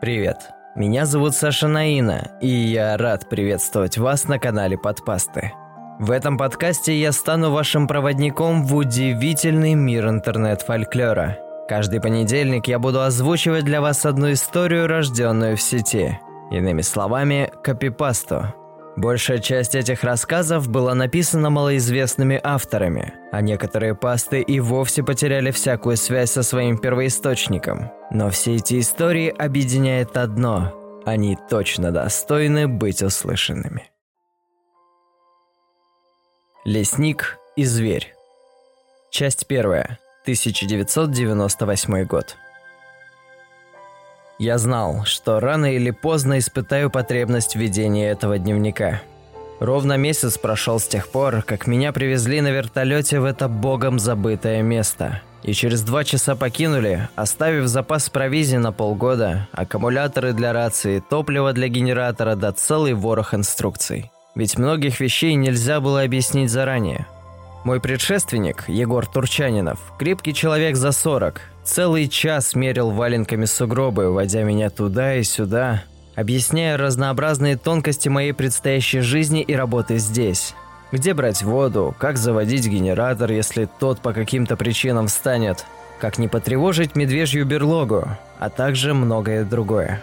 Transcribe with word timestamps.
Привет. 0.00 0.52
Меня 0.74 1.04
зовут 1.04 1.34
Саша 1.34 1.68
Наина, 1.68 2.30
и 2.40 2.48
я 2.48 2.96
рад 2.96 3.28
приветствовать 3.28 3.98
вас 3.98 4.28
на 4.28 4.38
канале 4.38 4.78
Подпасты. 4.78 5.52
В 5.98 6.10
этом 6.10 6.38
подкасте 6.38 6.98
я 6.98 7.12
стану 7.12 7.50
вашим 7.50 7.86
проводником 7.86 8.64
в 8.64 8.74
удивительный 8.74 9.74
мир 9.74 10.08
интернет-фольклора. 10.08 11.36
Каждый 11.68 12.00
понедельник 12.00 12.66
я 12.66 12.78
буду 12.78 13.02
озвучивать 13.02 13.66
для 13.66 13.82
вас 13.82 14.06
одну 14.06 14.32
историю, 14.32 14.86
рожденную 14.86 15.58
в 15.58 15.60
сети. 15.60 16.18
Иными 16.50 16.80
словами, 16.80 17.52
копипасту. 17.62 18.54
Большая 19.00 19.38
часть 19.38 19.74
этих 19.74 20.04
рассказов 20.04 20.68
была 20.68 20.94
написана 20.94 21.48
малоизвестными 21.48 22.38
авторами, 22.42 23.14
а 23.32 23.40
некоторые 23.40 23.94
пасты 23.94 24.42
и 24.42 24.60
вовсе 24.60 25.02
потеряли 25.02 25.52
всякую 25.52 25.96
связь 25.96 26.30
со 26.30 26.42
своим 26.42 26.76
первоисточником. 26.76 27.90
Но 28.10 28.28
все 28.28 28.56
эти 28.56 28.78
истории 28.78 29.30
объединяет 29.30 30.18
одно– 30.18 30.76
они 31.06 31.38
точно 31.48 31.92
достойны 31.92 32.68
быть 32.68 33.02
услышанными. 33.02 33.90
Лесник 36.66 37.38
и 37.56 37.64
зверь. 37.64 38.14
Часть 39.10 39.46
первая. 39.46 39.98
1998 40.24 42.04
год. 42.04 42.36
Я 44.40 44.56
знал, 44.56 45.04
что 45.04 45.38
рано 45.38 45.70
или 45.70 45.90
поздно 45.90 46.38
испытаю 46.38 46.88
потребность 46.88 47.56
в 47.56 47.58
ведении 47.58 48.08
этого 48.08 48.38
дневника. 48.38 49.02
Ровно 49.60 49.98
месяц 49.98 50.38
прошел 50.38 50.80
с 50.80 50.88
тех 50.88 51.08
пор, 51.08 51.42
как 51.42 51.66
меня 51.66 51.92
привезли 51.92 52.40
на 52.40 52.48
вертолете 52.48 53.20
в 53.20 53.26
это 53.26 53.48
богом 53.48 53.98
забытое 53.98 54.62
место. 54.62 55.20
И 55.42 55.52
через 55.52 55.82
два 55.82 56.04
часа 56.04 56.36
покинули, 56.36 57.06
оставив 57.16 57.66
запас 57.66 58.08
провизии 58.08 58.56
на 58.56 58.72
полгода, 58.72 59.46
аккумуляторы 59.52 60.32
для 60.32 60.54
рации, 60.54 61.02
топливо 61.06 61.52
для 61.52 61.68
генератора 61.68 62.34
да 62.34 62.52
целый 62.52 62.94
ворох 62.94 63.34
инструкций. 63.34 64.10
Ведь 64.34 64.56
многих 64.56 65.00
вещей 65.00 65.34
нельзя 65.34 65.80
было 65.80 66.00
объяснить 66.00 66.50
заранее– 66.50 67.06
мой 67.62 67.78
предшественник, 67.78 68.64
Егор 68.68 69.06
Турчанинов, 69.06 69.78
крепкий 69.98 70.32
человек 70.32 70.76
за 70.76 70.92
40, 70.92 71.42
целый 71.70 72.08
час 72.08 72.56
мерил 72.56 72.90
валенками 72.90 73.44
сугробы, 73.44 74.10
водя 74.10 74.42
меня 74.42 74.70
туда 74.70 75.14
и 75.14 75.22
сюда, 75.22 75.84
объясняя 76.16 76.76
разнообразные 76.76 77.56
тонкости 77.56 78.08
моей 78.08 78.32
предстоящей 78.32 79.00
жизни 79.00 79.40
и 79.40 79.54
работы 79.54 79.98
здесь. 79.98 80.54
Где 80.90 81.14
брать 81.14 81.42
воду, 81.42 81.94
как 82.00 82.18
заводить 82.18 82.66
генератор, 82.66 83.30
если 83.30 83.68
тот 83.78 84.00
по 84.00 84.12
каким-то 84.12 84.56
причинам 84.56 85.06
встанет, 85.06 85.64
как 86.00 86.18
не 86.18 86.26
потревожить 86.26 86.96
медвежью 86.96 87.46
берлогу, 87.46 88.08
а 88.40 88.50
также 88.50 88.92
многое 88.92 89.44
другое. 89.44 90.02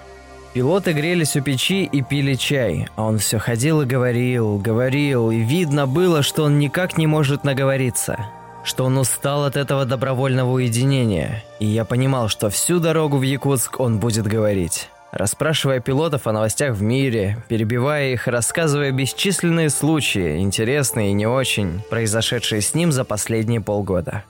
Пилоты 0.54 0.94
грелись 0.94 1.36
у 1.36 1.42
печи 1.42 1.84
и 1.84 2.02
пили 2.02 2.36
чай, 2.36 2.88
а 2.96 3.04
он 3.04 3.18
все 3.18 3.40
ходил 3.40 3.82
и 3.82 3.86
говорил, 3.86 4.58
говорил, 4.58 5.32
и 5.32 5.40
видно 5.40 5.86
было, 5.86 6.24
что 6.24 6.44
он 6.44 6.60
никак 6.60 6.98
не 6.98 7.08
может 7.08 7.44
наговориться, 7.44 8.26
что 8.68 8.86
он 8.86 8.98
устал 8.98 9.46
от 9.46 9.56
этого 9.56 9.86
добровольного 9.86 10.52
уединения, 10.52 11.44
и 11.60 11.66
я 11.66 11.86
понимал, 11.86 12.28
что 12.28 12.50
всю 12.50 12.80
дорогу 12.80 13.18
в 13.18 13.24
Якутск 13.24 13.80
он 13.80 14.00
будет 14.00 14.28
говорить, 14.28 14.90
расспрашивая 15.12 15.80
пилотов 15.80 16.28
о 16.28 16.32
новостях 16.32 16.76
в 16.76 16.82
мире, 16.84 17.44
перебивая 17.48 18.10
их, 18.12 18.28
рассказывая 18.28 18.92
бесчисленные 18.92 19.72
случаи, 19.72 20.38
интересные 20.38 21.10
и 21.10 21.14
не 21.14 21.26
очень, 21.26 21.82
произошедшие 21.90 22.62
с 22.62 22.76
ним 22.76 22.92
за 22.92 23.04
последние 23.04 23.62
полгода. 23.62 24.24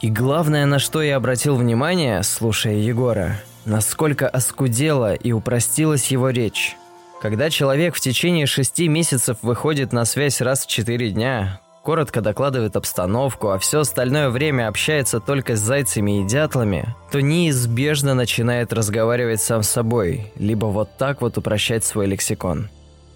И 0.00 0.10
главное, 0.10 0.66
на 0.66 0.80
что 0.80 1.00
я 1.00 1.16
обратил 1.16 1.54
внимание, 1.54 2.22
слушая 2.24 2.74
Егора– 2.74 3.40
насколько 3.64 4.28
оскудела 4.28 5.14
и 5.14 5.32
упростилась 5.32 6.08
его 6.08 6.30
речь. 6.30 6.76
Когда 7.20 7.50
человек 7.50 7.94
в 7.94 8.00
течение 8.00 8.46
шести 8.46 8.88
месяцев 8.88 9.38
выходит 9.42 9.92
на 9.92 10.04
связь 10.04 10.40
раз 10.40 10.64
в 10.64 10.68
четыре 10.68 11.10
дня, 11.10 11.60
коротко 11.82 12.20
докладывает 12.20 12.76
обстановку, 12.76 13.50
а 13.50 13.58
все 13.58 13.80
остальное 13.80 14.30
время 14.30 14.68
общается 14.68 15.20
только 15.20 15.56
с 15.56 15.60
зайцами 15.60 16.20
и 16.20 16.26
дятлами, 16.26 16.94
то 17.10 17.20
неизбежно 17.20 18.14
начинает 18.14 18.72
разговаривать 18.72 19.40
сам 19.40 19.62
с 19.62 19.68
собой, 19.68 20.32
либо 20.36 20.66
вот 20.66 20.96
так 20.96 21.20
вот 21.20 21.38
упрощать 21.38 21.84
свой 21.84 22.06
лексикон. 22.06 22.68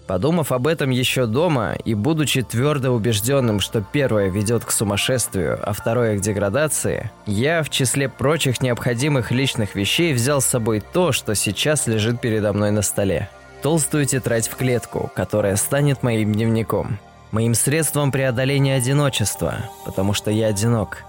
Подумав 0.07 0.53
об 0.53 0.67
этом 0.67 0.89
еще 0.89 1.25
дома 1.25 1.73
и 1.83 1.93
будучи 1.93 2.41
твердо 2.41 2.91
убежденным, 2.91 3.59
что 3.59 3.81
первое 3.81 4.29
ведет 4.29 4.63
к 4.63 4.71
сумасшествию, 4.71 5.59
а 5.61 5.73
второе 5.73 6.17
к 6.17 6.21
деградации, 6.21 7.11
я 7.25 7.61
в 7.61 7.69
числе 7.69 8.07
прочих 8.07 8.61
необходимых 8.61 9.31
личных 9.31 9.75
вещей 9.75 10.13
взял 10.13 10.39
с 10.39 10.45
собой 10.45 10.81
то, 10.93 11.11
что 11.11 11.35
сейчас 11.35 11.87
лежит 11.87 12.21
передо 12.21 12.53
мной 12.53 12.71
на 12.71 12.83
столе. 12.83 13.29
Толстую 13.61 14.05
тетрадь 14.05 14.47
в 14.47 14.55
клетку, 14.55 15.11
которая 15.13 15.57
станет 15.57 16.03
моим 16.03 16.31
дневником. 16.31 16.99
Моим 17.31 17.55
средством 17.55 18.11
преодоления 18.11 18.75
одиночества, 18.75 19.55
потому 19.85 20.13
что 20.13 20.31
я 20.31 20.47
одинок. 20.47 21.03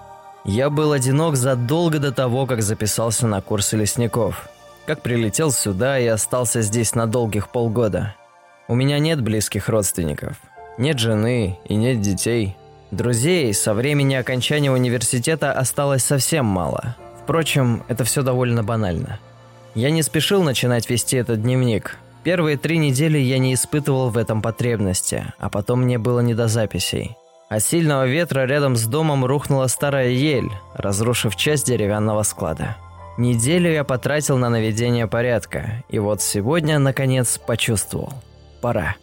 Я 0.45 0.71
был 0.71 0.93
одинок 0.93 1.37
задолго 1.37 1.99
до 1.99 2.12
того, 2.12 2.47
как 2.47 2.62
записался 2.62 3.27
на 3.27 3.41
курсы 3.41 3.77
лесников. 3.77 4.49
Как 4.87 5.03
прилетел 5.03 5.53
сюда 5.53 5.99
и 5.99 6.06
остался 6.06 6.62
здесь 6.62 6.95
на 6.95 7.06
долгих 7.06 7.49
полгода– 7.51 8.15
у 8.71 8.75
меня 8.75 8.99
нет 8.99 9.23
близких 9.23 9.71
родственников, 9.71 10.37
нет 10.77 10.99
жены 10.99 11.59
и 11.65 11.75
нет 11.75 12.03
детей. 12.03 12.55
Друзей 12.91 13.55
со 13.55 13.73
времени 13.73 14.15
окончания 14.15 14.71
университета 14.71 15.53
осталось 15.53 16.05
совсем 16.05 16.45
мало. 16.45 16.95
Впрочем, 17.23 17.83
это 17.89 18.05
все 18.05 18.21
довольно 18.21 18.62
банально. 18.62 19.21
Я 19.75 19.91
не 19.91 20.03
спешил 20.03 20.43
начинать 20.43 20.91
вести 20.91 21.17
этот 21.17 21.41
дневник. 21.41 21.97
Первые 22.28 22.59
три 22.59 22.77
недели 22.77 23.16
я 23.16 23.39
не 23.39 23.55
испытывал 23.55 24.11
в 24.11 24.19
этом 24.19 24.43
потребности, 24.43 25.33
а 25.39 25.49
потом 25.49 25.84
мне 25.84 25.97
было 25.97 26.21
не 26.21 26.34
до 26.34 26.47
записей. 26.47 27.16
От 27.49 27.62
сильного 27.62 28.06
ветра 28.06 28.44
рядом 28.44 28.77
с 28.77 28.84
домом 28.84 29.25
рухнула 29.25 29.66
старая 29.66 30.11
ель, 30.11 30.50
разрушив 30.75 31.37
часть 31.37 31.69
деревянного 31.69 32.22
склада. 32.25 32.77
Неделю 33.17 33.72
я 33.72 33.83
потратил 33.83 34.37
на 34.37 34.50
наведение 34.50 35.06
порядка, 35.06 35.83
и 35.88 35.99
вот 35.99 36.21
сегодня, 36.21 36.78
наконец, 36.78 37.38
почувствовал– 37.38 38.12
пора. 38.61 38.97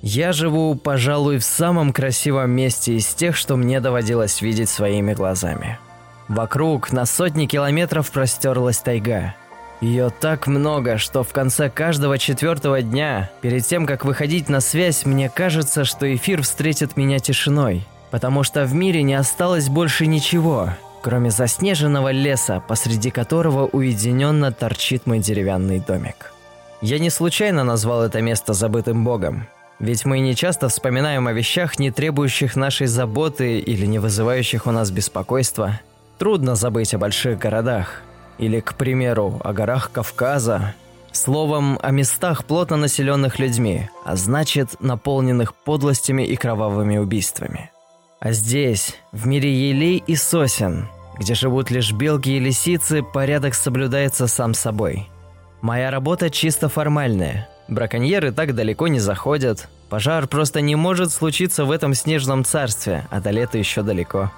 Я 0.00 0.32
живу, 0.32 0.74
пожалуй, 0.74 1.38
в 1.38 1.44
самом 1.44 1.92
красивом 1.92 2.50
месте 2.50 2.96
из 2.96 3.06
тех, 3.14 3.36
что 3.36 3.54
мне 3.54 3.78
доводилось 3.78 4.42
видеть 4.42 4.68
своими 4.68 5.14
глазами. 5.14 5.78
Вокруг 6.26 6.90
на 6.90 7.06
сотни 7.06 7.46
километров 7.46 8.10
простерлась 8.10 8.78
тайга. 8.78 9.36
Ее 9.82 10.10
так 10.10 10.46
много, 10.46 10.96
что 10.96 11.24
в 11.24 11.32
конце 11.32 11.68
каждого 11.68 12.16
четвертого 12.16 12.82
дня, 12.82 13.32
перед 13.40 13.66
тем, 13.66 13.84
как 13.84 14.04
выходить 14.04 14.48
на 14.48 14.60
связь, 14.60 15.04
мне 15.04 15.28
кажется, 15.28 15.84
что 15.84 16.14
эфир 16.14 16.42
встретит 16.42 16.96
меня 16.96 17.18
тишиной, 17.18 17.84
потому 18.12 18.44
что 18.44 18.64
в 18.64 18.72
мире 18.74 19.02
не 19.02 19.14
осталось 19.14 19.68
больше 19.68 20.06
ничего, 20.06 20.70
кроме 21.02 21.32
заснеженного 21.32 22.12
леса, 22.12 22.62
посреди 22.68 23.10
которого 23.10 23.66
уединенно 23.66 24.52
торчит 24.52 25.04
мой 25.06 25.18
деревянный 25.18 25.80
домик. 25.80 26.32
Я 26.80 27.00
не 27.00 27.10
случайно 27.10 27.64
назвал 27.64 28.04
это 28.04 28.22
место 28.22 28.52
забытым 28.52 29.04
богом. 29.04 29.48
Ведь 29.80 30.04
мы 30.04 30.20
не 30.20 30.36
часто 30.36 30.68
вспоминаем 30.68 31.26
о 31.26 31.32
вещах, 31.32 31.80
не 31.80 31.90
требующих 31.90 32.54
нашей 32.54 32.86
заботы 32.86 33.58
или 33.58 33.84
не 33.86 33.98
вызывающих 33.98 34.68
у 34.68 34.70
нас 34.70 34.92
беспокойства. 34.92 35.80
Трудно 36.18 36.54
забыть 36.54 36.94
о 36.94 36.98
больших 36.98 37.40
городах. 37.40 38.02
Или, 38.38 38.60
к 38.60 38.74
примеру, 38.74 39.40
о 39.44 39.52
горах 39.52 39.90
Кавказа. 39.92 40.74
Словом, 41.12 41.78
о 41.82 41.90
местах, 41.90 42.44
плотно 42.44 42.76
населенных 42.76 43.38
людьми, 43.38 43.90
а 44.04 44.16
значит, 44.16 44.80
наполненных 44.80 45.54
подлостями 45.54 46.22
и 46.22 46.36
кровавыми 46.36 46.96
убийствами. 46.96 47.70
А 48.18 48.32
здесь, 48.32 48.96
в 49.12 49.26
мире 49.26 49.52
елей 49.52 50.02
и 50.06 50.16
сосен, 50.16 50.88
где 51.18 51.34
живут 51.34 51.70
лишь 51.70 51.92
белки 51.92 52.30
и 52.30 52.38
лисицы, 52.38 53.02
порядок 53.02 53.54
соблюдается 53.54 54.26
сам 54.26 54.54
собой– 54.54 55.08
Моя 55.62 55.92
работа 55.92 56.28
чисто 56.28 56.68
формальная. 56.68 57.48
Браконьеры 57.68 58.32
так 58.32 58.52
далеко 58.56 58.88
не 58.88 58.98
заходят. 58.98 59.68
Пожар 59.88 60.26
просто 60.26 60.60
не 60.60 60.74
может 60.74 61.12
случиться 61.12 61.64
в 61.64 61.70
этом 61.70 61.94
снежном 61.94 62.44
царстве, 62.44 63.06
а 63.10 63.20
до 63.20 63.30
лета 63.30 63.58
еще 63.58 63.82
далеко. 63.82 64.32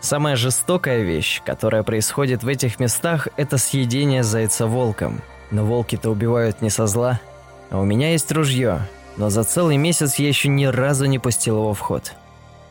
Самая 0.00 0.36
жестокая 0.36 1.02
вещь, 1.02 1.42
которая 1.44 1.82
происходит 1.82 2.42
в 2.42 2.48
этих 2.48 2.78
местах, 2.78 3.28
это 3.36 3.58
съедение 3.58 4.22
зайца 4.22 4.66
волком. 4.66 5.20
Но 5.50 5.64
волки-то 5.64 6.10
убивают 6.10 6.62
не 6.62 6.70
со 6.70 6.86
зла. 6.86 7.20
А 7.70 7.78
у 7.78 7.84
меня 7.84 8.12
есть 8.12 8.30
ружье, 8.30 8.86
но 9.16 9.30
за 9.30 9.44
целый 9.44 9.76
месяц 9.76 10.16
я 10.16 10.28
еще 10.28 10.48
ни 10.48 10.66
разу 10.66 11.06
не 11.06 11.18
пустил 11.18 11.58
его 11.58 11.74
в 11.74 11.80
ход. 11.80 12.12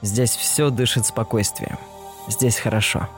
Здесь 0.02 0.36
все 0.36 0.70
дышит 0.70 1.06
спокойствием. 1.06 1.78
Здесь 2.28 2.60
хорошо. 2.60 3.10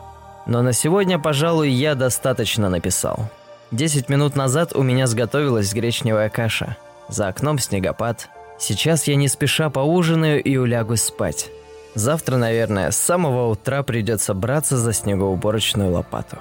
Но 0.45 0.61
на 0.61 0.73
сегодня, 0.73 1.19
пожалуй, 1.19 1.69
я 1.69 1.95
достаточно 1.95 2.69
написал. 2.69 3.29
Десять 3.71 4.07
минут 4.07 4.35
назад 4.35 4.73
у 4.73 4.81
меня 4.81 5.07
сготовилась 5.07 5.73
гречневая 5.73 6.29
каша. 6.29 6.77
За 7.09 7.27
окном 7.27 7.59
снегопад. 7.59 8.29
Сейчас 8.57 9.07
я 9.07 9.15
не 9.15 9.27
спеша 9.27 9.69
поужинаю 9.69 10.41
и 10.41 10.55
улягусь 10.55 11.03
спать. 11.03 11.49
Завтра, 11.97 12.37
наверное, 12.37 12.91
с 12.91 12.95
самого 12.95 13.47
утра 13.47 13.81
придется 13.81 14.35
браться 14.35 14.77
за 14.77 14.93
снегоуборочную 14.93 15.91
лопату. 15.91 16.37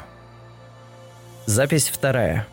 Запись 1.47 1.88
вторая. 1.88 2.47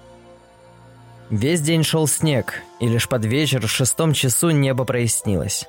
Весь 1.30 1.60
день 1.60 1.84
шел 1.84 2.08
снег, 2.08 2.62
и 2.80 2.88
лишь 2.88 3.10
под 3.10 3.26
вечер 3.26 3.68
в 3.68 3.70
шестом 3.70 4.14
часу 4.14 4.52
небо 4.52 4.86
прояснилось. 4.86 5.66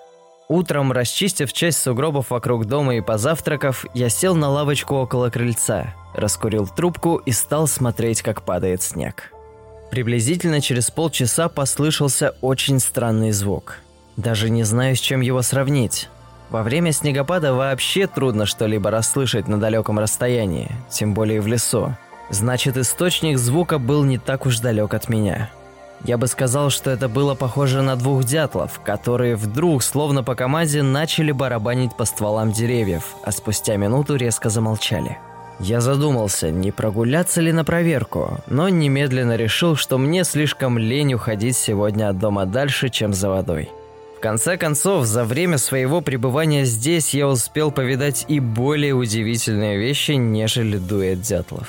Утром, 0.46 0.92
расчистив 0.92 1.52
часть 1.52 1.78
сугробов 1.78 2.30
вокруг 2.30 2.66
дома 2.66 2.94
и 2.94 3.00
позавтракав, 3.00 3.84
я 3.94 4.08
сел 4.10 4.36
на 4.36 4.48
лавочку 4.48 4.94
около 4.94 5.28
крыльца, 5.28 5.92
раскурил 6.14 6.68
трубку 6.68 7.16
и 7.16 7.32
стал 7.32 7.66
смотреть, 7.66 8.22
как 8.22 8.42
падает 8.42 8.80
снег. 8.80 9.32
Приблизительно 9.90 10.60
через 10.60 10.88
полчаса 10.88 11.48
послышался 11.48 12.36
очень 12.42 12.78
странный 12.78 13.32
звук. 13.32 13.78
Даже 14.16 14.50
не 14.50 14.62
знаю, 14.62 14.94
с 14.94 15.00
чем 15.00 15.20
его 15.20 15.42
сравнить. 15.42 16.08
Во 16.54 16.62
время 16.62 16.92
снегопада 16.92 17.52
вообще 17.52 18.06
трудно 18.06 18.46
что-либо 18.46 18.88
расслышать 18.88 19.48
на 19.48 19.58
далеком 19.58 19.98
расстоянии, 19.98 20.70
тем 20.88 21.12
более 21.12 21.40
в 21.40 21.48
лесу. 21.48 21.96
Значит, 22.30 22.76
источник 22.76 23.38
звука 23.38 23.80
был 23.80 24.04
не 24.04 24.18
так 24.18 24.46
уж 24.46 24.60
далек 24.60 24.94
от 24.94 25.08
меня. 25.08 25.50
Я 26.04 26.16
бы 26.16 26.28
сказал, 26.28 26.70
что 26.70 26.92
это 26.92 27.08
было 27.08 27.34
похоже 27.34 27.82
на 27.82 27.96
двух 27.96 28.22
дятлов, 28.22 28.80
которые 28.84 29.34
вдруг, 29.34 29.82
словно 29.82 30.22
по 30.22 30.36
команде, 30.36 30.84
начали 30.84 31.32
барабанить 31.32 31.96
по 31.96 32.04
стволам 32.04 32.52
деревьев, 32.52 33.16
а 33.24 33.32
спустя 33.32 33.74
минуту 33.74 34.14
резко 34.14 34.48
замолчали. 34.48 35.18
Я 35.58 35.80
задумался, 35.80 36.52
не 36.52 36.70
прогуляться 36.70 37.40
ли 37.40 37.50
на 37.50 37.64
проверку, 37.64 38.38
но 38.46 38.68
немедленно 38.68 39.34
решил, 39.34 39.74
что 39.74 39.98
мне 39.98 40.22
слишком 40.22 40.78
лень 40.78 41.14
уходить 41.14 41.56
сегодня 41.56 42.10
от 42.10 42.20
дома 42.20 42.46
дальше, 42.46 42.90
чем 42.90 43.12
за 43.12 43.28
водой. 43.28 43.70
В 44.24 44.26
конце 44.26 44.56
концов, 44.56 45.04
за 45.04 45.22
время 45.22 45.58
своего 45.58 46.00
пребывания 46.00 46.64
здесь 46.64 47.12
я 47.12 47.28
успел 47.28 47.70
повидать 47.70 48.24
и 48.26 48.40
более 48.40 48.94
удивительные 48.94 49.76
вещи, 49.76 50.12
нежели 50.12 50.78
дуэт 50.78 51.20
дятлов. 51.20 51.68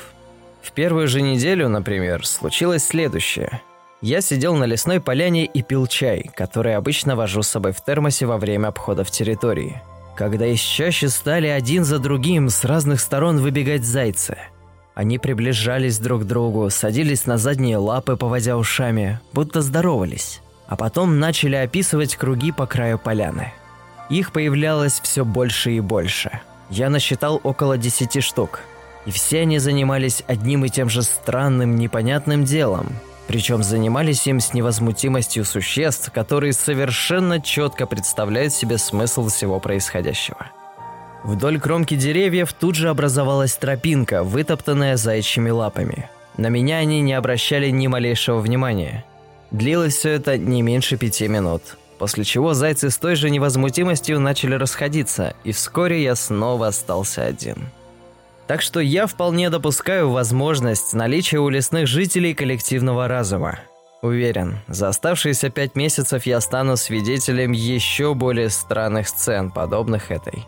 В 0.62 0.72
первую 0.72 1.10
же 1.10 1.22
неделю, 1.22 1.68
например, 1.68 2.26
случилось 2.26 2.86
следующее– 2.86 3.62
я 4.02 4.22
сидел 4.22 4.56
на 4.56 4.64
лесной 4.64 5.02
поляне 5.02 5.46
и 5.46 5.64
пил 5.64 5.86
чай, 5.86 6.30
который 6.34 6.78
обычно 6.78 7.18
вожу 7.18 7.42
с 7.42 7.50
собой 7.50 7.74
в 7.74 7.84
термосе 7.84 8.26
во 8.26 8.38
время 8.38 8.68
обходов 8.68 9.12
территории. 9.12 9.82
Когда 10.16 10.46
из 10.46 10.62
чаще 10.62 11.10
стали 11.10 11.48
один 11.48 11.84
за 11.84 12.00
другим 12.00 12.50
с 12.50 12.64
разных 12.64 13.02
сторон 13.02 13.40
выбегать 13.40 13.84
зайцы. 13.84 14.38
Они 14.94 15.18
приближались 15.18 16.00
друг 16.00 16.22
к 16.22 16.26
другу, 16.26 16.70
садились 16.70 17.26
на 17.26 17.38
задние 17.38 17.78
лапы, 17.78 18.16
поводя 18.16 18.56
ушами, 18.58 19.20
будто 19.34 19.62
здоровались. 19.62 20.42
А 20.68 20.76
потом 20.76 21.20
начали 21.20 21.56
описывать 21.56 22.16
круги 22.16 22.52
по 22.52 22.66
краю 22.66 22.98
поляны. 22.98 23.54
Их 24.10 24.32
появлялось 24.32 25.00
все 25.02 25.26
больше 25.26 25.72
и 25.72 25.80
больше. 25.80 26.42
Я 26.70 26.90
насчитал 26.90 27.40
около 27.44 27.78
десяти 27.78 28.22
штук. 28.22 28.62
И 29.06 29.12
все 29.12 29.42
они 29.42 29.60
занимались 29.60 30.24
одним 30.28 30.66
и 30.66 30.70
тем 30.70 30.90
же 30.90 31.04
странным, 31.04 31.76
непонятным 31.76 32.44
делом– 32.44 32.88
причем 33.28 33.64
занимались 33.64 34.28
им 34.28 34.40
с 34.40 34.54
невозмутимостью 34.54 35.46
существ, 35.46 36.12
которые 36.12 36.54
совершенно 36.54 37.42
четко 37.42 37.88
представляют 37.88 38.54
себе 38.54 38.78
смысл 38.78 39.28
всего 39.30 39.60
происходящего. 39.60 40.48
Вдоль 41.24 41.60
кромки 41.60 41.96
деревьев 41.96 42.54
тут 42.54 42.76
же 42.76 42.90
образовалась 42.90 43.56
тропинка, 43.56 44.24
вытоптанная 44.24 44.96
заячьими 44.96 45.50
лапами. 45.50 46.08
На 46.38 46.50
меня 46.50 46.78
они 46.78 47.02
не 47.02 47.14
обращали 47.14 47.70
ни 47.72 47.88
малейшего 47.88 48.40
внимания. 48.40 49.04
Длилось 49.56 49.96
все 49.96 50.10
это 50.10 50.38
не 50.38 50.62
меньше 50.62 50.98
пяти 50.98 51.30
минут, 51.30 51.78
после 51.98 52.26
чего 52.26 52.54
зайцы 52.54 52.90
с 52.90 52.98
той 52.98 53.16
же 53.16 53.30
невозмутимостью 53.30 54.20
начали 54.20 54.56
расходиться, 54.56 55.34
и 55.46 55.54
вскоре 55.54 56.04
я 56.04 56.16
снова 56.16 56.68
остался 56.68 57.24
один. 57.24 57.70
Так 58.48 58.62
что 58.62 58.82
я 58.82 59.08
вполне 59.08 59.50
допускаю 59.50 60.10
возможность 60.12 60.94
наличия 60.94 61.40
у 61.40 61.48
лесных 61.48 61.88
жителей 61.88 62.34
коллективного 62.34 63.08
разума. 63.08 63.60
Уверен, 64.02 64.60
за 64.68 64.90
оставшиеся 64.90 65.50
пять 65.50 65.76
месяцев 65.76 66.26
я 66.26 66.42
стану 66.42 66.76
свидетелем 66.76 67.54
еще 67.54 68.14
более 68.14 68.50
странных 68.50 69.08
сцен, 69.08 69.52
подобных 69.52 70.12
этой. 70.12 70.46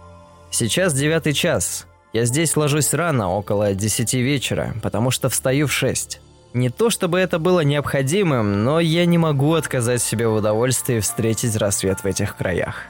Сейчас 0.51 0.94
девятый 0.94 1.31
час. 1.31 1.88
Я 2.12 2.25
здесь 2.25 2.57
ложусь 2.57 2.94
рано, 2.94 3.31
около 3.31 3.74
десяти 3.74 4.21
вечера, 4.21 4.75
потому 4.83 5.12
что 5.12 5.30
встаю 5.30 5.68
в 5.68 5.71
шесть. 5.71 6.19
Не 6.57 6.71
то 6.71 6.89
чтобы 6.89 7.19
это 7.19 7.38
было 7.38 7.59
необходимым, 7.59 8.63
но 8.63 8.80
я 8.80 9.06
не 9.06 9.19
могу 9.19 9.54
отказать 9.54 10.01
себе 10.01 10.27
в 10.27 10.33
удовольствии 10.33 11.00
встретить 11.00 11.56
рассвет 11.56 12.00
в 12.00 12.06
этих 12.07 12.36
краях. 12.36 12.86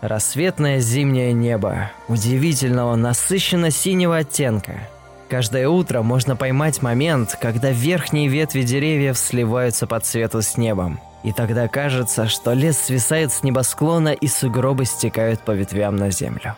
Рассветное 0.00 0.80
зимнее 0.80 1.32
небо, 1.32 1.92
удивительного 2.08 2.96
насыщенно-синего 2.96 4.16
оттенка. 4.16 4.88
Каждое 5.28 5.68
утро 5.68 6.02
можно 6.02 6.34
поймать 6.34 6.82
момент, 6.82 7.38
когда 7.40 7.70
верхние 7.70 8.26
ветви 8.26 8.62
деревьев 8.62 9.16
сливаются 9.16 9.86
по 9.86 10.00
цвету 10.00 10.42
с 10.42 10.56
небом. 10.56 10.98
И 11.22 11.32
тогда 11.32 11.68
кажется, 11.68 12.26
что 12.26 12.52
лес 12.52 12.76
свисает 12.78 13.32
с 13.32 13.44
небосклона 13.44 14.12
и 14.12 14.26
сугробы 14.26 14.86
стекают 14.86 15.38
по 15.38 15.52
ветвям 15.52 15.94
на 15.94 16.10
землю. 16.10 16.56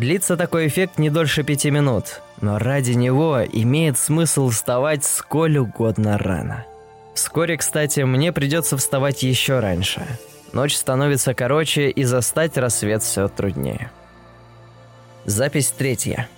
Длится 0.00 0.36
такой 0.36 0.66
эффект 0.66 0.98
не 0.98 1.10
дольше 1.10 1.42
пяти 1.42 1.70
минут, 1.70 2.22
но 2.40 2.58
ради 2.58 2.92
него 2.92 3.42
имеет 3.44 3.98
смысл 3.98 4.48
вставать 4.48 5.04
сколь 5.04 5.58
угодно 5.58 6.18
рано. 6.18 6.64
Вскоре, 7.14 7.56
кстати, 7.56 8.00
мне 8.00 8.32
придется 8.32 8.76
вставать 8.76 9.22
еще 9.22 9.60
раньше– 9.60 10.02
Ночь 10.52 10.76
становится 10.76 11.32
короче, 11.32 11.90
и 11.90 12.04
застать 12.04 12.56
рассвет 12.58 13.02
все 13.02 13.28
труднее. 13.28 13.90
Запись 15.24 15.70
третья. 15.70 16.28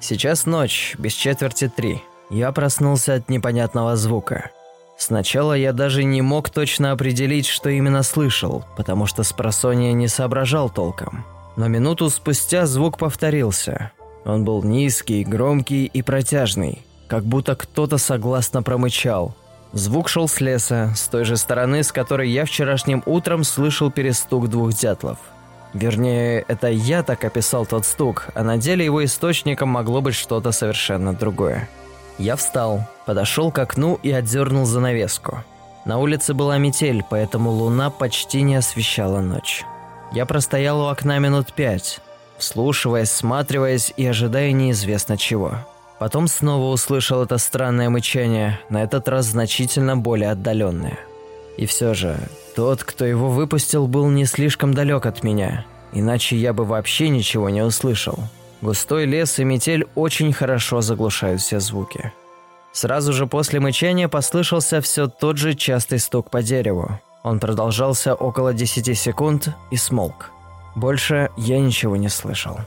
Сейчас 0.00 0.46
ночь, 0.46 0.94
без 0.98 1.12
четверти 1.12 1.68
три. 1.68 2.02
Я 2.30 2.52
проснулся 2.52 3.14
от 3.14 3.28
непонятного 3.28 3.96
звука. 3.96 4.50
Сначала 4.96 5.54
я 5.54 5.72
даже 5.72 6.04
не 6.04 6.22
мог 6.22 6.50
точно 6.50 6.92
определить, 6.92 7.46
что 7.46 7.68
именно 7.68 8.02
слышал, 8.02 8.64
потому 8.76 9.06
что 9.06 9.22
с 9.22 9.32
просонья 9.32 9.92
не 9.92 10.08
соображал 10.08 10.70
толком. 10.70 11.24
Но 11.58 11.68
минуту 11.68 12.08
спустя 12.08 12.64
звук 12.64 12.96
повторился. 12.96 13.92
Он 14.24 14.44
был 14.44 14.62
низкий, 14.62 15.24
громкий 15.24 15.84
и 15.84 16.00
протяжный, 16.00 16.86
как 17.06 17.24
будто 17.24 17.54
кто-то 17.54 17.98
согласно 17.98 18.62
промычал– 18.62 19.34
Звук 19.72 20.08
шел 20.08 20.28
с 20.28 20.40
леса, 20.40 20.92
с 20.96 21.08
той 21.08 21.24
же 21.24 21.36
стороны, 21.36 21.82
с 21.82 21.92
которой 21.92 22.30
я 22.30 22.44
вчерашним 22.46 23.02
утром 23.04 23.44
слышал 23.44 23.90
перестук 23.90 24.48
двух 24.48 24.72
дятлов. 24.72 25.18
Вернее, 25.74 26.44
это 26.48 26.68
я 26.68 27.02
так 27.02 27.24
описал 27.24 27.66
тот 27.66 27.84
стук, 27.84 28.28
а 28.34 28.42
на 28.42 28.56
деле 28.56 28.84
его 28.84 29.04
источником 29.04 29.68
могло 29.68 30.00
быть 30.00 30.14
что-то 30.14 30.52
совершенно 30.52 31.12
другое. 31.12 31.68
Я 32.16 32.36
встал, 32.36 32.88
подошел 33.04 33.52
к 33.52 33.58
окну 33.58 33.98
и 34.02 34.10
отдернул 34.10 34.64
занавеску. 34.64 35.44
На 35.84 35.98
улице 35.98 36.32
была 36.32 36.56
метель, 36.56 37.04
поэтому 37.08 37.50
луна 37.50 37.90
почти 37.90 38.40
не 38.40 38.56
освещала 38.56 39.20
ночь. 39.20 39.64
Я 40.12 40.26
простоял 40.26 40.80
у 40.80 40.86
окна 40.86 41.18
минут 41.18 41.52
пять, 41.52 42.00
вслушиваясь, 42.38 43.10
сматриваясь 43.10 43.92
и 43.96 44.06
ожидая 44.06 44.52
неизвестно 44.52 45.16
чего. 45.16 45.58
Потом 45.98 46.28
снова 46.28 46.72
услышал 46.72 47.22
это 47.22 47.38
странное 47.38 47.90
мычание, 47.90 48.60
на 48.68 48.82
этот 48.82 49.08
раз 49.08 49.26
значительно 49.26 49.96
более 49.96 50.30
отдаленное. 50.30 50.98
И 51.56 51.66
все 51.66 51.92
же, 51.92 52.16
тот, 52.54 52.84
кто 52.84 53.04
его 53.04 53.28
выпустил, 53.28 53.88
был 53.88 54.08
не 54.08 54.24
слишком 54.24 54.72
далек 54.72 55.06
от 55.06 55.24
меня, 55.24 55.66
иначе 55.92 56.36
я 56.36 56.52
бы 56.52 56.64
вообще 56.64 57.08
ничего 57.08 57.50
не 57.50 57.62
услышал. 57.62 58.18
Густой 58.60 59.06
лес 59.06 59.38
и 59.38 59.44
метель 59.44 59.88
очень 59.94 60.32
хорошо 60.32 60.80
заглушают 60.80 61.40
все 61.40 61.60
звуки. 61.60 62.12
Сразу 62.72 63.12
же 63.12 63.26
после 63.26 63.60
мычания 63.60 64.08
послышался 64.08 64.80
все 64.80 65.08
тот 65.08 65.36
же 65.36 65.54
частый 65.54 65.98
стук 65.98 66.30
по 66.30 66.42
дереву. 66.42 67.00
Он 67.22 67.40
продолжался 67.40 68.14
около 68.14 68.54
10 68.54 68.98
секунд 68.98 69.50
и 69.70 69.76
смолк. 69.76 70.30
Больше 70.74 71.30
я 71.36 71.58
ничего 71.58 71.96
не 71.96 72.08
слышал. 72.08 72.58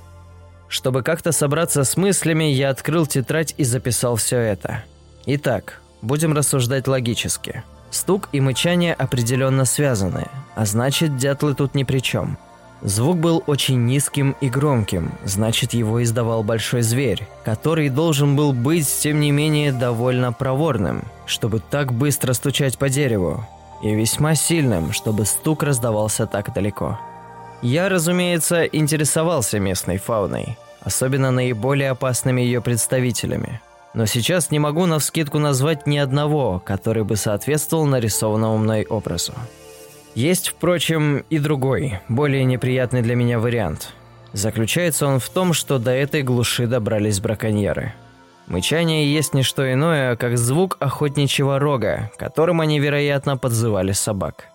Чтобы 0.67 1.03
как-то 1.03 1.31
собраться 1.31 1.84
с 1.84 1.98
мыслями, 1.98 2.46
я 2.46 2.70
открыл 2.70 3.05
тетрадь 3.05 3.53
и 3.58 3.63
записал 3.63 4.15
все 4.15 4.38
это. 4.38 4.84
Итак, 5.25 5.81
будем 6.01 6.34
рассуждать 6.34 6.88
логически. 6.88 7.63
Стук 7.89 8.29
и 8.31 8.39
мычание 8.39 8.93
определенно 8.93 9.65
связаны, 9.65 10.27
а 10.55 10.65
значит, 10.65 11.17
дятлы 11.17 11.55
тут 11.55 11.75
ни 11.75 11.84
при 11.84 12.00
чем. 12.00 12.38
Звук 12.81 13.17
был 13.17 13.43
очень 13.46 13.86
низким 13.86 14.36
и 14.41 14.50
громким, 14.50 15.12
значит, 15.24 15.74
его 15.74 16.01
издавал 16.01 16.41
большой 16.41 16.81
зверь, 16.81 17.27
который 17.46 17.89
должен 17.89 18.36
был 18.36 18.53
быть, 18.53 18.88
тем 19.01 19.20
не 19.20 19.31
менее, 19.31 19.72
довольно 19.72 20.34
проворным, 20.34 21.03
чтобы 21.25 21.60
так 21.60 21.93
быстро 21.93 22.34
стучать 22.34 22.79
по 22.79 22.89
дереву, 22.89 23.46
и 23.84 23.94
весьма 23.94 24.36
сильным, 24.36 24.92
чтобы 24.92 25.26
стук 25.26 25.64
раздавался 25.64 26.28
так 26.28 26.54
далеко. 26.54 27.00
Я, 27.62 27.90
разумеется, 27.90 28.64
интересовался 28.64 29.60
местной 29.60 29.98
фауной, 29.98 30.58
особенно 30.82 31.32
наиболее 31.32 31.92
опасными 31.92 32.42
ее 32.42 32.62
представителями. 32.62 33.62
Но 33.94 34.06
сейчас 34.06 34.52
не 34.52 34.60
могу 34.60 34.86
навскидку 34.86 35.38
назвать 35.38 35.86
ни 35.86 35.98
одного, 35.98 36.60
который 36.66 37.04
бы 37.04 37.18
соответствовал 37.18 37.86
нарисованному 37.86 38.58
мной 38.58 38.86
образу. 38.86 39.34
Есть, 40.16 40.50
впрочем, 40.50 41.24
и 41.30 41.40
другой, 41.40 42.00
более 42.08 42.46
неприятный 42.46 43.02
для 43.02 43.16
меня 43.16 43.40
вариант. 43.40 43.94
Заключается 44.34 45.08
он 45.08 45.20
в 45.20 45.30
том, 45.30 45.54
что 45.54 45.78
до 45.78 45.92
этой 45.92 46.22
глуши 46.24 46.68
добрались 46.68 47.20
браконьеры. 47.20 47.94
Мычание 48.51 49.10
есть 49.10 49.34
не 49.34 49.43
что 49.43 49.72
иное, 49.72 50.17
как 50.17 50.38
звук 50.38 50.75
охотничьего 50.81 51.58
рога, 51.58 52.12
которым 52.17 52.60
они, 52.60 52.81
вероятно, 52.81 53.38
подзывали 53.38 53.93
собак. 53.93 54.48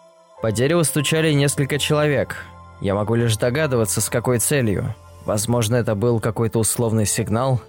По 0.42 0.52
дереву 0.52 0.84
стучали 0.84 1.32
несколько 1.32 1.78
человек. 1.78 2.44
Я 2.82 2.94
могу 2.94 3.14
лишь 3.14 3.38
догадываться, 3.38 4.02
с 4.02 4.10
какой 4.10 4.38
целью. 4.38 4.94
Возможно, 5.24 5.76
это 5.76 5.94
был 5.94 6.20
какой-то 6.20 6.58
условный 6.58 7.06
сигнал. 7.06 7.62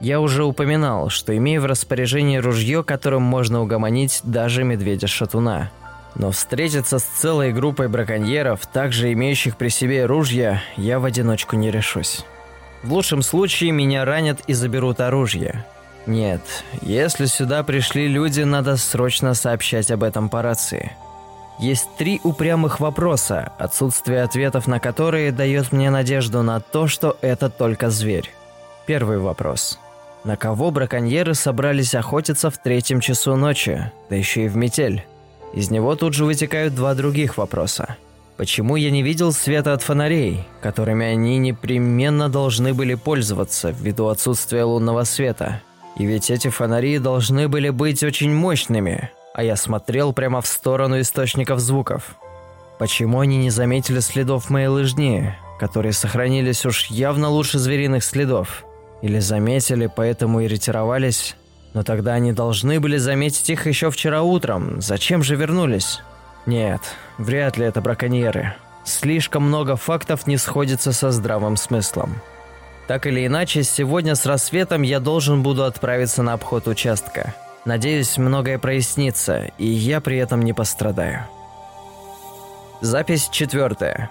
Я 0.00 0.20
уже 0.20 0.44
упоминал, 0.44 1.08
что 1.08 1.34
имею 1.34 1.62
в 1.62 1.66
распоряжении 1.66 2.36
ружье, 2.36 2.84
которым 2.84 3.22
можно 3.22 3.62
угомонить 3.62 4.20
даже 4.22 4.64
медведя-шатуна. 4.64 5.70
Но 6.14 6.30
встретиться 6.30 6.98
с 6.98 7.04
целой 7.04 7.54
группой 7.54 7.88
браконьеров, 7.88 8.66
также 8.66 9.14
имеющих 9.14 9.56
при 9.56 9.70
себе 9.70 10.04
ружья, 10.04 10.62
я 10.76 11.00
в 11.00 11.06
одиночку 11.06 11.56
не 11.56 11.70
решусь. 11.70 12.26
В 12.82 12.92
лучшем 12.92 13.22
случае 13.22 13.72
меня 13.72 14.04
ранят 14.04 14.40
и 14.46 14.54
заберут 14.54 15.00
оружие. 15.00 15.64
Нет, 16.06 16.40
если 16.80 17.26
сюда 17.26 17.62
пришли 17.62 18.08
люди, 18.08 18.40
надо 18.40 18.76
срочно 18.76 19.34
сообщать 19.34 19.90
об 19.90 20.02
этом 20.02 20.28
по 20.28 20.42
рации. 20.42 20.92
Есть 21.58 21.88
три 21.98 22.20
упрямых 22.24 22.80
вопроса, 22.80 23.52
отсутствие 23.58 24.22
ответов 24.22 24.66
на 24.66 24.80
которые 24.80 25.30
дает 25.30 25.72
мне 25.72 25.90
надежду 25.90 26.42
на 26.42 26.58
то, 26.60 26.86
что 26.86 27.18
это 27.20 27.50
только 27.50 27.90
зверь. 27.90 28.32
Первый 28.86 29.18
вопрос. 29.18 29.78
На 30.24 30.36
кого 30.36 30.70
браконьеры 30.70 31.34
собрались 31.34 31.94
охотиться 31.94 32.50
в 32.50 32.56
третьем 32.56 33.00
часу 33.00 33.36
ночи, 33.36 33.92
да 34.08 34.16
еще 34.16 34.46
и 34.46 34.48
в 34.48 34.56
метель? 34.56 35.04
Из 35.52 35.70
него 35.70 35.96
тут 35.96 36.14
же 36.14 36.24
вытекают 36.24 36.74
два 36.74 36.94
других 36.94 37.36
вопроса. 37.36 37.96
Почему 38.40 38.76
я 38.76 38.90
не 38.90 39.02
видел 39.02 39.34
света 39.34 39.74
от 39.74 39.82
фонарей, 39.82 40.46
которыми 40.62 41.04
они 41.04 41.36
непременно 41.36 42.30
должны 42.30 42.72
были 42.72 42.94
пользоваться 42.94 43.68
ввиду 43.68 44.06
отсутствия 44.06 44.64
лунного 44.64 45.04
света? 45.04 45.60
И 45.98 46.06
ведь 46.06 46.30
эти 46.30 46.48
фонари 46.48 46.98
должны 46.98 47.48
были 47.48 47.68
быть 47.68 48.02
очень 48.02 48.32
мощными, 48.32 49.10
а 49.34 49.44
я 49.44 49.56
смотрел 49.56 50.14
прямо 50.14 50.40
в 50.40 50.46
сторону 50.46 50.98
источников 51.02 51.60
звуков. 51.60 52.16
Почему 52.78 53.20
они 53.20 53.36
не 53.36 53.50
заметили 53.50 54.00
следов 54.00 54.48
моей 54.48 54.68
лыжни, 54.68 55.34
которые 55.58 55.92
сохранились 55.92 56.64
уж 56.64 56.86
явно 56.86 57.28
лучше 57.28 57.58
звериных 57.58 58.02
следов? 58.02 58.64
Или 59.02 59.18
заметили, 59.18 59.86
поэтому 59.94 60.40
и 60.40 60.48
ретировались? 60.48 61.36
Но 61.74 61.82
тогда 61.82 62.14
они 62.14 62.32
должны 62.32 62.80
были 62.80 62.96
заметить 62.96 63.50
их 63.50 63.66
еще 63.66 63.90
вчера 63.90 64.22
утром. 64.22 64.80
Зачем 64.80 65.22
же 65.22 65.36
вернулись? 65.36 66.00
Нет, 66.46 66.80
вряд 67.18 67.56
ли 67.56 67.66
это 67.66 67.80
браконьеры. 67.80 68.54
Слишком 68.84 69.44
много 69.44 69.76
фактов 69.76 70.26
не 70.26 70.36
сходится 70.36 70.92
со 70.92 71.10
здравым 71.10 71.56
смыслом. 71.56 72.16
Так 72.88 73.06
или 73.06 73.26
иначе, 73.26 73.62
сегодня 73.62 74.14
с 74.14 74.26
рассветом 74.26 74.82
я 74.82 74.98
должен 75.00 75.42
буду 75.42 75.64
отправиться 75.64 76.22
на 76.22 76.32
обход 76.32 76.66
участка. 76.66 77.34
Надеюсь, 77.64 78.16
многое 78.16 78.58
прояснится, 78.58 79.50
и 79.58 79.66
я 79.66 80.00
при 80.00 80.16
этом 80.16 80.42
не 80.42 80.52
пострадаю. 80.52 81.26
Запись 82.80 83.28
четвертая. 83.30 84.10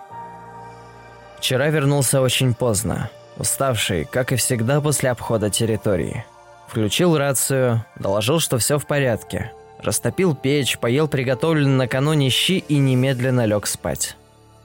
Вчера 1.39 1.67
вернулся 1.69 2.21
очень 2.21 2.53
поздно, 2.53 3.09
уставший, 3.37 4.05
как 4.05 4.31
и 4.31 4.35
всегда 4.35 4.79
после 4.81 5.09
обхода 5.09 5.49
территории. 5.49 6.25
Включил 6.67 7.17
рацию, 7.17 7.83
доложил, 7.97 8.39
что 8.39 8.59
все 8.59 8.77
в 8.77 8.85
порядке– 8.85 9.51
Растопил 9.81 10.35
печь, 10.35 10.77
поел 10.77 11.07
приготовленный 11.07 11.77
накануне 11.77 12.29
щи 12.29 12.57
и 12.57 12.77
немедленно 12.77 13.45
лег 13.45 13.65
спать. 13.65 14.17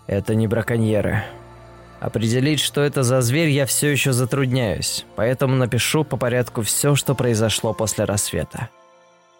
Это 0.06 0.35
не 0.35 0.47
браконьеры. 0.47 1.25
Определить, 2.00 2.61
что 2.61 2.83
это 2.83 3.02
за 3.02 3.23
зверь, 3.23 3.49
я 3.49 3.64
все 3.64 3.88
еще 3.88 4.12
затрудняюсь, 4.12 5.06
поэтому 5.16 5.54
напишу 5.54 6.04
по 6.04 6.16
порядку 6.16 6.62
все, 6.62 6.94
что 6.94 7.14
произошло 7.14 7.73
после 7.73 8.04
рассвета. 8.04 8.68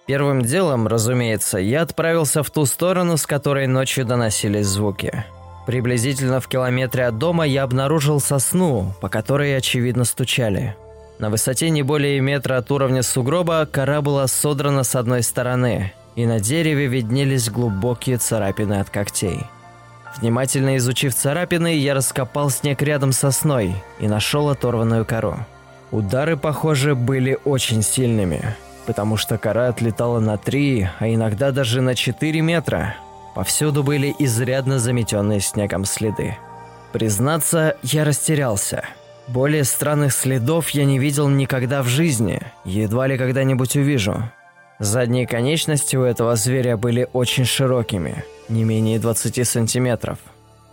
Первым 0.07 0.43
делом, 0.43 0.87
разумеется, 0.87 1.59
я 1.59 1.83
отправился 1.83 2.43
в 2.43 2.51
ту 2.51 2.67
сторону, 2.67 3.17
с 3.17 3.27
которой 3.27 3.67
ночью 3.67 4.05
доносились 4.05 4.67
звуки. 4.67 5.25
Приблизительно 5.67 6.41
в 6.41 6.49
километре 6.49 7.07
от 7.07 7.19
дома 7.19 7.47
я 7.47 7.63
обнаружил 7.63 8.21
сосну, 8.21 8.95
по 9.01 9.09
которой, 9.09 9.57
очевидно, 9.57 10.05
стучали. 10.05 10.77
На 11.19 11.31
высоте 11.31 11.71
не 11.71 11.83
более 11.83 12.21
метра 12.21 12.57
от 12.57 12.71
уровня 12.71 13.03
сугроба 13.03 13.67
кора 13.71 14.03
была 14.03 14.27
содрана 14.27 14.83
с 14.83 14.97
одной 14.97 15.23
стороны, 15.23 15.93
и 16.17 16.27
на 16.27 16.41
дереве 16.41 16.87
виднелись 16.87 17.51
глубокие 17.51 18.19
царапины 18.19 18.75
от 18.81 18.91
когтей. 18.91 19.41
Внимательно 20.19 20.77
изучив 20.77 21.15
царапины, 21.15 21.77
я 21.77 21.95
раскопал 21.95 22.51
снег 22.51 22.83
рядом 22.83 23.13
с 23.13 23.19
сосной 23.19 23.75
и 24.01 24.09
нашел 24.09 24.49
оторванную 24.49 25.05
кору. 25.05 25.37
Удары, 25.91 26.37
похоже, 26.37 26.95
были 26.95 27.39
очень 27.45 27.83
сильными, 27.83 28.57
потому 28.87 29.17
что 29.17 29.39
кора 29.39 29.69
отлетала 29.69 30.19
на 30.19 30.37
3, 30.37 30.91
а 30.99 31.09
иногда 31.09 31.53
даже 31.53 31.81
на 31.81 31.95
4 31.95 32.41
метра. 32.41 32.97
Повсюду 33.35 33.83
были 33.83 34.15
изрядно 34.19 34.79
заметенные 34.79 35.41
снегом 35.41 35.85
следы. 35.85 36.37
Признаться, 36.93 37.77
я 37.83 38.05
растерялся– 38.05 38.85
более 39.29 39.65
странных 39.65 40.13
следов 40.13 40.71
я 40.71 40.85
не 40.85 40.99
видел 40.99 41.29
никогда 41.29 41.83
в 41.83 41.87
жизни, 41.89 42.41
едва 42.65 43.07
ли 43.07 43.17
когда-нибудь 43.17 43.77
увижу. 43.77 44.31
Задние 44.79 45.27
конечности 45.27 45.97
у 45.97 46.03
этого 46.03 46.37
зверя 46.37 46.77
были 46.77 47.09
очень 47.13 47.45
широкими, 47.45 48.25
не 48.49 48.65
менее 48.65 48.99
20 48.99 49.47
сантиметров, 49.47 50.19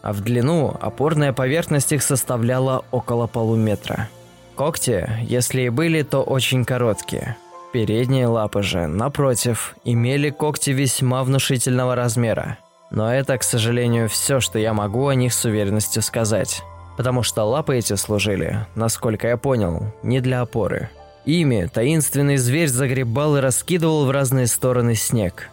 а 0.01 0.11
в 0.11 0.21
длину 0.21 0.75
опорная 0.81 1.33
поверхность 1.33 1.91
их 1.91 2.03
составляла 2.03 2.83
около 2.91 3.27
полуметра. 3.27 4.09
Когти, 4.55 5.09
если 5.21 5.61
и 5.61 5.69
были, 5.69 6.01
то 6.01 6.21
очень 6.21 6.65
короткие. 6.65 7.37
Передние 7.71 8.27
лапы 8.27 8.63
же, 8.63 8.87
напротив, 8.87 9.75
имели 9.85 10.29
когти 10.29 10.71
весьма 10.71 11.23
внушительного 11.23 11.95
размера. 11.95 12.57
Но 12.89 13.13
это, 13.13 13.37
к 13.37 13.43
сожалению, 13.43 14.09
все, 14.09 14.41
что 14.41 14.59
я 14.59 14.73
могу 14.73 15.07
о 15.07 15.15
них 15.15 15.33
с 15.33 15.45
уверенностью 15.45 16.01
сказать 16.01 16.61
потому 16.97 17.23
что 17.23 17.43
лапы 17.43 17.77
эти 17.77 17.95
служили, 17.95 18.65
насколько 18.75 19.27
я 19.27 19.37
понял, 19.37 19.93
не 20.03 20.19
для 20.19 20.41
опоры. 20.41 20.89
Ими 21.25 21.69
таинственный 21.71 22.37
зверь 22.37 22.67
загребал 22.67 23.37
и 23.37 23.41
раскидывал 23.41 24.05
в 24.05 24.11
разные 24.11 24.47
стороны 24.47 24.95
снег. 24.95 25.49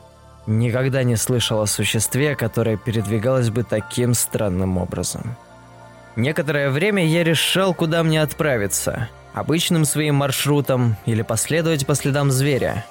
Никогда 0.47 1.03
не 1.03 1.17
слышал 1.17 1.61
о 1.61 1.67
существе, 1.67 2.35
которое 2.35 2.79
передвигалось 2.79 3.51
бы 3.51 3.65
таким 3.65 4.15
странным 4.15 4.79
образом. 4.79 5.37
Некоторое 6.17 6.71
время 6.71 7.05
я 7.07 7.23
решал, 7.23 7.75
куда 7.75 8.03
мне 8.03 8.23
отправиться. 8.23 9.09
Обычным 9.35 9.85
своим 9.85 10.17
маршрутом 10.17 10.97
или 11.05 11.23
последовать 11.23 11.87
по 11.87 11.95
следам 11.95 12.31
зверя. 12.31 12.87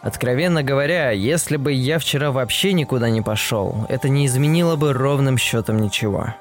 Откровенно 0.00 0.64
говоря, 0.64 1.10
если 1.10 1.56
бы 1.56 1.72
я 1.72 1.98
вчера 1.98 2.32
вообще 2.32 2.72
никуда 2.72 3.08
не 3.08 3.20
пошел, 3.20 3.86
это 3.88 4.08
не 4.08 4.26
изменило 4.26 4.74
бы 4.76 4.92
ровным 4.92 5.38
счетом 5.38 5.80
ничего. 5.80 6.34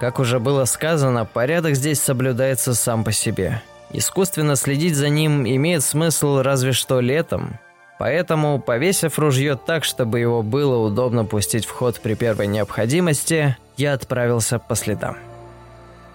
Как 0.00 0.18
уже 0.18 0.40
было 0.40 0.64
сказано, 0.64 1.24
порядок 1.24 1.76
здесь 1.76 2.00
соблюдается 2.00 2.74
сам 2.74 3.04
по 3.04 3.12
себе. 3.12 3.62
Искусственно 3.92 4.56
следить 4.56 4.96
за 4.96 5.08
ним 5.08 5.46
имеет 5.46 5.84
смысл 5.84 6.42
разве 6.42 6.72
что 6.72 7.00
летом. 7.00 7.58
Поэтому, 7.98 8.58
повесив 8.58 9.18
ружье 9.18 9.56
так, 9.56 9.84
чтобы 9.84 10.18
его 10.18 10.42
было 10.42 10.84
удобно 10.84 11.24
пустить 11.24 11.64
в 11.64 11.70
ход 11.70 12.00
при 12.00 12.14
первой 12.14 12.48
необходимости, 12.48 13.56
я 13.76 13.92
отправился 13.92 14.58
по 14.58 14.74
следам. 14.74 15.16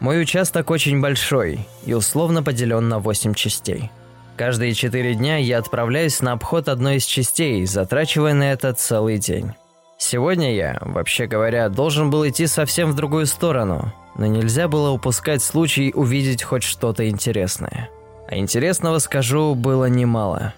Мой 0.01 0.21
участок 0.21 0.69
очень 0.71 1.01
большой 1.01 1.67
и 1.85 1.93
условно 1.93 2.43
поделен 2.43 2.89
на 2.89 2.99
8 2.99 3.33
частей. 3.33 3.91
Каждые 4.35 4.73
4 4.73 5.15
дня 5.15 5.37
я 5.37 5.57
отправляюсь 5.57 6.21
на 6.21 6.33
обход 6.33 6.69
одной 6.69 6.97
из 6.97 7.05
частей, 7.05 7.65
затрачивая 7.65 8.33
на 8.33 8.51
это 8.51 8.73
целый 8.73 9.17
день. 9.17 9.53
Сегодня 10.01 10.55
я, 10.55 10.77
вообще 10.79 11.27
говоря, 11.27 11.67
должен 11.67 12.09
был 12.09 12.25
идти 12.25 12.47
совсем 12.47 12.89
в 12.89 12.95
другую 12.95 13.25
сторону, 13.25 13.93
но 14.15 14.25
нельзя 14.27 14.69
было 14.69 14.91
упускать 14.91 15.43
случай 15.43 15.91
увидеть 15.93 16.41
хоть 16.41 16.63
что-то 16.63 17.09
интересное. 17.09 17.89
А 18.29 18.37
интересного, 18.37 18.99
скажу, 18.99 19.55
было 19.55 19.85
немало. 19.85 20.53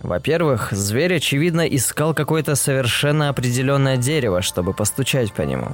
Во-первых, 0.00 0.72
зверь, 0.72 1.16
очевидно, 1.16 1.60
искал 1.60 2.14
какое-то 2.14 2.54
совершенно 2.54 3.28
определенное 3.28 3.98
дерево, 3.98 4.40
чтобы 4.40 4.72
постучать 4.72 5.34
по 5.34 5.42
нему. 5.42 5.68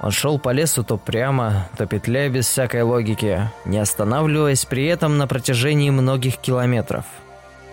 Он 0.00 0.10
шел 0.10 0.38
по 0.38 0.50
лесу 0.50 0.82
то 0.82 0.96
прямо, 0.96 1.68
то 1.76 1.84
петляя 1.84 2.30
без 2.30 2.46
всякой 2.46 2.82
логики, 2.82 3.42
не 3.66 3.78
останавливаясь 3.78 4.64
при 4.64 4.86
этом 4.86 5.18
на 5.18 5.26
протяжении 5.26 5.90
многих 5.90 6.38
километров. 6.38 7.04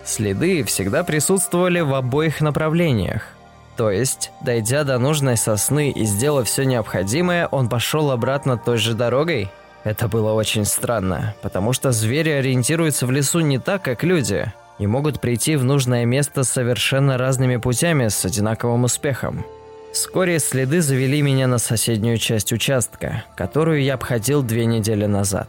Следы 0.04 0.64
всегда 0.64 1.02
присутствовали 1.02 1.80
в 1.80 1.94
обоих 1.94 2.42
направлениях. 2.42 3.35
То 3.76 3.90
есть, 3.90 4.30
дойдя 4.40 4.84
до 4.84 4.98
нужной 4.98 5.36
сосны 5.36 5.90
и 5.90 6.04
сделав 6.04 6.48
все 6.48 6.64
необходимое, 6.64 7.46
он 7.48 7.68
пошел 7.68 8.10
обратно 8.10 8.56
той 8.56 8.78
же 8.78 8.94
дорогой? 8.94 9.50
Это 9.84 10.08
было 10.08 10.32
очень 10.32 10.64
странно, 10.64 11.34
потому 11.42 11.72
что 11.72 11.92
звери 11.92 12.30
ориентируются 12.30 13.06
в 13.06 13.10
лесу 13.10 13.40
не 13.40 13.58
так, 13.58 13.82
как 13.82 14.02
люди, 14.02 14.52
и 14.78 14.86
могут 14.86 15.20
прийти 15.20 15.56
в 15.56 15.64
нужное 15.64 16.04
место 16.04 16.42
совершенно 16.42 17.18
разными 17.18 17.56
путями 17.56 18.08
с 18.08 18.24
одинаковым 18.24 18.84
успехом. 18.84 19.44
Вскоре 19.92 20.38
следы 20.38 20.80
завели 20.80 21.22
меня 21.22 21.46
на 21.46 21.58
соседнюю 21.58 22.18
часть 22.18 22.52
участка, 22.52 23.24
которую 23.36 23.82
я 23.82 23.94
обходил 23.94 24.42
две 24.42 24.66
недели 24.66 25.06
назад. 25.06 25.48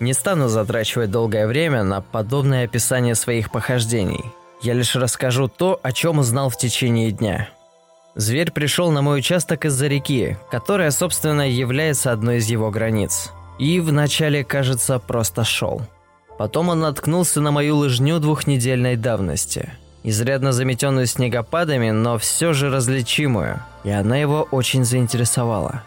Не 0.00 0.12
стану 0.12 0.48
затрачивать 0.48 1.10
долгое 1.10 1.46
время 1.46 1.82
на 1.82 2.00
подобное 2.00 2.64
описание 2.64 3.14
своих 3.14 3.50
похождений. 3.50 4.24
Я 4.60 4.74
лишь 4.74 4.96
расскажу 4.96 5.48
то, 5.48 5.78
о 5.82 5.92
чем 5.92 6.18
узнал 6.18 6.50
в 6.50 6.58
течение 6.58 7.10
дня. 7.10 7.48
Зверь 8.16 8.50
пришел 8.50 8.90
на 8.90 9.00
мой 9.00 9.20
участок 9.20 9.64
из-за 9.64 9.86
реки, 9.86 10.36
которая, 10.50 10.90
собственно, 10.90 11.48
является 11.48 12.10
одной 12.10 12.38
из 12.38 12.46
его 12.46 12.70
границ. 12.70 13.30
И 13.60 13.78
вначале, 13.78 14.42
кажется, 14.44 14.98
просто 14.98 15.44
шел. 15.44 15.82
Потом 16.36 16.68
он 16.68 16.80
наткнулся 16.80 17.40
на 17.40 17.52
мою 17.52 17.76
лыжню 17.76 18.18
двухнедельной 18.18 18.96
давности. 18.96 19.72
Изрядно 20.02 20.52
заметенную 20.52 21.06
снегопадами, 21.06 21.90
но 21.90 22.18
все 22.18 22.52
же 22.52 22.70
различимую. 22.70 23.60
И 23.84 23.90
она 23.90 24.16
его 24.16 24.48
очень 24.50 24.84
заинтересовала. 24.84 25.82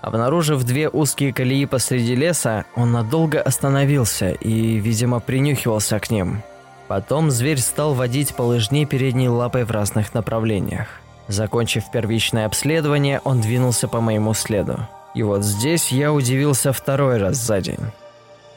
Обнаружив 0.00 0.64
две 0.64 0.88
узкие 0.88 1.32
колеи 1.32 1.64
посреди 1.66 2.16
леса, 2.16 2.64
он 2.74 2.92
надолго 2.92 3.40
остановился 3.40 4.30
и, 4.30 4.78
видимо, 4.78 5.20
принюхивался 5.20 6.00
к 6.00 6.10
ним. 6.10 6.42
Потом 6.92 7.30
зверь 7.30 7.58
стал 7.58 7.94
водить 7.94 8.34
по 8.34 8.42
лыжне 8.42 8.84
передней 8.84 9.30
лапой 9.30 9.64
в 9.64 9.70
разных 9.70 10.12
направлениях. 10.12 10.88
Закончив 11.26 11.84
первичное 11.90 12.44
обследование, 12.44 13.22
он 13.24 13.40
двинулся 13.40 13.88
по 13.88 14.02
моему 14.02 14.34
следу. 14.34 14.78
И 15.14 15.22
вот 15.22 15.42
здесь 15.42 15.90
я 15.90 16.12
удивился 16.12 16.70
второй 16.74 17.16
раз 17.16 17.38
за 17.38 17.62
день. 17.62 17.80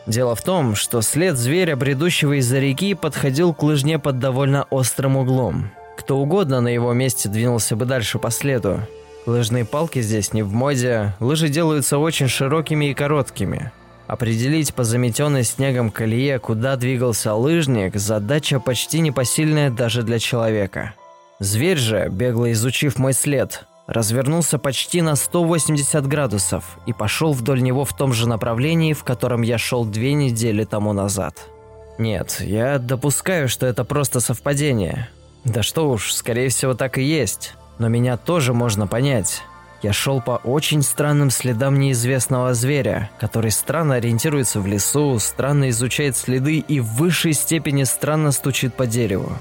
Дело 0.05 0.35
в 0.35 0.41
том, 0.41 0.75
что 0.75 1.01
след 1.01 1.37
зверя, 1.37 1.77
бредущего 1.77 2.37
из-за 2.39 2.59
реки, 2.59 2.93
подходил 2.93 3.53
к 3.53 3.63
лыжне 3.63 3.99
под 3.99 4.19
довольно 4.19 4.63
острым 4.69 5.15
углом. 5.15 5.71
Кто 5.97 6.17
угодно 6.17 6.59
на 6.59 6.67
его 6.67 6.91
месте 6.91 7.29
двинулся 7.29 7.77
бы 7.77 7.85
дальше 7.85 8.19
по 8.19 8.31
следу. 8.31 8.81
Лыжные 9.25 9.63
палки 9.63 10.01
здесь 10.01 10.33
не 10.33 10.43
в 10.43 10.51
моде, 10.51 11.13
лыжи 11.21 11.47
делаются 11.47 11.97
очень 11.99 12.27
широкими 12.27 12.87
и 12.87 12.93
короткими. 12.93 13.71
Определить 14.07 14.73
по 14.73 14.83
заметенной 14.83 15.43
снегом 15.43 15.89
колее, 15.89 16.39
куда 16.39 16.75
двигался 16.75 17.33
лыжник, 17.33 17.95
задача 17.95 18.59
почти 18.59 18.99
непосильная 18.99 19.69
даже 19.69 20.03
для 20.03 20.19
человека– 20.19 20.93
Зверь 21.39 21.77
же, 21.77 22.07
бегло 22.09 22.51
изучив 22.53 22.97
мой 22.97 23.11
след, 23.11 23.65
развернулся 23.87 24.57
почти 24.57 25.01
на 25.01 25.15
180 25.15 26.07
градусов 26.07 26.77
и 26.85 26.93
пошел 26.93 27.33
вдоль 27.33 27.61
него 27.61 27.83
в 27.83 27.95
том 27.95 28.13
же 28.13 28.27
направлении, 28.27 28.93
в 28.93 29.03
котором 29.03 29.41
я 29.41 29.57
шел 29.57 29.83
две 29.83 30.13
недели 30.13 30.63
тому 30.63 30.93
назад. 30.93 31.49
Нет, 31.97 32.37
я 32.39 32.79
допускаю, 32.79 33.49
что 33.49 33.65
это 33.65 33.83
просто 33.83 34.21
совпадение. 34.21 35.09
Да 35.43 35.61
что 35.61 35.89
уж, 35.89 36.13
скорее 36.13 36.49
всего 36.49 36.73
так 36.73 36.97
и 36.97 37.03
есть. 37.03 37.53
Но 37.79 37.89
меня 37.89 38.15
тоже 38.15 38.53
можно 38.53 38.87
понять. 38.87 39.43
Я 39.81 39.93
шел 39.93 40.21
по 40.21 40.39
очень 40.43 40.81
странным 40.81 41.29
следам 41.29 41.79
неизвестного 41.79 42.53
зверя, 42.53 43.09
который 43.19 43.51
странно 43.51 43.95
ориентируется 43.95 44.59
в 44.59 44.67
лесу, 44.67 45.19
странно 45.19 45.69
изучает 45.69 46.17
следы 46.17 46.57
и 46.59 46.79
в 46.79 46.87
высшей 46.95 47.33
степени 47.33 47.83
странно 47.83 48.31
стучит 48.31 48.73
по 48.73 48.87
дереву. 48.87 49.33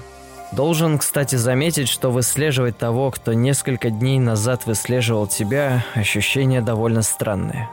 Должен, 0.51 0.99
кстати, 0.99 1.35
заметить, 1.35 1.89
что 1.89 2.11
выслеживать 2.11 2.77
того, 2.77 3.11
кто 3.11 3.33
несколько 3.33 3.89
дней 3.89 4.19
назад 4.19 4.65
выслеживал 4.65 5.27
тебя, 5.27 5.83
ощущение 5.95 6.61
довольно 6.61 7.01
странное. 7.01 7.69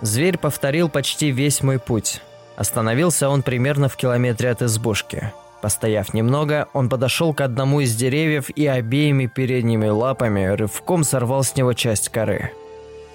Зверь 0.00 0.38
повторил 0.38 0.88
почти 0.88 1.30
весь 1.30 1.62
мой 1.62 1.78
путь. 1.78 2.20
Остановился 2.56 3.28
он 3.28 3.42
примерно 3.42 3.88
в 3.88 3.96
километре 3.96 4.50
от 4.50 4.62
избушки. 4.62 5.32
Постояв 5.60 6.14
немного, 6.14 6.68
он 6.72 6.88
подошел 6.88 7.34
к 7.34 7.40
одному 7.40 7.80
из 7.80 7.94
деревьев 7.96 8.48
и 8.50 8.66
обеими 8.66 9.26
передними 9.26 9.88
лапами 9.88 10.46
рывком 10.46 11.02
сорвал 11.02 11.42
с 11.42 11.56
него 11.56 11.72
часть 11.72 12.10
коры. 12.10 12.52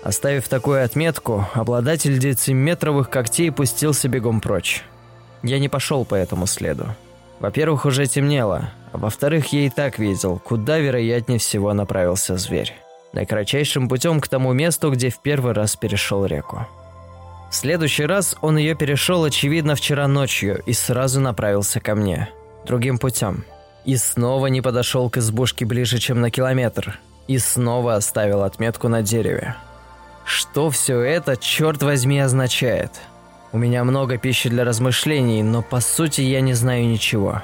Оставив 0.03 0.49
такую 0.49 0.83
отметку, 0.83 1.45
обладатель 1.53 2.19
дециметровых 2.19 3.09
когтей 3.09 3.51
пустился 3.51 4.09
бегом 4.09 4.41
прочь. 4.41 4.83
Я 5.43 5.59
не 5.59 5.69
пошел 5.69 6.03
по 6.03 6.15
этому 6.15 6.45
следу. 6.45 6.87
Во-первых, 7.39 7.85
уже 7.85 8.05
темнело, 8.07 8.71
а 8.91 8.97
во-вторых, 8.97 9.53
я 9.53 9.65
и 9.65 9.69
так 9.69 9.99
видел, 9.99 10.39
куда 10.39 10.79
вероятнее 10.79 11.39
всего 11.39 11.73
направился 11.73 12.37
зверь. 12.37 12.73
Наикратчайшим 13.13 13.87
путем 13.87 14.19
к 14.19 14.27
тому 14.27 14.53
месту, 14.53 14.91
где 14.91 15.09
в 15.09 15.19
первый 15.19 15.53
раз 15.53 15.75
перешел 15.75 16.25
реку. 16.25 16.67
В 17.53 17.55
следующий 17.55 18.07
раз 18.07 18.35
он 18.41 18.57
ее 18.57 18.73
перешел, 18.73 19.23
очевидно, 19.23 19.75
вчера 19.75 20.07
ночью 20.07 20.63
и 20.65 20.73
сразу 20.73 21.19
направился 21.19 21.79
ко 21.79 21.93
мне. 21.93 22.29
Другим 22.65 22.97
путем. 22.97 23.45
И 23.85 23.95
снова 23.95 24.47
не 24.47 24.61
подошел 24.61 25.07
к 25.11 25.17
избушке 25.17 25.63
ближе, 25.63 25.99
чем 25.99 26.19
на 26.19 26.31
километр. 26.31 26.99
И 27.27 27.37
снова 27.37 27.93
оставил 27.93 28.41
отметку 28.41 28.87
на 28.87 29.03
дереве. 29.03 29.55
Что 30.25 30.71
все 30.71 30.99
это, 31.01 31.37
черт 31.37 31.83
возьми, 31.83 32.19
означает? 32.19 32.89
У 33.51 33.59
меня 33.59 33.83
много 33.83 34.17
пищи 34.17 34.49
для 34.49 34.65
размышлений, 34.65 35.43
но 35.43 35.61
по 35.61 35.79
сути 35.79 36.21
я 36.21 36.41
не 36.41 36.55
знаю 36.55 36.87
ничего. 36.87 37.43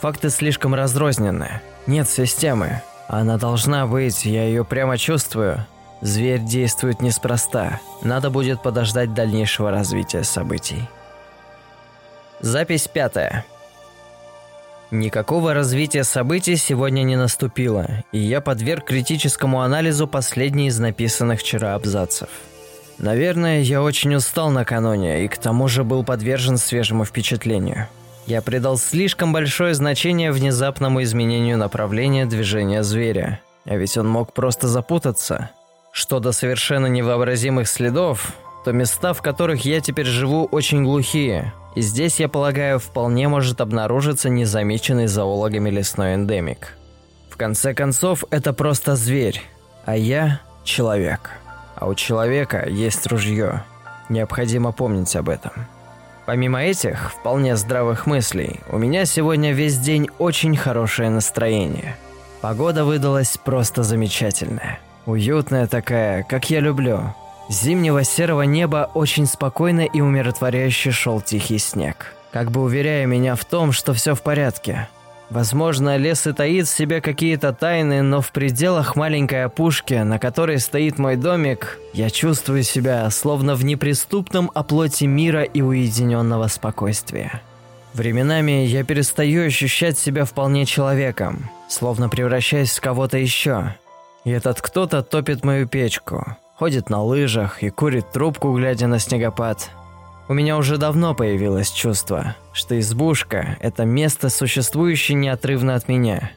Факты 0.00 0.30
слишком 0.30 0.74
разрознены. 0.74 1.60
Нет 1.86 2.10
системы. 2.10 2.82
Она 3.06 3.38
должна 3.38 3.86
быть, 3.86 4.24
я 4.24 4.46
ее 4.46 4.64
прямо 4.64 4.98
чувствую. 4.98 5.64
Зверь 6.04 6.40
действует 6.40 7.00
неспроста. 7.00 7.80
Надо 8.02 8.28
будет 8.28 8.62
подождать 8.62 9.14
дальнейшего 9.14 9.70
развития 9.70 10.22
событий. 10.22 10.86
Запись 12.40 12.88
пятая. 12.88 13.46
Никакого 14.90 15.54
развития 15.54 16.04
событий 16.04 16.56
сегодня 16.56 17.04
не 17.04 17.16
наступило, 17.16 18.04
и 18.12 18.18
я 18.18 18.42
подверг 18.42 18.84
критическому 18.84 19.62
анализу 19.62 20.06
последний 20.06 20.68
из 20.68 20.78
написанных 20.78 21.40
вчера 21.40 21.74
абзацев. 21.74 22.28
Наверное, 22.98 23.62
я 23.62 23.80
очень 23.82 24.14
устал 24.14 24.50
накануне 24.50 25.24
и 25.24 25.28
к 25.28 25.38
тому 25.38 25.68
же 25.68 25.84
был 25.84 26.04
подвержен 26.04 26.58
свежему 26.58 27.06
впечатлению. 27.06 27.88
Я 28.26 28.42
придал 28.42 28.76
слишком 28.76 29.32
большое 29.32 29.72
значение 29.72 30.32
внезапному 30.32 31.02
изменению 31.02 31.56
направления 31.56 32.26
движения 32.26 32.82
зверя. 32.82 33.40
А 33.64 33.76
ведь 33.76 33.96
он 33.96 34.06
мог 34.06 34.34
просто 34.34 34.68
запутаться. 34.68 35.48
Что 35.94 36.18
до 36.18 36.32
совершенно 36.32 36.86
невообразимых 36.86 37.68
следов, 37.68 38.32
то 38.64 38.72
места, 38.72 39.12
в 39.12 39.22
которых 39.22 39.64
я 39.64 39.80
теперь 39.80 40.06
живу, 40.06 40.46
очень 40.50 40.82
глухие. 40.82 41.54
И 41.76 41.82
здесь, 41.82 42.18
я 42.18 42.28
полагаю, 42.28 42.80
вполне 42.80 43.28
может 43.28 43.60
обнаружиться 43.60 44.28
незамеченный 44.28 45.06
зоологами 45.06 45.70
лесной 45.70 46.14
эндемик. 46.16 46.76
В 47.30 47.36
конце 47.36 47.74
концов, 47.74 48.24
это 48.30 48.52
просто 48.52 48.96
зверь, 48.96 49.40
а 49.84 49.96
я– 49.96 50.40
человек. 50.64 51.30
А 51.76 51.86
у 51.86 51.94
человека 51.94 52.68
есть 52.68 53.06
ружье. 53.06 53.62
Необходимо 54.08 54.72
помнить 54.72 55.14
об 55.14 55.28
этом. 55.28 55.52
Помимо 56.26 56.60
этих 56.60 57.12
вполне 57.12 57.54
здравых 57.56 58.06
мыслей, 58.06 58.58
у 58.68 58.78
меня 58.78 59.04
сегодня 59.04 59.52
весь 59.52 59.78
день 59.78 60.10
очень 60.18 60.56
хорошее 60.56 61.10
настроение. 61.10 61.96
Погода 62.40 62.84
выдалась 62.84 63.38
просто 63.38 63.84
замечательная. 63.84 64.80
Уютная 65.06 65.66
такая, 65.66 66.22
как 66.22 66.48
я 66.50 66.60
люблю. 66.60 67.14
Зимнего 67.48 68.04
серого 68.04 68.42
неба 68.42 68.90
очень 68.94 69.26
спокойно 69.26 69.82
и 69.82 70.00
умиротворяюще 70.00 70.90
шел 70.92 71.20
тихий 71.20 71.58
снег, 71.58 72.14
как 72.32 72.50
бы 72.50 72.62
уверяя 72.62 73.04
меня 73.04 73.34
в 73.34 73.44
том, 73.44 73.72
что 73.72 73.92
все 73.92 74.14
в 74.14 74.22
порядке. 74.22 74.88
Возможно, 75.30 75.96
лес 75.96 76.26
и 76.26 76.32
таит 76.32 76.66
в 76.68 76.76
себе 76.76 77.00
какие-то 77.00 77.52
тайны, 77.52 78.02
но 78.02 78.20
в 78.20 78.30
пределах 78.30 78.94
маленькой 78.94 79.44
опушки, 79.44 79.94
на 79.94 80.18
которой 80.18 80.58
стоит 80.58 80.98
мой 80.98 81.16
домик, 81.16 81.78
я 81.92 82.08
чувствую 82.08 82.62
себя 82.62 83.08
словно 83.10 83.54
в 83.54 83.64
неприступном 83.64 84.50
оплоте 84.54 85.06
мира 85.06 85.42
и 85.42 85.60
уединенного 85.60 86.48
спокойствия. 86.48 87.42
Временами 87.94 88.64
я 88.64 88.84
перестаю 88.84 89.46
ощущать 89.46 89.98
себя 89.98 90.24
вполне 90.24 90.66
человеком, 90.66 91.50
словно 91.68 92.08
превращаясь 92.08 92.76
в 92.76 92.80
кого-то 92.80 93.18
еще. 93.18 93.74
И 94.24 94.30
этот 94.30 94.60
кто-то 94.60 95.02
топит 95.02 95.44
мою 95.44 95.68
печку, 95.68 96.36
ходит 96.56 96.90
на 96.90 97.02
лыжах 97.02 97.62
и 97.62 97.70
курит 97.70 98.10
трубку, 98.12 98.52
глядя 98.56 98.86
на 98.86 98.98
снегопад– 98.98 99.70
у 100.26 100.32
меня 100.32 100.56
уже 100.56 100.78
давно 100.78 101.14
появилось 101.14 101.70
чувство, 101.70 102.34
что 102.54 102.78
избушка– 102.80 103.58
это 103.60 103.84
место, 103.84 104.30
существующее 104.30 105.16
неотрывно 105.16 105.74
от 105.74 105.86
меня. 105.86 106.30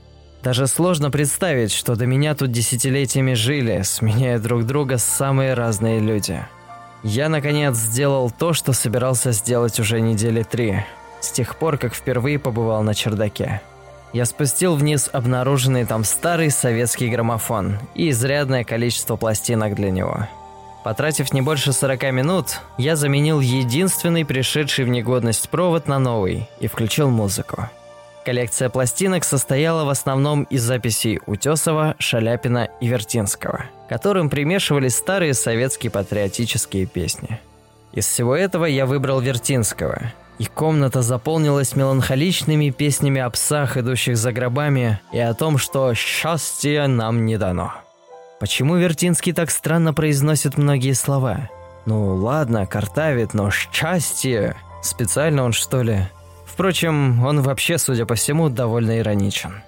Даже 0.43 0.67
сложно 0.67 1.09
представить, 1.09 1.71
что 1.71 1.95
до 1.95 2.05
меня 2.05 2.35
тут 2.35 2.51
десятилетиями 2.51 3.33
жили, 3.33 3.81
сменяя 3.83 4.39
друг 4.39 4.65
друга 4.65 4.97
самые 4.97 5.53
разные 5.53 6.01
люди. 6.01 6.45
Я, 7.01 7.29
наконец, 7.29 7.77
сделал 7.77 8.29
то, 8.29 8.51
что 8.51 8.73
собирался 8.73 9.31
сделать 9.31 9.79
уже 9.79 10.01
недели 10.01 10.43
три, 10.43 10.83
с 11.21 11.31
тех 11.31 11.55
пор, 11.55 11.77
как 11.77 11.95
впервые 11.95 12.39
побывал 12.39 12.83
на 12.83 12.93
чердаке. 12.93 13.61
Я 14.13 14.25
спустил 14.25 14.75
вниз 14.75 15.09
обнаруженный 15.11 15.85
там 15.85 16.03
старый 16.03 16.49
советский 16.49 17.09
граммофон 17.09 17.77
и 17.95 18.09
изрядное 18.09 18.63
количество 18.63 19.15
пластинок 19.15 19.75
для 19.75 19.91
него– 19.91 20.27
Потратив 20.87 21.33
не 21.33 21.41
больше 21.41 21.73
40 21.73 22.13
минут, 22.13 22.61
я 22.77 22.95
заменил 22.95 23.41
единственный 23.41 24.23
пришедший 24.23 24.85
в 24.85 24.87
негодность 24.87 25.49
провод 25.49 25.89
на 25.89 25.99
новый 25.99 26.47
и 26.61 26.67
включил 26.67 27.09
музыку. 27.09 27.69
Коллекция 28.23 28.69
пластинок 28.69 29.25
состояла 29.25 29.83
в 29.83 29.89
основном 29.89 30.43
из 30.43 30.61
записей 30.61 31.19
Утесова, 31.25 31.95
Шаляпина 31.99 32.69
и 32.79 32.87
Вертинского, 32.87 33.65
которым 33.89 34.29
примешивались 34.29 34.95
старые 34.95 35.33
советские 35.33 35.91
патриотические 35.91 36.85
песни. 36.85 37.41
Из 37.91 38.07
всего 38.07 38.33
этого 38.33 38.63
я 38.63 38.85
выбрал 38.85 39.19
Вертинского, 39.19 40.13
и 40.39 40.45
комната 40.45 41.01
заполнилась 41.01 41.75
меланхоличными 41.75 42.69
песнями 42.69 43.21
о 43.21 43.29
псах, 43.29 43.77
идущих 43.77 44.17
за 44.17 44.31
гробами, 44.31 44.99
и 45.11 45.19
о 45.19 45.33
том, 45.33 45.57
что 45.57 45.93
«счастье 45.93 46.87
нам 46.87 47.25
не 47.25 47.37
дано». 47.37 47.73
Почему 48.39 48.75
Вертинский 48.75 49.33
так 49.33 49.49
странно 49.49 49.93
произносит 49.93 50.57
многие 50.57 50.93
слова? 50.93 51.49
Ну 51.85 52.15
ладно, 52.15 52.67
картавит, 52.67 53.33
но 53.33 53.49
«счастье» 53.49 54.55
специально 54.83 55.43
он 55.43 55.53
что 55.53 55.81
ли? 55.81 56.07
Впрочем, 56.45 57.25
он 57.25 57.41
вообще, 57.41 57.77
судя 57.77 58.05
по 58.05 58.15
всему, 58.15 58.49
довольно 58.49 58.99
ироничен. 58.99 59.63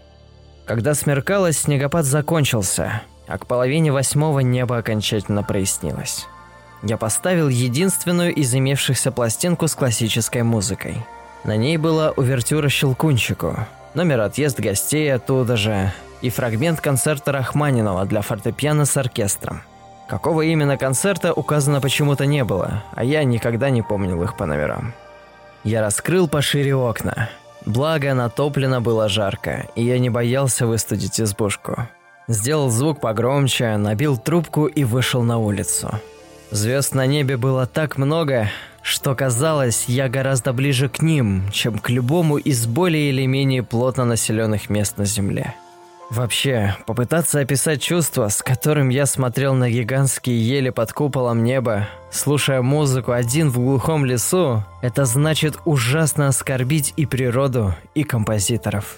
Когда 0.66 0.94
смеркалось, 0.94 1.58
снегопад 1.58 2.06
закончился, 2.06 3.02
а 3.28 3.38
к 3.40 3.48
половине 3.48 3.92
восьмого 3.92 4.40
небо 4.42 4.78
окончательно 4.78 5.42
прояснилось 5.42 6.28
я 6.84 6.98
поставил 6.98 7.50
единственную 7.50 8.34
из 8.34 8.54
имевшихся 8.54 9.12
пластинку 9.12 9.68
с 9.68 9.76
классической 9.76 10.44
музыкой. 10.44 11.06
На 11.44 11.56
ней 11.56 11.78
была 11.78 12.12
увертюра 12.12 12.70
«Щелкунчику», 12.70 13.56
номер 13.94 14.22
«Отъезд 14.22 14.60
гостей» 14.60 15.14
оттуда 15.14 15.58
же 15.58 15.92
и 16.22 16.30
фрагмент 16.30 16.82
концерта 16.82 17.32
Рахманинова 17.32 18.06
для 18.06 18.22
фортепиано 18.22 18.86
с 18.86 18.98
оркестром. 18.98 19.62
Какого 20.08 20.42
именно 20.42 20.78
концерта 20.78 21.34
указано 21.34 21.82
почему-то 21.82 22.26
не 22.26 22.44
было, 22.44 22.84
а 22.94 23.04
я 23.04 23.24
никогда 23.24 23.70
не 23.70 23.82
помнил 23.82 24.24
их 24.24 24.36
по 24.36 24.46
номерам. 24.46 24.94
Я 25.64 25.82
раскрыл 25.82 26.28
пошире 26.28 26.76
окна. 26.76 27.30
Благо, 27.66 28.14
натоплено 28.14 28.82
было 28.82 29.08
жарко, 29.10 29.68
и 29.76 29.84
я 29.84 30.00
не 30.00 30.10
боялся 30.10 30.66
выстудить 30.66 31.20
избушку. 31.22 31.88
Сделал 32.28 32.70
звук 32.70 33.02
погромче, 33.02 33.76
набил 33.78 34.18
трубку 34.18 34.66
и 34.66 34.84
вышел 34.84 35.22
на 35.22 35.38
улицу. 35.38 36.00
Звезд 36.52 36.96
на 36.96 37.06
небе 37.06 37.38
было 37.38 37.68
так 37.68 37.98
много, 37.98 38.50
что 38.82 39.14
казалось, 39.14 39.86
я 39.88 40.10
гораздо 40.10 40.52
ближе 40.52 40.90
к 40.90 41.02
ним, 41.02 41.44
чем 41.52 41.78
к 41.78 41.90
любому 41.92 42.38
из 42.38 42.66
более 42.66 43.10
или 43.10 43.26
менее 43.28 43.62
плотно 43.62 44.06
населенных 44.06 44.70
мест 44.70 44.98
на 44.98 45.06
Земле. 45.06 45.54
Вообще, 46.10 46.76
попытаться 46.88 47.40
описать 47.40 47.84
чувство, 47.84 48.30
с 48.30 48.42
которым 48.42 48.90
я 48.90 49.06
смотрел 49.06 49.54
на 49.54 49.70
гигантские 49.70 50.42
ели 50.42 50.72
под 50.72 50.92
куполом 50.92 51.44
неба, 51.44 51.88
слушая 52.10 52.64
музыку 52.64 53.12
один 53.12 53.52
в 53.52 53.60
глухом 53.60 54.04
лесу, 54.06 54.64
это 54.82 55.06
значит 55.06 55.60
ужасно 55.66 56.28
оскорбить 56.28 56.96
и 56.98 57.06
природу, 57.06 57.76
и 57.94 58.04
композиторов. 58.04 58.98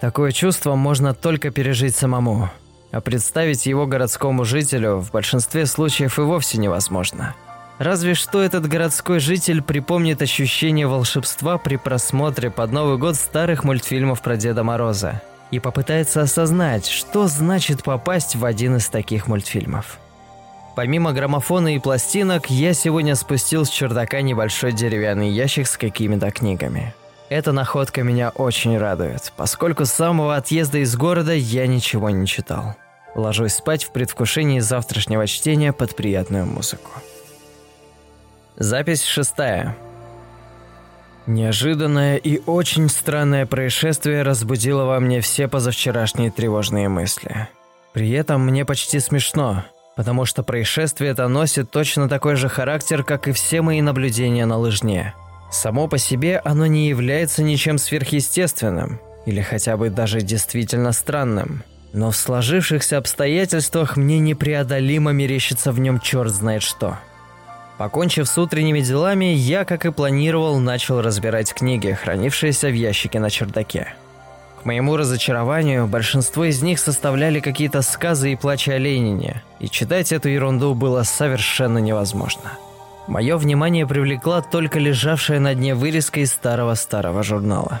Такое 0.00 0.32
чувство 0.32 0.76
можно 0.76 1.12
только 1.12 1.50
пережить 1.50 1.94
самому– 1.94 2.48
а 2.92 3.00
представить 3.00 3.66
его 3.66 3.86
городскому 3.86 4.44
жителю 4.44 4.96
в 4.96 5.10
большинстве 5.10 5.66
случаев 5.66 6.18
и 6.18 6.22
вовсе 6.22 6.58
невозможно. 6.58 7.34
Разве 7.78 8.14
что 8.14 8.40
этот 8.40 8.66
городской 8.66 9.20
житель 9.20 9.62
припомнит 9.62 10.22
ощущение 10.22 10.86
волшебства 10.86 11.58
при 11.58 11.76
просмотре 11.76 12.50
под 12.50 12.72
Новый 12.72 12.96
год 12.96 13.16
старых 13.16 13.64
мультфильмов 13.64 14.22
про 14.22 14.36
Деда 14.36 14.64
Мороза 14.64 15.20
и 15.50 15.60
попытается 15.60 16.22
осознать, 16.22 16.86
что 16.86 17.28
значит 17.28 17.82
попасть 17.82 18.34
в 18.34 18.44
один 18.44 18.76
из 18.76 18.88
таких 18.88 19.26
мультфильмов. 19.26 19.98
Помимо 20.74 21.12
граммофона 21.12 21.74
и 21.74 21.78
пластинок, 21.78 22.50
я 22.50 22.74
сегодня 22.74 23.14
спустил 23.14 23.64
с 23.64 23.70
чердака 23.70 24.20
небольшой 24.20 24.72
деревянный 24.72 25.30
ящик 25.30 25.66
с 25.66 25.76
какими-то 25.76 26.30
книгами. 26.30 26.94
Эта 27.28 27.50
находка 27.50 28.02
меня 28.04 28.30
очень 28.30 28.78
радует, 28.78 29.32
поскольку 29.36 29.84
с 29.84 29.92
самого 29.92 30.36
отъезда 30.36 30.78
из 30.78 30.96
города 30.96 31.32
я 31.32 31.66
ничего 31.66 32.10
не 32.10 32.26
читал. 32.26 32.76
Ложусь 33.16 33.54
спать 33.54 33.82
в 33.82 33.90
предвкушении 33.90 34.60
завтрашнего 34.60 35.26
чтения 35.26 35.72
под 35.72 35.96
приятную 35.96 36.46
музыку. 36.46 36.90
Запись 38.56 39.02
шестая. 39.02 39.76
Неожиданное 41.26 42.16
и 42.16 42.40
очень 42.46 42.88
странное 42.88 43.44
происшествие 43.46 44.22
разбудило 44.22 44.84
во 44.84 45.00
мне 45.00 45.20
все 45.20 45.48
позавчерашние 45.48 46.30
тревожные 46.30 46.88
мысли. 46.88 47.48
При 47.92 48.10
этом 48.10 48.46
мне 48.46 48.64
почти 48.64 49.00
смешно, 49.00 49.64
потому 49.96 50.26
что 50.26 50.44
происшествие 50.44 51.10
это 51.10 51.26
носит 51.26 51.72
точно 51.72 52.08
такой 52.08 52.36
же 52.36 52.48
характер, 52.48 53.02
как 53.02 53.26
и 53.26 53.32
все 53.32 53.62
мои 53.62 53.80
наблюдения 53.80 54.46
на 54.46 54.58
лыжне– 54.58 55.12
Само 55.50 55.88
по 55.88 55.98
себе 55.98 56.40
оно 56.44 56.66
не 56.66 56.88
является 56.88 57.42
ничем 57.42 57.78
сверхъестественным, 57.78 59.00
или 59.26 59.40
хотя 59.40 59.76
бы 59.76 59.90
даже 59.90 60.20
действительно 60.20 60.92
странным. 60.92 61.62
Но 61.92 62.10
в 62.10 62.16
сложившихся 62.16 62.98
обстоятельствах 62.98 63.96
мне 63.96 64.18
непреодолимо 64.18 65.12
мерещится 65.12 65.72
в 65.72 65.80
нем 65.80 66.00
черт 66.00 66.30
знает 66.30 66.62
что. 66.62 66.98
Покончив 67.78 68.26
с 68.26 68.38
утренними 68.38 68.80
делами, 68.80 69.26
я, 69.26 69.64
как 69.64 69.84
и 69.84 69.92
планировал, 69.92 70.58
начал 70.58 71.02
разбирать 71.02 71.52
книги, 71.52 71.92
хранившиеся 71.92 72.68
в 72.68 72.74
ящике 72.74 73.20
на 73.20 73.28
чердаке. 73.28 73.94
К 74.62 74.64
моему 74.64 74.96
разочарованию, 74.96 75.86
большинство 75.86 76.44
из 76.44 76.62
них 76.62 76.78
составляли 76.78 77.40
какие-то 77.40 77.82
сказы 77.82 78.32
и 78.32 78.36
плачи 78.36 78.70
о 78.70 78.78
Ленине, 78.78 79.42
и 79.60 79.68
читать 79.68 80.10
эту 80.10 80.28
ерунду 80.28 80.74
было 80.74 81.02
совершенно 81.02 81.78
невозможно. 81.78 82.52
Мое 83.06 83.36
внимание 83.36 83.86
привлекла 83.86 84.42
только 84.42 84.78
лежавшая 84.78 85.38
на 85.38 85.54
дне 85.54 85.74
вырезка 85.74 86.20
из 86.20 86.32
старого-старого 86.32 87.22
журнала. 87.22 87.80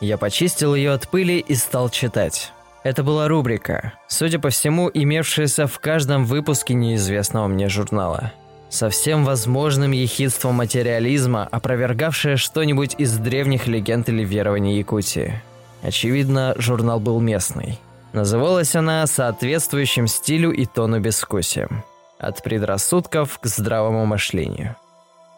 Я 0.00 0.18
почистил 0.18 0.74
ее 0.74 0.92
от 0.92 1.08
пыли 1.08 1.38
и 1.38 1.54
стал 1.54 1.88
читать. 1.88 2.52
Это 2.82 3.02
была 3.02 3.26
рубрика, 3.26 3.94
судя 4.06 4.38
по 4.38 4.50
всему, 4.50 4.90
имевшаяся 4.92 5.66
в 5.66 5.78
каждом 5.80 6.24
выпуске 6.24 6.74
неизвестного 6.74 7.48
мне 7.48 7.68
журнала. 7.68 8.32
Со 8.68 8.90
всем 8.90 9.24
возможным 9.24 9.92
ехидством 9.92 10.56
материализма, 10.56 11.48
опровергавшая 11.50 12.36
что-нибудь 12.36 12.94
из 12.98 13.16
древних 13.16 13.66
легенд 13.66 14.08
или 14.08 14.24
верований 14.24 14.78
Якутии. 14.78 15.40
Очевидно, 15.82 16.54
журнал 16.58 17.00
был 17.00 17.20
местный. 17.20 17.78
Называлась 18.12 18.74
она 18.76 19.06
соответствующим 19.06 20.06
стилю 20.06 20.50
и 20.50 20.66
тону 20.66 21.00
бескусием. 21.00 21.84
От 22.18 22.42
предрассудков 22.42 23.38
к 23.38 23.46
здравому 23.46 24.06
мышлению. 24.06 24.76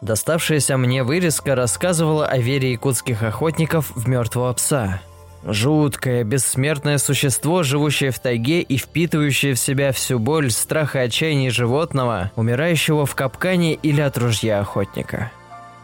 Доставшаяся 0.01 0.77
мне 0.77 1.03
вырезка 1.03 1.55
рассказывала 1.55 2.25
о 2.25 2.37
вере 2.37 2.71
якутских 2.71 3.21
охотников 3.21 3.91
в 3.95 4.07
мертвого 4.07 4.53
пса. 4.53 5.01
Жуткое, 5.45 6.23
бессмертное 6.23 6.97
существо, 6.97 7.63
живущее 7.63 8.11
в 8.11 8.19
тайге 8.19 8.61
и 8.61 8.77
впитывающее 8.77 9.53
в 9.53 9.59
себя 9.59 9.91
всю 9.91 10.19
боль, 10.19 10.51
страх 10.51 10.95
и 10.95 10.99
отчаяние 10.99 11.49
животного, 11.49 12.31
умирающего 12.35 13.05
в 13.05 13.15
капкане 13.15 13.73
или 13.75 14.01
от 14.01 14.17
ружья 14.17 14.59
охотника. 14.59 15.31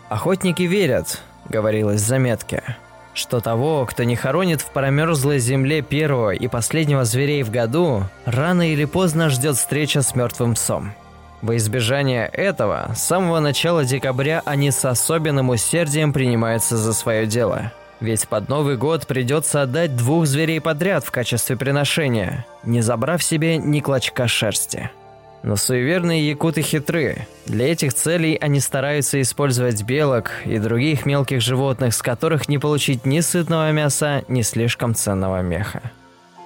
«Охотники 0.10 0.64
верят»,— 0.64 1.22
говорилось 1.50 2.02
в 2.02 2.06
заметке, 2.06 2.78
что 3.16 3.40
того, 3.40 3.86
кто 3.86 4.04
не 4.04 4.16
хоронит 4.16 4.62
в 4.62 4.70
промерзлой 4.72 5.40
земле 5.40 5.82
первого 5.82 6.32
и 6.32 6.48
последнего 6.48 7.06
зверей 7.06 7.44
в 7.44 7.50
году, 7.50 8.04
рано 8.26 8.72
или 8.72 8.86
поздно 8.86 9.30
ждет 9.30 9.56
встреча 9.56 10.02
с 10.02 10.14
мертвым 10.16 10.54
псом. 10.54 10.94
Во 11.42 11.56
избежание 11.58 12.28
этого, 12.28 12.92
с 12.96 13.04
самого 13.04 13.40
начала 13.40 13.86
декабря 13.86 14.42
они 14.46 14.72
с 14.72 14.84
особенным 14.86 15.50
усердием 15.50 16.14
принимаются 16.14 16.78
за 16.78 16.94
свое 16.94 17.26
дело. 17.26 17.72
Ведь 18.00 18.28
под 18.28 18.50
Новый 18.50 18.78
год 18.78 19.08
придется 19.08 19.62
отдать 19.62 19.96
двух 19.96 20.26
зверей 20.26 20.60
подряд 20.60 21.06
в 21.06 21.12
качестве 21.12 21.56
приношения, 21.56 22.46
не 22.64 22.82
забрав 22.82 23.24
себе 23.24 23.58
ни 23.58 23.80
клочка 23.80 24.28
шерсти. 24.28 24.90
Но 25.46 25.58
суеверные 25.58 26.28
якуты 26.28 26.64
хитры. 26.64 27.28
Для 27.46 27.72
этих 27.72 27.94
целей 27.94 28.36
они 28.36 28.60
стараются 28.60 29.22
использовать 29.22 29.84
белок 29.84 30.32
и 30.44 30.58
других 30.58 31.06
мелких 31.06 31.40
животных, 31.40 31.94
с 31.94 32.02
которых 32.02 32.50
не 32.50 32.58
получить 32.58 33.06
ни 33.06 33.20
сытного 33.20 33.72
мяса, 33.72 34.24
ни 34.28 34.42
слишком 34.42 34.96
ценного 34.96 35.44
меха. 35.44 35.84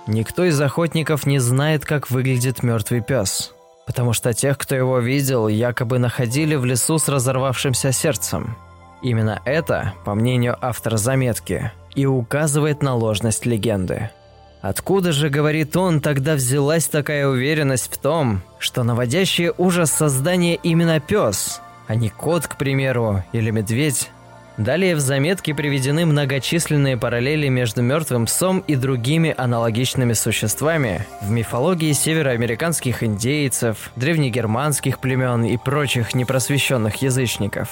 Никто 0.05 0.43
из 0.43 0.59
охотников 0.59 1.25
не 1.25 1.39
знает, 1.39 1.85
как 1.85 2.12
выглядит 2.12 2.62
мертвый 2.62 2.99
пес, 2.99 3.53
потому 3.88 4.12
что 4.12 4.33
тех, 4.33 4.57
кто 4.57 4.75
его 4.75 4.99
видел, 4.99 5.47
якобы 5.47 5.97
находили 5.97 6.55
в 6.55 6.65
лесу 6.65 6.99
с 6.99 7.07
разорвавшимся 7.07 7.93
сердцем. 7.93 8.57
Именно 9.01 9.41
это, 9.45 9.93
по 10.03 10.13
мнению 10.13 10.57
автора 10.59 10.97
заметки, 10.97 11.71
и 11.95 12.05
указывает 12.05 12.83
на 12.83 12.95
ложность 12.95 13.45
легенды– 13.45 14.09
Откуда 14.62 15.13
же, 15.13 15.30
говорит 15.30 15.78
он, 15.78 16.02
тогда 16.02 16.36
взялась 16.36 16.88
такая 16.88 17.28
уверенность 17.28 17.91
в 17.93 17.98
том, 17.98 18.41
что 18.60 18.84
наводящее 18.84 19.54
ужас 19.58 19.91
создание 19.91 20.56
именно 20.62 21.00
пес, 21.00 21.62
а 21.88 21.95
не 21.95 22.10
кот, 22.10 22.48
к 22.48 22.58
примеру, 22.58 23.24
или 23.32 23.52
медведь? 23.52 24.10
Далее 24.58 24.98
в 24.98 25.00
заметке 25.00 25.56
приведены 25.56 26.06
многочисленные 26.06 26.98
параллели 26.98 27.48
между 27.48 27.82
мертвым 27.82 28.26
псом 28.26 28.60
и 28.67 28.76
другими 28.76 29.34
аналогичными 29.38 30.12
существами 30.12 31.08
в 31.22 31.32
мифологии 31.32 31.93
североамериканских 31.93 33.02
индейцев, 33.02 33.91
древнегерманских 33.95 35.00
племен 35.00 35.45
и 35.45 35.56
прочих 35.56 36.13
непросвещенных 36.13 37.02
язычников. 37.02 37.69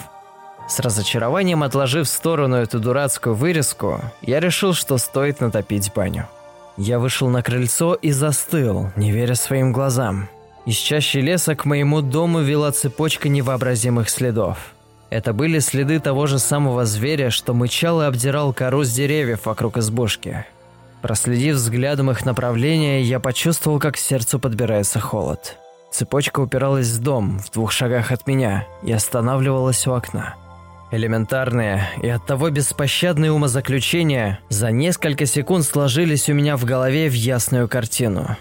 С 0.70 0.80
разочарованием 0.80 1.64
отложив 1.64 2.08
в 2.08 2.10
сторону 2.10 2.56
эту 2.56 2.80
дурацкую 2.80 3.36
вырезку, 3.36 4.00
я 4.22 4.40
решил, 4.40 4.74
что 4.74 4.98
стоит 4.98 5.42
натопить 5.42 5.92
баню. 5.94 6.30
Я 6.78 7.00
вышел 7.00 7.28
на 7.30 7.42
крыльцо 7.42 7.96
и 7.96 8.12
застыл, 8.12 8.92
не 8.96 9.12
веря 9.12 9.34
своим 9.34 9.74
глазам. 9.74 10.30
Из 10.68 10.76
чащи 10.76 11.20
леса 11.22 11.56
к 11.56 11.66
моему 11.66 12.02
дому 12.02 12.42
вела 12.42 12.72
цепочка 12.72 13.30
невообразимых 13.30 14.10
следов. 14.10 14.58
Это 15.10 15.34
были 15.34 15.60
следы 15.60 16.00
того 16.00 16.28
же 16.28 16.38
самого 16.38 16.86
зверя, 16.86 17.30
что 17.30 17.54
мычал 17.54 18.02
и 18.02 18.06
обдирал 18.06 18.54
кору 18.54 18.84
с 18.84 18.92
деревьев 18.92 19.46
вокруг 19.46 19.78
избушки. 19.78 20.46
Проследив 21.02 21.56
взглядом 21.56 22.12
их 22.12 22.26
направление, 22.26 23.02
я 23.02 23.20
почувствовал, 23.20 23.80
как 23.80 23.96
к 23.96 23.98
сердцу 23.98 24.40
подбирается 24.40 25.00
холод. 25.00 25.58
Цепочка 25.92 26.42
упиралась 26.42 26.90
в 26.90 27.02
дом, 27.02 27.40
в 27.40 27.52
двух 27.52 27.72
шагах 27.72 28.12
от 28.12 28.28
меня, 28.28 28.68
и 28.84 28.92
останавливалась 28.92 29.88
у 29.88 29.94
окна. 29.94 30.36
Элементарные 30.90 31.90
и 32.02 32.08
оттого 32.08 32.50
беспощадные 32.50 33.32
умозаключения 33.32 34.40
за 34.50 34.72
несколько 34.72 35.26
секунд 35.26 35.66
сложились 35.66 36.30
у 36.30 36.34
меня 36.34 36.56
в 36.56 36.64
голове 36.64 37.10
в 37.10 37.14
ясную 37.14 37.68
картину. 37.68 38.38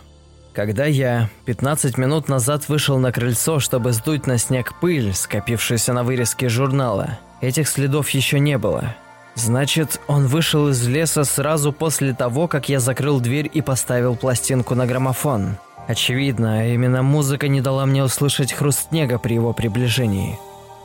Когда 0.53 0.87
я 0.87 1.29
15 1.45 1.99
минут 1.99 2.29
назад 2.29 2.69
вышел 2.69 2.99
на 2.99 3.11
крыльцо, 3.13 3.59
чтобы 3.59 3.93
сдуть 3.93 4.27
на 4.27 4.39
снег 4.39 4.75
пыль, 4.81 5.13
скопившуюся 5.13 5.93
на 5.93 6.05
вырезке 6.05 6.49
журнала, 6.49 7.19
этих 7.41 7.69
следов 7.69 8.11
еще 8.11 8.39
не 8.39 8.57
было. 8.57 8.95
Значит, 9.35 10.01
он 10.07 10.29
вышел 10.29 10.69
из 10.69 10.87
леса 10.87 11.25
сразу 11.25 11.73
после 11.73 12.15
того, 12.15 12.49
как 12.49 12.71
я 12.71 12.81
закрыл 12.81 13.21
дверь 13.21 13.51
и 13.53 13.61
поставил 13.61 14.17
пластинку 14.17 14.75
на 14.75 14.87
граммофон. 14.87 15.57
Очевидно, 15.89 16.73
именно 16.73 17.03
музыка 17.03 17.49
не 17.49 17.61
дала 17.61 17.85
мне 17.85 18.03
услышать 18.03 18.53
хруст 18.53 18.89
снега 18.89 19.19
при 19.19 19.35
его 19.35 19.53
приближении. 19.53 20.39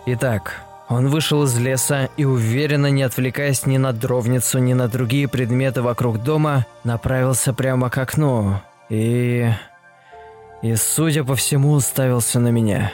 Итак, 0.06 0.66
он 0.92 1.08
вышел 1.08 1.44
из 1.44 1.58
леса 1.58 2.10
и, 2.18 2.26
уверенно 2.26 2.88
не 2.88 3.04
отвлекаясь 3.04 3.66
ни 3.66 3.78
на 3.78 3.94
дровницу, 3.94 4.60
ни 4.60 4.74
на 4.74 4.90
другие 4.90 5.30
предметы 5.30 5.82
вокруг 5.82 6.22
дома, 6.22 6.66
направился 6.84 7.54
прямо 7.54 7.90
к 7.90 7.98
окну. 7.98 8.60
И... 8.90 9.50
И, 10.62 10.76
судя 10.76 11.24
по 11.24 11.36
всему, 11.36 11.72
уставился 11.72 12.40
на 12.42 12.50
меня. 12.50 12.92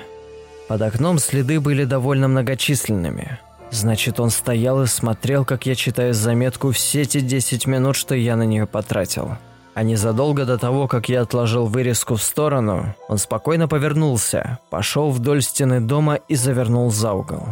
Под 0.67 0.81
окном 0.83 1.17
следы 1.17 1.60
были 1.60 1.86
довольно 1.86 2.27
многочисленными. 2.27 3.39
Значит, 3.71 4.19
он 4.19 4.29
стоял 4.29 4.83
и 4.83 4.88
смотрел, 4.88 5.43
как 5.43 5.65
я 5.65 5.73
читаю 5.73 6.13
заметку 6.13 6.71
все 6.71 7.03
те 7.03 7.19
10 7.19 7.65
минут, 7.65 7.95
что 7.95 8.13
я 8.13 8.36
на 8.36 8.43
нее 8.43 8.67
потратил. 8.67 9.38
А 9.73 9.83
незадолго 9.83 10.45
до 10.45 10.60
того, 10.60 10.88
как 10.88 11.10
я 11.10 11.21
отложил 11.21 11.65
вырезку 11.65 12.15
в 12.15 12.23
сторону, 12.23 12.95
он 13.10 13.17
спокойно 13.17 13.67
повернулся, 13.67 14.60
пошел 14.69 15.10
вдоль 15.10 15.41
стены 15.41 15.81
дома 15.81 16.19
и 16.27 16.36
завернул 16.36 16.91
за 16.91 17.13
угол. 17.13 17.47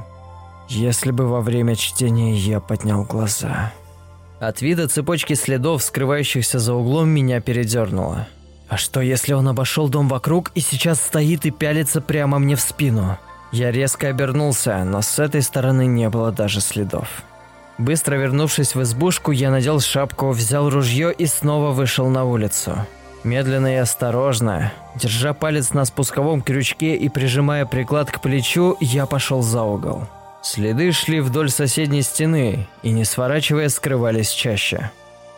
Если 0.68 1.12
бы 1.12 1.28
во 1.28 1.42
время 1.42 1.76
чтения 1.76 2.36
я 2.36 2.60
поднял 2.60 3.04
глаза... 3.04 3.72
От 4.40 4.62
вида 4.62 4.88
цепочки 4.90 5.34
следов, 5.34 5.82
скрывающихся 5.82 6.60
за 6.60 6.74
углом, 6.74 7.10
меня 7.10 7.40
передернуло. 7.40 8.28
А 8.68 8.78
что, 8.78 9.00
если 9.00 9.34
он 9.34 9.48
обошел 9.48 9.88
дом 9.88 10.10
вокруг 10.10 10.52
и 10.56 10.60
сейчас 10.60 11.02
стоит 11.02 11.46
и 11.46 11.52
пялится 11.52 12.02
прямо 12.02 12.38
мне 12.38 12.56
в 12.56 12.62
спину? 12.62 13.18
Я 13.52 13.72
резко 13.72 14.10
обернулся, 14.10 14.84
но 14.84 15.02
с 15.02 15.20
этой 15.20 15.42
стороны 15.42 15.86
не 15.86 16.10
было 16.10 16.32
даже 16.32 16.60
следов. 16.60 17.08
Быстро 17.78 18.16
вернувшись 18.16 18.76
в 18.76 18.82
избушку, 18.82 19.32
я 19.32 19.52
надел 19.52 19.80
шапку, 19.80 20.32
взял 20.32 20.70
ружье 20.70 21.14
и 21.14 21.26
снова 21.26 21.72
вышел 21.72 22.10
на 22.10 22.26
улицу. 22.26 22.76
Медленно 23.24 23.74
и 23.74 23.78
осторожно, 23.78 24.72
держа 24.96 25.34
палец 25.34 25.74
на 25.74 25.86
спусковом 25.86 26.42
крючке 26.42 26.96
и 26.96 27.10
прижимая 27.10 27.66
приклад 27.66 28.12
к 28.12 28.22
плечу, 28.22 28.78
я 28.80 29.06
пошел 29.06 29.42
за 29.42 29.64
угол. 29.64 30.08
Следы 30.46 30.92
шли 30.92 31.22
вдоль 31.22 31.50
соседней 31.50 32.04
стены 32.04 32.68
и, 32.84 32.92
не 32.92 33.04
сворачивая, 33.04 33.68
скрывались 33.68 34.30
чаще. 34.30 34.92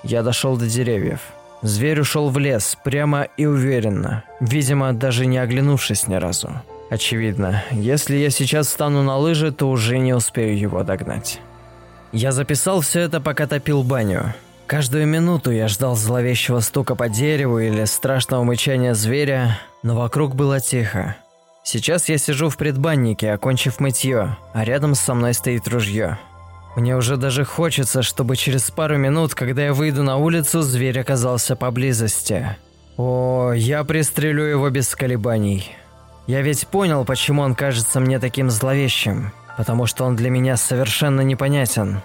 Я 0.04 0.22
дошел 0.22 0.58
до 0.58 0.68
деревьев. 0.68 1.22
Зверь 1.62 2.02
ушел 2.02 2.30
в 2.30 2.38
лес, 2.38 2.78
прямо 2.84 3.24
и 3.38 3.46
уверенно, 3.46 4.26
видимо, 4.42 4.92
даже 4.92 5.26
не 5.26 5.38
оглянувшись 5.38 6.10
ни 6.10 6.16
разу. 6.16 6.52
Очевидно, 6.90 7.64
если 7.72 8.18
я 8.18 8.30
сейчас 8.30 8.68
встану 8.68 9.02
на 9.02 9.16
лыжи, 9.16 9.54
то 9.54 9.70
уже 9.70 9.98
не 9.98 10.12
успею 10.14 10.60
его 10.60 10.84
догнать. 10.84 11.40
Я 12.12 12.34
записал 12.34 12.82
все 12.82 13.00
это, 13.00 13.22
пока 13.22 13.48
топил 13.48 13.84
баню. 13.84 14.34
Каждую 14.66 15.08
минуту 15.08 15.52
я 15.52 15.70
ждал 15.70 15.96
зловещего 15.96 16.60
стука 16.60 16.96
по 16.96 17.08
дереву 17.08 17.60
или 17.60 17.86
страшного 17.86 18.44
мычания 18.44 18.94
зверя, 18.94 19.58
но 19.84 19.96
вокруг 19.96 20.36
было 20.36 20.60
тихо. 20.60 21.16
Сейчас 21.70 22.08
я 22.08 22.18
сижу 22.18 22.48
в 22.48 22.56
предбаннике, 22.56 23.34
окончив 23.34 23.82
мытье, 23.82 24.38
а 24.54 24.64
рядом 24.64 24.96
со 24.96 25.14
мной 25.14 25.34
стоит 25.34 25.68
ружье. 25.68 26.18
Мне 26.78 26.96
уже 26.96 27.18
даже 27.18 27.44
хочется, 27.44 28.04
чтобы 28.04 28.38
через 28.38 28.72
пару 28.72 28.96
минут, 28.96 29.36
когда 29.36 29.66
я 29.66 29.74
выйду 29.74 30.02
на 30.02 30.16
улицу, 30.16 30.62
зверь 30.62 30.98
оказался 30.98 31.58
поблизости. 31.58 32.56
О, 32.96 33.52
я 33.52 33.84
пристрелю 33.84 34.46
его 34.46 34.70
без 34.70 34.96
колебаний. 34.96 35.76
Я 36.26 36.42
ведь 36.42 36.66
понял, 36.70 37.04
почему 37.04 37.42
он 37.42 37.54
кажется 37.54 38.00
мне 38.00 38.18
таким 38.20 38.50
зловещим. 38.50 39.34
Потому 39.58 39.88
что 39.88 40.06
он 40.06 40.16
для 40.16 40.30
меня 40.30 40.56
совершенно 40.56 41.20
непонятен. 41.20 42.00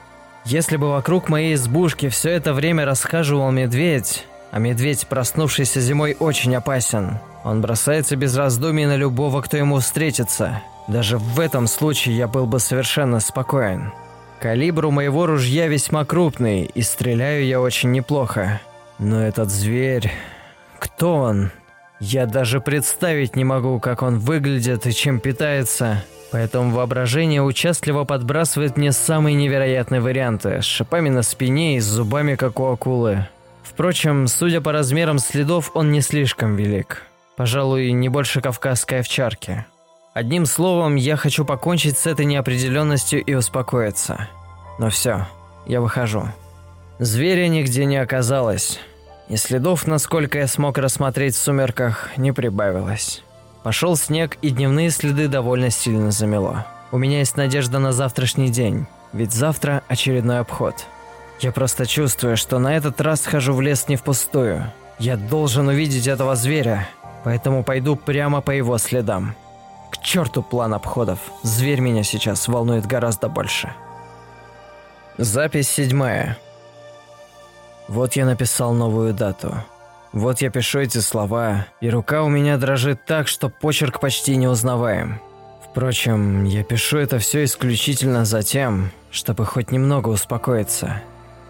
Если 0.44 0.76
бы 0.76 0.90
вокруг 0.90 1.28
моей 1.28 1.54
избушки 1.54 2.08
все 2.08 2.30
это 2.30 2.52
время 2.52 2.84
расхаживал 2.84 3.52
медведь, 3.52 4.26
а 4.50 4.58
медведь, 4.58 5.06
проснувшийся 5.06 5.80
зимой, 5.80 6.16
очень 6.18 6.52
опасен. 6.56 7.20
Он 7.44 7.60
бросается 7.60 8.16
без 8.16 8.36
раздумий 8.36 8.86
на 8.86 8.96
любого, 8.96 9.42
кто 9.42 9.56
ему 9.56 9.78
встретится. 9.80 10.62
Даже 10.88 11.18
в 11.18 11.40
этом 11.40 11.66
случае 11.66 12.16
я 12.16 12.28
был 12.28 12.46
бы 12.46 12.60
совершенно 12.60 13.20
спокоен. 13.20 13.92
Калибр 14.40 14.86
у 14.86 14.90
моего 14.90 15.26
ружья 15.26 15.68
весьма 15.68 16.04
крупный, 16.04 16.64
и 16.64 16.82
стреляю 16.82 17.46
я 17.46 17.60
очень 17.60 17.92
неплохо. 17.92 18.60
Но 18.98 19.22
этот 19.22 19.50
зверь... 19.50 20.12
Кто 20.78 21.14
он? 21.14 21.52
Я 22.00 22.26
даже 22.26 22.60
представить 22.60 23.36
не 23.36 23.44
могу, 23.44 23.78
как 23.78 24.02
он 24.02 24.18
выглядит 24.18 24.84
и 24.84 24.92
чем 24.92 25.20
питается. 25.20 26.04
Поэтому 26.32 26.72
воображение 26.72 27.40
участливо 27.40 28.02
подбрасывает 28.02 28.76
мне 28.76 28.90
самые 28.90 29.36
невероятные 29.36 30.00
варианты, 30.00 30.60
с 30.60 30.64
шипами 30.64 31.08
на 31.08 31.22
спине 31.22 31.76
и 31.76 31.80
с 31.80 31.84
зубами, 31.84 32.34
как 32.34 32.58
у 32.58 32.66
акулы. 32.66 33.28
Впрочем, 33.62 34.26
судя 34.26 34.60
по 34.60 34.72
размерам 34.72 35.20
следов, 35.20 35.70
он 35.74 35.92
не 35.92 36.00
слишком 36.00 36.56
велик. 36.56 37.04
Пожалуй, 37.36 37.92
не 37.92 38.08
больше 38.08 38.40
кавказской 38.40 39.00
овчарки. 39.00 39.64
Одним 40.14 40.46
словом, 40.46 40.96
я 40.96 41.16
хочу 41.16 41.44
покончить 41.44 41.96
с 41.96 42.06
этой 42.06 42.26
неопределенностью 42.26 43.22
и 43.24 43.34
успокоиться. 43.34 44.28
Но 44.78 44.90
все, 44.90 45.26
я 45.66 45.80
выхожу. 45.80 46.28
Зверя 46.98 47.48
нигде 47.48 47.84
не 47.84 47.96
оказалось. 47.96 48.78
И 49.28 49.36
следов, 49.36 49.86
насколько 49.86 50.38
я 50.38 50.46
смог 50.46 50.76
рассмотреть 50.78 51.34
в 51.34 51.38
сумерках, 51.38 52.10
не 52.16 52.32
прибавилось. 52.32 53.22
Пошел 53.62 53.96
снег, 53.96 54.36
и 54.42 54.50
дневные 54.50 54.90
следы 54.90 55.28
довольно 55.28 55.70
сильно 55.70 56.10
замело. 56.10 56.66
У 56.90 56.98
меня 56.98 57.20
есть 57.20 57.36
надежда 57.36 57.78
на 57.78 57.92
завтрашний 57.92 58.50
день, 58.50 58.86
ведь 59.12 59.32
завтра 59.32 59.82
очередной 59.88 60.40
обход– 60.40 60.74
я 61.42 61.50
просто 61.50 61.86
чувствую, 61.86 62.36
что 62.36 62.60
на 62.60 62.76
этот 62.76 63.00
раз 63.00 63.26
хожу 63.26 63.52
в 63.52 63.60
лес 63.60 63.88
не 63.88 63.96
впустую. 63.96 64.72
Я 65.00 65.16
должен 65.16 65.66
увидеть 65.66 66.06
этого 66.06 66.36
зверя, 66.36 66.88
поэтому 67.24 67.64
пойду 67.64 67.96
прямо 67.96 68.40
по 68.40 68.50
его 68.50 68.78
следам. 68.78 69.34
К 69.90 69.98
черту 69.98 70.42
план 70.42 70.74
обходов. 70.74 71.18
Зверь 71.42 71.80
меня 71.80 72.02
сейчас 72.02 72.48
волнует 72.48 72.86
гораздо 72.86 73.28
больше. 73.28 73.72
Запись 75.18 75.68
седьмая. 75.68 76.38
Вот 77.88 78.14
я 78.14 78.24
написал 78.24 78.72
новую 78.72 79.12
дату. 79.12 79.54
Вот 80.12 80.40
я 80.40 80.50
пишу 80.50 80.80
эти 80.80 80.98
слова, 80.98 81.66
и 81.80 81.88
рука 81.88 82.22
у 82.22 82.28
меня 82.28 82.58
дрожит 82.58 83.04
так, 83.06 83.28
что 83.28 83.48
почерк 83.48 84.00
почти 84.00 84.36
не 84.36 84.46
узнаваем. 84.46 85.20
Впрочем, 85.64 86.44
я 86.44 86.64
пишу 86.64 86.98
это 86.98 87.18
все 87.18 87.44
исключительно 87.44 88.24
за 88.24 88.42
тем, 88.42 88.90
чтобы 89.10 89.46
хоть 89.46 89.70
немного 89.70 90.08
успокоиться 90.10 91.02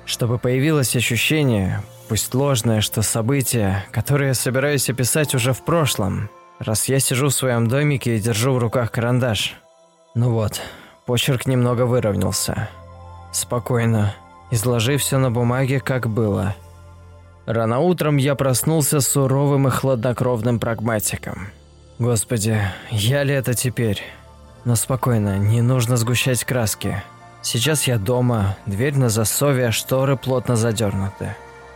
чтобы 0.04 0.38
появилось 0.38 0.96
ощущение, 0.96 1.80
пусть 2.12 2.34
ложное, 2.34 2.82
что 2.82 3.00
события, 3.00 3.86
которые 3.90 4.28
я 4.28 4.34
собираюсь 4.34 4.90
описать 4.90 5.34
уже 5.34 5.54
в 5.54 5.64
прошлом, 5.64 6.28
раз 6.58 6.86
я 6.86 7.00
сижу 7.00 7.28
в 7.28 7.34
своем 7.34 7.68
домике 7.68 8.16
и 8.16 8.20
держу 8.20 8.52
в 8.52 8.58
руках 8.58 8.90
карандаш. 8.90 9.54
Ну 10.14 10.30
вот, 10.30 10.60
почерк 11.06 11.46
немного 11.46 11.86
выровнялся. 11.86 12.68
Спокойно, 13.32 14.14
изложи 14.50 14.98
все 14.98 15.16
на 15.16 15.30
бумаге, 15.30 15.80
как 15.80 16.06
было. 16.06 16.54
Рано 17.46 17.78
утром 17.78 18.18
я 18.18 18.34
проснулся 18.34 19.00
суровым 19.00 19.68
и 19.68 19.70
хладнокровным 19.70 20.58
прагматиком. 20.58 21.48
Господи, 21.98 22.60
я 22.90 23.22
ли 23.22 23.32
это 23.32 23.54
теперь? 23.54 24.02
Но 24.66 24.76
спокойно, 24.76 25.38
не 25.38 25.62
нужно 25.62 25.96
сгущать 25.96 26.44
краски. 26.44 27.02
Сейчас 27.40 27.84
я 27.84 27.96
дома, 27.96 28.58
дверь 28.66 28.98
на 28.98 29.08
засове, 29.08 29.68
а 29.68 29.72
шторы 29.72 30.18
плотно 30.18 30.56
задернуты. 30.56 31.34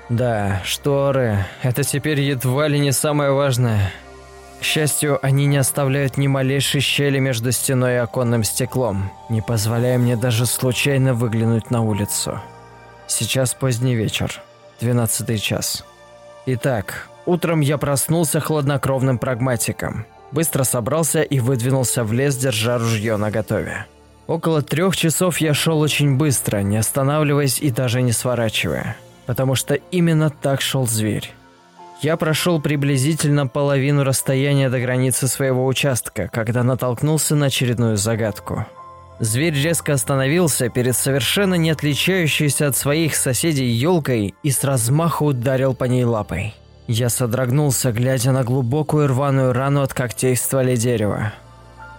Да, 0.08 0.60
шторы– 0.64 1.44
это 1.62 1.82
теперь 1.82 2.20
едва 2.20 2.68
ли 2.68 2.78
не 2.78 2.92
самое 2.92 3.32
важное. 3.32 3.92
К 4.60 4.64
счастью, 4.64 5.18
они 5.20 5.46
не 5.46 5.56
оставляют 5.56 6.16
ни 6.16 6.28
малейшей 6.28 6.80
щели 6.80 7.18
между 7.18 7.52
стеной 7.52 7.94
и 7.94 7.96
оконным 7.96 8.44
стеклом, 8.44 9.10
не 9.28 9.42
позволяя 9.42 9.98
мне 9.98 10.16
даже 10.16 10.46
случайно 10.46 11.12
выглянуть 11.12 11.70
на 11.70 11.82
улицу. 11.82 12.40
Сейчас 13.06 13.54
поздний 13.54 13.94
вечер, 13.94 14.40
12 14.80 15.42
час. 15.42 15.84
Итак, 16.46 17.08
утром 17.26 17.60
я 17.60 17.76
проснулся 17.76 18.40
хладнокровным 18.40 19.18
прагматиком. 19.18 20.06
Быстро 20.32 20.64
собрался 20.64 21.22
и 21.22 21.40
выдвинулся 21.40 22.04
в 22.04 22.12
лес, 22.12 22.36
держа 22.36 22.78
ружье 22.78 23.16
наготове. 23.16 23.86
Около 24.26 24.62
трех 24.62 24.96
часов 24.96 25.38
я 25.38 25.54
шел 25.54 25.80
очень 25.80 26.16
быстро, 26.16 26.58
не 26.58 26.76
останавливаясь 26.76 27.60
и 27.60 27.70
даже 27.70 28.02
не 28.02 28.12
сворачивая, 28.12 28.96
потому 29.26 29.54
что 29.54 29.74
именно 29.74 30.30
так 30.30 30.60
шел 30.60 30.86
зверь. 30.86 31.32
Я 32.02 32.16
прошел 32.16 32.60
приблизительно 32.60 33.46
половину 33.46 34.04
расстояния 34.04 34.68
до 34.68 34.80
границы 34.80 35.28
своего 35.28 35.66
участка, 35.66 36.28
когда 36.32 36.62
натолкнулся 36.62 37.34
на 37.34 37.46
очередную 37.46 37.96
загадку. 37.96 38.66
Зверь 39.18 39.54
резко 39.54 39.94
остановился 39.94 40.68
перед 40.68 40.94
совершенно 40.94 41.54
не 41.54 41.70
отличающейся 41.70 42.68
от 42.68 42.76
своих 42.76 43.16
соседей 43.16 43.66
елкой 43.66 44.34
и 44.42 44.50
с 44.50 44.62
размаху 44.62 45.26
ударил 45.26 45.74
по 45.74 45.84
ней 45.84 46.04
лапой. 46.04 46.54
Я 46.86 47.08
содрогнулся, 47.08 47.92
глядя 47.92 48.32
на 48.32 48.44
глубокую 48.44 49.08
рваную 49.08 49.54
рану 49.54 49.80
от 49.80 49.94
когтей 49.94 50.34
в 50.34 50.38
стволе 50.38 50.76
дерева. 50.76 51.32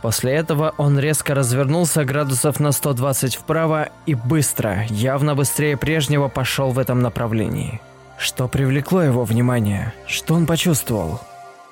После 0.02 0.34
этого 0.34 0.74
он 0.78 1.00
резко 1.00 1.34
развернулся 1.34 2.06
градусов 2.06 2.60
на 2.60 2.72
120 2.72 3.36
вправо 3.36 3.90
и 4.06 4.14
быстро, 4.14 4.86
явно 4.90 5.36
быстрее 5.36 5.76
прежнего, 5.76 6.28
пошел 6.28 6.72
в 6.72 6.80
этом 6.80 7.02
направлении. 7.02 7.82
Что 8.18 8.48
привлекло 8.48 9.02
его 9.02 9.24
внимание? 9.24 9.94
Что 10.06 10.36
он 10.36 10.46
почувствовал? 10.46 11.22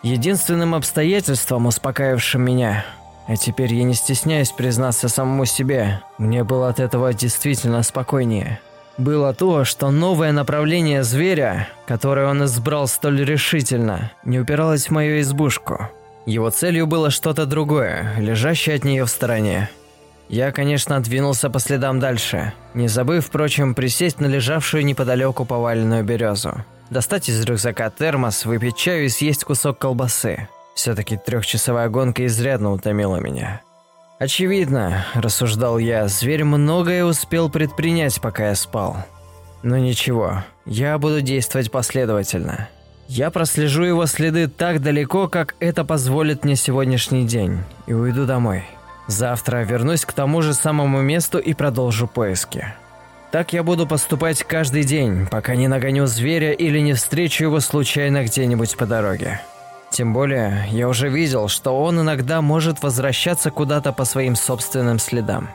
Единственным 0.04 0.76
обстоятельством, 0.76 1.66
успокаивавшим 1.66 2.42
меня, 2.42 2.86
а 3.28 3.36
теперь 3.36 3.74
я 3.74 3.84
не 3.84 3.96
стесняюсь 3.96 4.52
признаться 4.52 5.10
самому 5.10 5.46
себе, 5.46 6.02
мне 6.20 6.44
было 6.44 6.70
от 6.70 6.80
этого 6.80 7.14
действительно 7.14 7.82
спокойнее, 7.82 8.60
было 9.00 9.34
то, 9.34 9.66
что 9.66 9.90
новое 9.90 10.32
направление 10.32 11.04
зверя, 11.04 11.68
которое 11.88 12.28
он 12.28 12.46
избрал 12.46 12.88
столь 12.88 13.24
решительно, 13.24 14.12
не 14.24 14.40
упиралось 14.40 14.88
в 14.88 14.92
мою 14.92 15.22
избушку– 15.22 15.90
его 16.26 16.50
целью 16.50 16.88
было 16.88 17.10
что-то 17.10 17.46
другое, 17.46 18.14
лежащее 18.18 18.76
от 18.76 18.84
нее 18.84 19.06
в 19.06 19.10
стороне. 19.10 19.70
Я, 20.28 20.52
конечно, 20.52 21.00
двинулся 21.02 21.50
по 21.50 21.60
следам 21.60 22.00
дальше, 22.00 22.54
не 22.74 22.88
забыв, 22.88 23.28
впрочем, 23.28 23.76
присесть 23.76 24.20
на 24.20 24.26
лежавшую 24.26 24.84
неподалеку 24.84 25.46
поваленную 25.46 26.04
березу. 26.04 26.66
Достать 26.90 27.30
из 27.30 27.44
рюкзака 27.44 27.90
термос, 27.90 28.46
выпить 28.46 28.76
чаю 28.76 29.06
и 29.06 29.10
съесть 29.10 29.44
кусок 29.44 29.78
колбасы. 29.78 30.48
Все-таки 30.74 31.18
трехчасовая 31.18 31.90
гонка 31.90 32.26
изрядно 32.26 32.72
утомила 32.72 33.18
меня. 33.18 33.62
«Очевидно»,– 34.18 35.06
рассуждал 35.14 35.78
я,– 35.78 36.08
«зверь 36.08 36.44
многое 36.44 37.06
успел 37.06 37.50
предпринять, 37.50 38.20
пока 38.22 38.50
я 38.50 38.56
спал. 38.56 38.98
Но 39.62 39.78
ничего, 39.78 40.44
я 40.66 40.98
буду 40.98 41.22
действовать 41.22 41.72
последовательно. 41.72 42.70
Я 43.08 43.30
прослежу 43.30 43.84
его 43.84 44.06
следы 44.08 44.48
так 44.48 44.82
далеко, 44.82 45.28
как 45.28 45.56
это 45.60 45.84
позволит 45.86 46.44
мне 46.44 46.56
сегодняшний 46.56 47.26
день, 47.26 47.60
и 47.86 47.94
уйду 47.94 48.26
домой. 48.26 48.64
Завтра 49.08 49.64
вернусь 49.64 50.06
к 50.06 50.14
тому 50.14 50.42
же 50.42 50.54
самому 50.54 51.02
месту 51.02 51.38
и 51.38 51.54
продолжу 51.54 52.08
поиски. 52.08 52.74
Так 53.32 53.54
я 53.54 53.64
буду 53.64 53.86
поступать 53.86 54.44
каждый 54.44 54.84
день, 54.84 55.28
пока 55.28 55.56
не 55.56 55.68
нагоню 55.68 56.08
зверя 56.08 56.52
или 56.52 56.80
не 56.80 56.94
встречу 56.94 57.44
его 57.44 57.60
случайно 57.60 58.24
где-нибудь 58.24 58.76
по 58.78 58.86
дороге. 58.86 59.42
Тем 59.92 60.14
более, 60.14 60.66
я 60.72 60.90
уже 60.90 61.10
видел, 61.10 61.48
что 61.48 61.80
он 61.80 62.02
иногда 62.02 62.42
может 62.42 62.82
возвращаться 62.82 63.52
куда-то 63.52 63.94
по 63.94 64.04
своим 64.06 64.36
собственным 64.36 65.00
следам. 65.00 65.50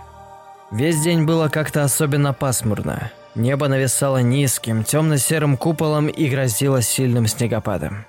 Весь 0.70 1.00
день 1.02 1.24
было 1.24 1.48
как-то 1.48 1.82
особенно 1.82 2.32
пасмурно. 2.32 3.10
Небо 3.34 3.68
нависало 3.68 4.18
низким, 4.18 4.82
темно-серым 4.82 5.56
куполом 5.56 6.08
и 6.08 6.28
грозило 6.28 6.82
сильным 6.82 7.28
снегопадом. 7.28 8.04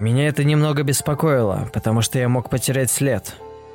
Меня 0.00 0.28
это 0.28 0.42
немного 0.42 0.82
беспокоило, 0.82 1.68
потому 1.72 2.02
что 2.02 2.18
я 2.18 2.28
мог 2.28 2.50
потерять 2.50 2.90
след. 2.90 3.34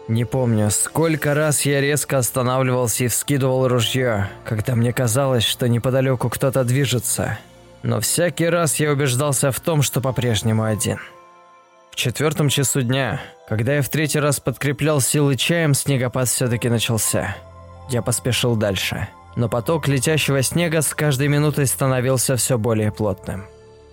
Не 0.10 0.26
помню, 0.26 0.70
сколько 0.72 1.34
раз 1.34 1.62
я 1.62 1.80
резко 1.80 2.18
останавливался 2.18 3.06
и 3.06 3.08
вскидывал 3.08 3.68
ружье, 3.70 4.30
когда 4.44 4.76
мне 4.76 4.92
казалось, 4.92 5.44
что 5.44 5.70
неподалеку 5.70 6.30
кто-то 6.30 6.66
движется. 6.66 7.40
Но 7.82 8.02
всякий 8.02 8.48
раз 8.48 8.76
я 8.80 8.92
убеждался 8.92 9.52
в 9.52 9.60
том, 9.62 9.82
что 9.82 10.02
по-прежнему 10.02 10.64
один. 10.64 11.00
В 11.92 11.96
четвертом 11.96 12.50
часу 12.50 12.82
дня, 12.82 13.22
когда 13.48 13.76
я 13.76 13.82
в 13.82 13.90
третий 13.90 14.20
раз 14.20 14.42
подкреплял 14.42 15.00
силы 15.00 15.38
чаем, 15.38 15.74
снегопад 15.74 16.28
все-таки 16.28 16.68
начался. 16.68 17.38
Я 17.90 18.02
поспешил 18.02 18.56
дальше 18.58 19.08
но 19.36 19.50
поток 19.50 19.88
летящего 19.88 20.42
снега 20.42 20.82
с 20.82 20.94
каждой 20.94 21.28
минутой 21.28 21.66
становился 21.66 22.36
все 22.36 22.58
более 22.58 22.92
плотным. 22.92 23.46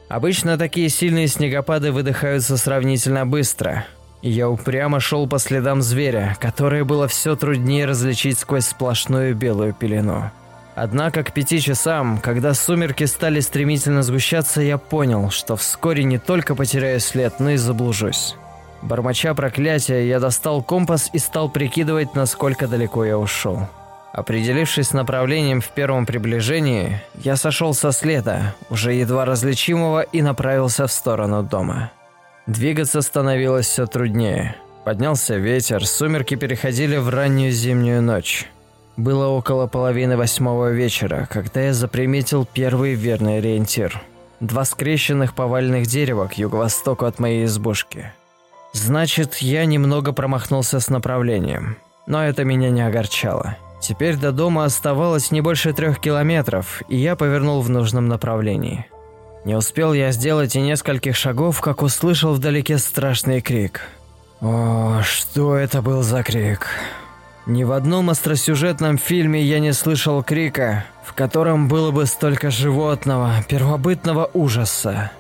Обычно 0.09 0.59
такие 0.59 0.89
сильные 0.89 1.29
снегопады 1.29 1.93
выдыхаются 1.93 2.57
сравнительно 2.57 3.27
быстро, 3.27 3.87
и 4.23 4.31
я 4.31 4.49
упрямо 4.51 5.01
шел 5.01 5.29
по 5.29 5.39
следам 5.39 5.83
зверя, 5.83 6.37
которое 6.41 6.85
было 6.85 7.07
все 7.09 7.37
труднее 7.37 7.87
различить 7.87 8.39
сквозь 8.39 8.67
сплошную 8.67 9.35
белую 9.35 9.73
пелену. 9.73 10.31
Однако 10.75 11.25
к 11.25 11.33
пяти 11.33 11.61
часам, 11.61 12.19
когда 12.19 12.55
сумерки 12.55 13.05
стали 13.05 13.41
стремительно 13.41 14.03
сгущаться, 14.03 14.61
я 14.61 14.79
понял, 14.79 15.31
что 15.31 15.57
вскоре 15.57 16.05
не 16.05 16.19
только 16.19 16.55
потеряю 16.55 17.01
след, 17.01 17.39
но 17.39 17.51
и 17.51 17.57
заблужусь. 17.57 18.37
Бормоча 18.83 19.35
проклятия, 19.35 20.09
я 20.09 20.21
достал 20.21 20.63
компас 20.63 21.11
и 21.13 21.19
стал 21.19 21.51
прикидывать, 21.51 22.15
насколько 22.15 22.67
далеко 22.67 23.05
я 23.05 23.19
ушел. 23.19 23.69
Определившись 24.13 24.89
с 24.89 24.93
направлением 24.93 25.61
в 25.61 25.69
первом 25.69 26.05
приближении, 26.05 27.01
я 27.15 27.37
сошел 27.37 27.75
со 27.75 27.93
следа, 27.93 28.55
уже 28.69 28.93
едва 28.93 29.25
различимого, 29.25 30.03
и 30.03 30.21
направился 30.21 30.87
в 30.87 30.93
сторону 30.93 31.43
дома. 31.43 31.93
Двигаться 32.47 33.03
становилось 33.03 33.67
все 33.67 33.87
труднее. 33.87 34.57
Поднялся 34.85 35.37
ветер, 35.37 35.87
сумерки 35.87 36.35
переходили 36.35 36.97
в 36.97 37.09
раннюю 37.09 37.53
зимнюю 37.53 38.03
ночь. 38.03 38.49
Было 38.97 39.29
около 39.29 39.67
половины 39.69 40.17
восьмого 40.17 40.73
вечера, 40.73 41.29
когда 41.31 41.61
я 41.61 41.73
заприметил 41.73 42.45
первый 42.45 42.95
верный 42.95 43.39
ориентир. 43.39 44.03
Два 44.41 44.65
скрещенных 44.65 45.35
поваленных 45.35 45.87
дерева 45.87 46.27
к 46.27 46.39
юго-востоку 46.39 47.05
от 47.05 47.19
моей 47.19 47.45
избушки. 47.45 48.13
Значит, 48.73 49.37
я 49.37 49.65
немного 49.65 50.13
промахнулся 50.13 50.81
с 50.81 50.89
направлением. 50.89 51.77
Но 52.07 52.25
это 52.25 52.45
меня 52.45 52.71
не 52.71 52.83
огорчало. 52.85 53.57
Теперь 53.81 54.17
до 54.17 54.31
дома 54.31 54.65
оставалось 54.65 55.31
не 55.31 55.41
больше 55.41 55.73
трех 55.73 56.01
километров, 56.01 56.83
и 56.89 56.97
я 56.97 57.17
повернул 57.17 57.63
в 57.63 57.71
нужном 57.71 58.09
направлении. 58.09 58.87
Не 59.45 59.55
успел 59.55 59.95
я 59.95 60.13
сделать 60.13 60.55
и 60.55 60.61
нескольких 60.61 61.17
шагов, 61.17 61.61
как 61.63 61.83
услышал 61.83 62.35
вдалеке 62.35 62.77
страшный 62.77 63.41
крик. 63.41 63.81
О, 64.43 65.01
что 65.03 65.57
это 65.57 65.81
был 65.81 66.03
за 66.03 66.23
крик? 66.23 66.67
Ни 67.47 67.65
в 67.65 67.73
одном 67.73 68.11
остросюжетном 68.11 68.99
фильме 68.99 69.43
я 69.43 69.61
не 69.61 69.73
слышал 69.73 70.23
крика, 70.23 70.85
в 71.05 71.15
котором 71.15 71.69
было 71.69 71.91
бы 71.91 72.05
столько 72.05 72.51
животного, 72.51 73.33
первобытного 73.49 74.31
ужаса. 74.35 75.11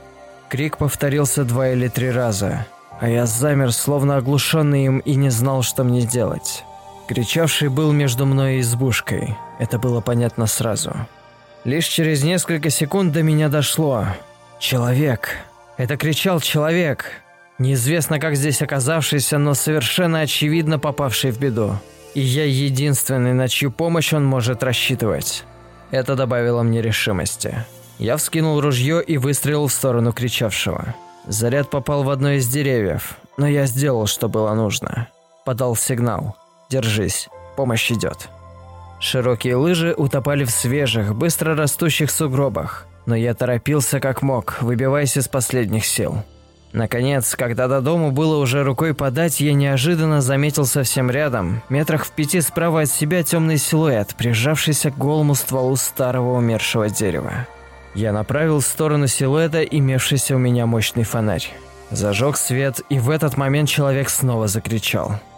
Крик 0.51 0.77
повторился 0.77 1.44
два 1.44 1.70
или 1.70 1.88
три 1.88 2.11
раза, 2.11 2.66
а 3.01 3.09
я 3.09 3.25
замер, 3.25 3.73
словно 3.73 4.16
оглушенный 4.16 4.85
им, 4.85 4.99
и 4.99 5.14
не 5.14 5.31
знал, 5.31 5.62
что 5.62 5.83
мне 5.83 6.03
делать. 6.03 6.64
Кричавший 7.11 7.70
был 7.70 7.90
между 7.90 8.25
мной 8.25 8.59
и 8.59 8.61
избушкой. 8.61 9.37
Это 9.59 9.81
было 9.81 10.01
понятно 10.01 10.46
сразу. 10.46 10.94
Лишь 11.64 11.87
через 11.87 12.23
несколько 12.23 12.70
секунд 12.70 13.12
до 13.12 13.25
меня 13.25 13.49
дошло. 13.49 14.07
Человек. 14.61 15.31
Это 15.77 15.96
кричал 15.96 16.38
человек. 16.38 17.07
Неизвестно, 17.59 18.20
как 18.20 18.37
здесь 18.37 18.62
оказавшийся, 18.62 19.38
но 19.38 19.55
совершенно 19.55 20.20
очевидно 20.20 20.79
попавший 20.79 21.33
в 21.33 21.40
беду. 21.40 21.81
И 22.14 22.20
я 22.20 22.44
единственный, 22.44 23.33
на 23.33 23.49
чью 23.49 23.73
помощь 23.73 24.12
он 24.12 24.25
может 24.25 24.62
рассчитывать. 24.62 25.42
Это 25.90 26.14
добавило 26.14 26.62
мне 26.62 26.81
решимости. 26.81 27.64
Я 27.99 28.18
вскинул 28.18 28.61
ружье 28.61 29.03
и 29.03 29.18
выстрелил 29.18 29.66
в 29.66 29.73
сторону 29.73 30.12
кричавшего. 30.12 30.95
Заряд 31.26 31.70
попал 31.70 32.05
в 32.05 32.11
одно 32.11 32.34
из 32.34 32.47
деревьев, 32.47 33.16
но 33.37 33.49
я 33.49 33.66
сделал, 33.66 34.07
что 34.07 34.28
было 34.28 34.55
нужно. 34.55 35.09
Подал 35.45 35.74
сигнал. 35.74 36.37
Держись, 36.71 37.29
помощь 37.57 37.91
идет. 37.91 38.29
Широкие 39.01 39.57
лыжи 39.57 39.93
утопали 39.97 40.45
в 40.45 40.51
свежих, 40.51 41.16
быстро 41.16 41.57
растущих 41.57 42.11
сугробах, 42.11 42.87
но 43.07 43.16
я 43.16 43.35
торопился 43.35 43.99
как 43.99 44.23
мог, 44.23 44.62
выбиваясь 44.62 45.16
из 45.16 45.27
последних 45.27 45.85
сил. 45.85 46.23
Наконец, 46.73 47.35
когда 47.35 47.66
до 47.66 47.81
дому 47.81 48.12
было 48.12 48.37
уже 48.37 48.62
рукой 48.62 48.95
подать, 48.95 49.41
я 49.41 49.53
неожиданно 49.53 50.21
заметил 50.21 50.64
совсем 50.64 51.11
рядом, 51.11 51.62
метрах 51.68 52.05
в 52.05 52.12
пяти 52.12 52.41
справа 52.41 52.83
от 52.83 52.89
себя 52.89 53.25
темный 53.25 53.59
силуэт, 53.59 54.14
прижавшийся 54.14 54.93
к 54.93 54.99
голому 54.99 55.35
стволу 55.35 55.75
старого 55.75 56.37
умершего 56.37 56.89
дерева. 56.89 57.49
Я 57.95 58.12
направил 58.12 58.61
в 58.61 58.64
сторону 58.64 59.09
силуэта 59.09 59.62
имевшийся 59.64 60.37
у 60.37 60.39
меня 60.39 60.66
мощный 60.66 61.03
фонарь. 61.03 61.51
Зажег 61.91 62.37
свет, 62.37 62.83
и 62.89 63.01
в 63.01 63.11
этот 63.11 63.37
момент 63.37 63.68
человек 63.68 64.09
снова 64.09 64.47
закричал– 64.47 65.18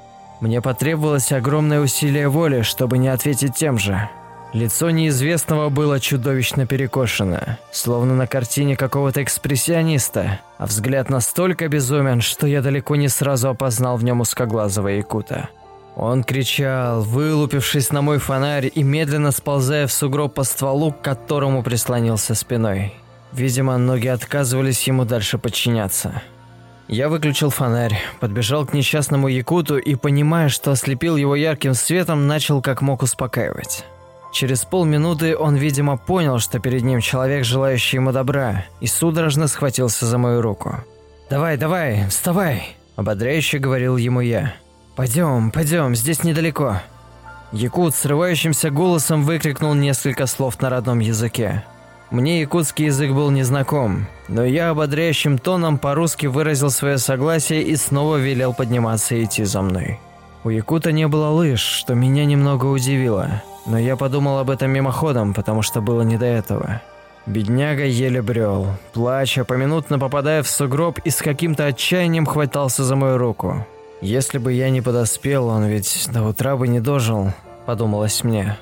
мне 0.42 0.60
потребовалось 0.60 1.30
огромное 1.30 1.80
усилие 1.80 2.28
воли, 2.28 2.62
чтобы 2.62 2.98
не 2.98 3.06
ответить 3.06 3.54
тем 3.54 3.78
же. 3.78 4.08
Лицо 4.52 4.90
неизвестного 4.90 5.70
было 5.70 6.00
чудовищно 6.00 6.66
перекошено, 6.66 7.58
словно 7.70 8.14
на 8.14 8.26
картине 8.26 8.76
какого-то 8.76 9.22
экспрессиониста, 9.22 10.40
а 10.58 10.66
взгляд 10.66 11.08
настолько 11.08 11.68
безумен, 11.68 12.20
что 12.20 12.48
я 12.48 12.60
далеко 12.60 12.96
не 12.96 13.08
сразу 13.08 13.50
опознал 13.50 13.96
в 13.96 14.04
нем 14.04 14.20
узкоглазого 14.20 14.88
якута. 14.88 15.48
Он 15.94 16.24
кричал, 16.24 17.02
вылупившись 17.02 17.90
на 17.92 18.02
мой 18.02 18.18
фонарь 18.18 18.70
и 18.74 18.82
медленно 18.82 19.30
сползая 19.30 19.86
в 19.86 19.92
сугроб 19.92 20.34
по 20.34 20.42
стволу, 20.42 20.90
к 20.90 21.02
которому 21.02 21.62
прислонился 21.62 22.34
спиной. 22.34 22.94
Видимо, 23.32 23.78
ноги 23.78 24.08
отказывались 24.08 24.88
ему 24.88 25.04
дальше 25.04 25.38
подчиняться. 25.38 26.20
Я 26.88 27.08
выключил 27.08 27.50
фонарь, 27.50 27.98
подбежал 28.20 28.66
к 28.66 28.74
несчастному 28.74 29.28
якуту 29.28 29.78
и, 29.78 29.94
понимая, 29.94 30.48
что 30.48 30.72
ослепил 30.72 31.16
его 31.16 31.36
ярким 31.36 31.74
светом, 31.74 32.26
начал 32.26 32.60
как 32.60 32.82
мог 32.82 33.02
успокаивать. 33.02 33.84
Через 34.32 34.64
полминуты 34.64 35.36
он, 35.36 35.56
видимо, 35.56 35.96
понял, 35.96 36.38
что 36.38 36.58
перед 36.58 36.82
ним 36.82 37.00
человек, 37.00 37.44
желающий 37.44 37.98
ему 37.98 38.12
добра, 38.12 38.64
и 38.80 38.86
судорожно 38.86 39.46
схватился 39.46 40.06
за 40.06 40.18
мою 40.18 40.40
руку. 40.40 40.76
«Давай, 41.28 41.56
давай, 41.56 42.06
вставай!»– 42.08 42.76
ободряюще 42.96 43.58
говорил 43.58 43.96
ему 43.96 44.20
я. 44.20 44.54
«Пойдем, 44.96 45.50
пойдем, 45.50 45.94
здесь 45.94 46.24
недалеко». 46.24 46.80
Якут 47.52 47.94
срывающимся 47.94 48.70
голосом 48.70 49.24
выкрикнул 49.24 49.74
несколько 49.74 50.26
слов 50.26 50.60
на 50.62 50.70
родном 50.70 51.00
языке. 51.00 51.64
Мне 52.12 52.42
якутский 52.42 52.86
язык 52.86 53.12
был 53.12 53.30
незнаком, 53.30 54.06
но 54.28 54.44
я 54.44 54.68
ободряющим 54.68 55.38
тоном 55.38 55.78
по-русски 55.78 56.26
выразил 56.26 56.68
свое 56.68 56.98
согласие 56.98 57.62
и 57.62 57.74
снова 57.74 58.18
велел 58.18 58.52
подниматься 58.52 59.14
и 59.14 59.24
идти 59.24 59.44
за 59.44 59.62
мной. 59.62 59.98
У 60.44 60.50
якута 60.50 60.92
не 60.92 61.08
было 61.08 61.28
лыж, 61.30 61.62
что 61.62 61.94
меня 61.94 62.26
немного 62.26 62.66
удивило, 62.66 63.42
но 63.64 63.78
я 63.78 63.96
подумал 63.96 64.40
об 64.40 64.50
этом 64.50 64.70
мимоходом, 64.70 65.32
потому 65.32 65.62
что 65.62 65.80
было 65.80 66.02
не 66.02 66.18
до 66.18 66.26
этого. 66.26 66.82
Бедняга 67.24 67.86
еле 67.86 68.20
брел, 68.20 68.66
плача, 68.92 69.46
поминутно 69.46 69.98
попадая 69.98 70.42
в 70.42 70.48
сугроб 70.48 70.98
и 71.04 71.08
с 71.08 71.16
каким-то 71.16 71.64
отчаянием 71.64 72.26
хватался 72.26 72.84
за 72.84 72.94
мою 72.94 73.16
руку. 73.16 73.66
Если 74.02 74.36
бы 74.36 74.52
я 74.52 74.68
не 74.68 74.82
подоспел, 74.82 75.46
он 75.46 75.64
ведь 75.64 76.10
до 76.12 76.22
утра 76.24 76.56
бы 76.56 76.68
не 76.68 76.80
дожил, 76.80 77.32
подумалось 77.64 78.22
мне. 78.22 78.58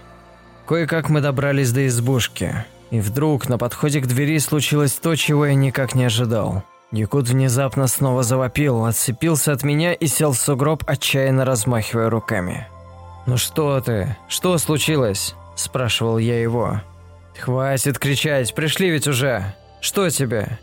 Кое-как 0.69 1.09
мы 1.09 1.21
добрались 1.21 1.73
до 1.73 1.89
избушки. 1.89 2.65
И 2.91 3.01
вдруг 3.01 3.49
на 3.49 3.57
подходе 3.57 4.01
к 4.01 4.07
двери 4.07 4.39
случилось 4.39 4.95
то, 4.95 5.15
чего 5.15 5.47
я 5.47 5.55
никак 5.55 5.95
не 5.95 6.05
ожидал. 6.05 6.65
Якут 6.93 7.29
внезапно 7.29 7.87
снова 7.87 8.25
завопил, 8.25 8.85
отцепился 8.85 9.53
от 9.53 9.63
меня 9.63 9.93
и 9.93 10.07
сел 10.09 10.33
в 10.33 10.39
сугроб, 10.39 10.83
отчаянно 10.87 11.45
размахивая 11.45 12.11
руками. 12.11 12.67
«Ну 13.27 13.37
что 13.37 13.81
ты? 13.81 14.17
Что 14.29 14.59
случилось?»– 14.59 15.37
спрашивал 15.55 16.19
я 16.19 16.41
его. 16.41 16.81
«Хватит 17.39 17.99
кричать, 17.99 18.55
пришли 18.55 18.91
ведь 18.91 19.07
уже! 19.07 19.55
Что 19.81 20.11
тебе?» 20.11 20.59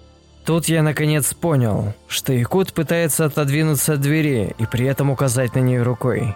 Тут 0.45 0.69
я 0.69 0.81
наконец 0.83 1.33
понял, 1.33 1.93
что 2.07 2.33
Якут 2.33 2.73
пытается 2.73 3.25
отодвинуться 3.25 3.93
от 3.93 4.01
двери 4.01 4.55
и 4.57 4.65
при 4.65 4.85
этом 4.85 5.09
указать 5.09 5.55
на 5.55 5.59
нее 5.59 5.81
рукой. 5.83 6.35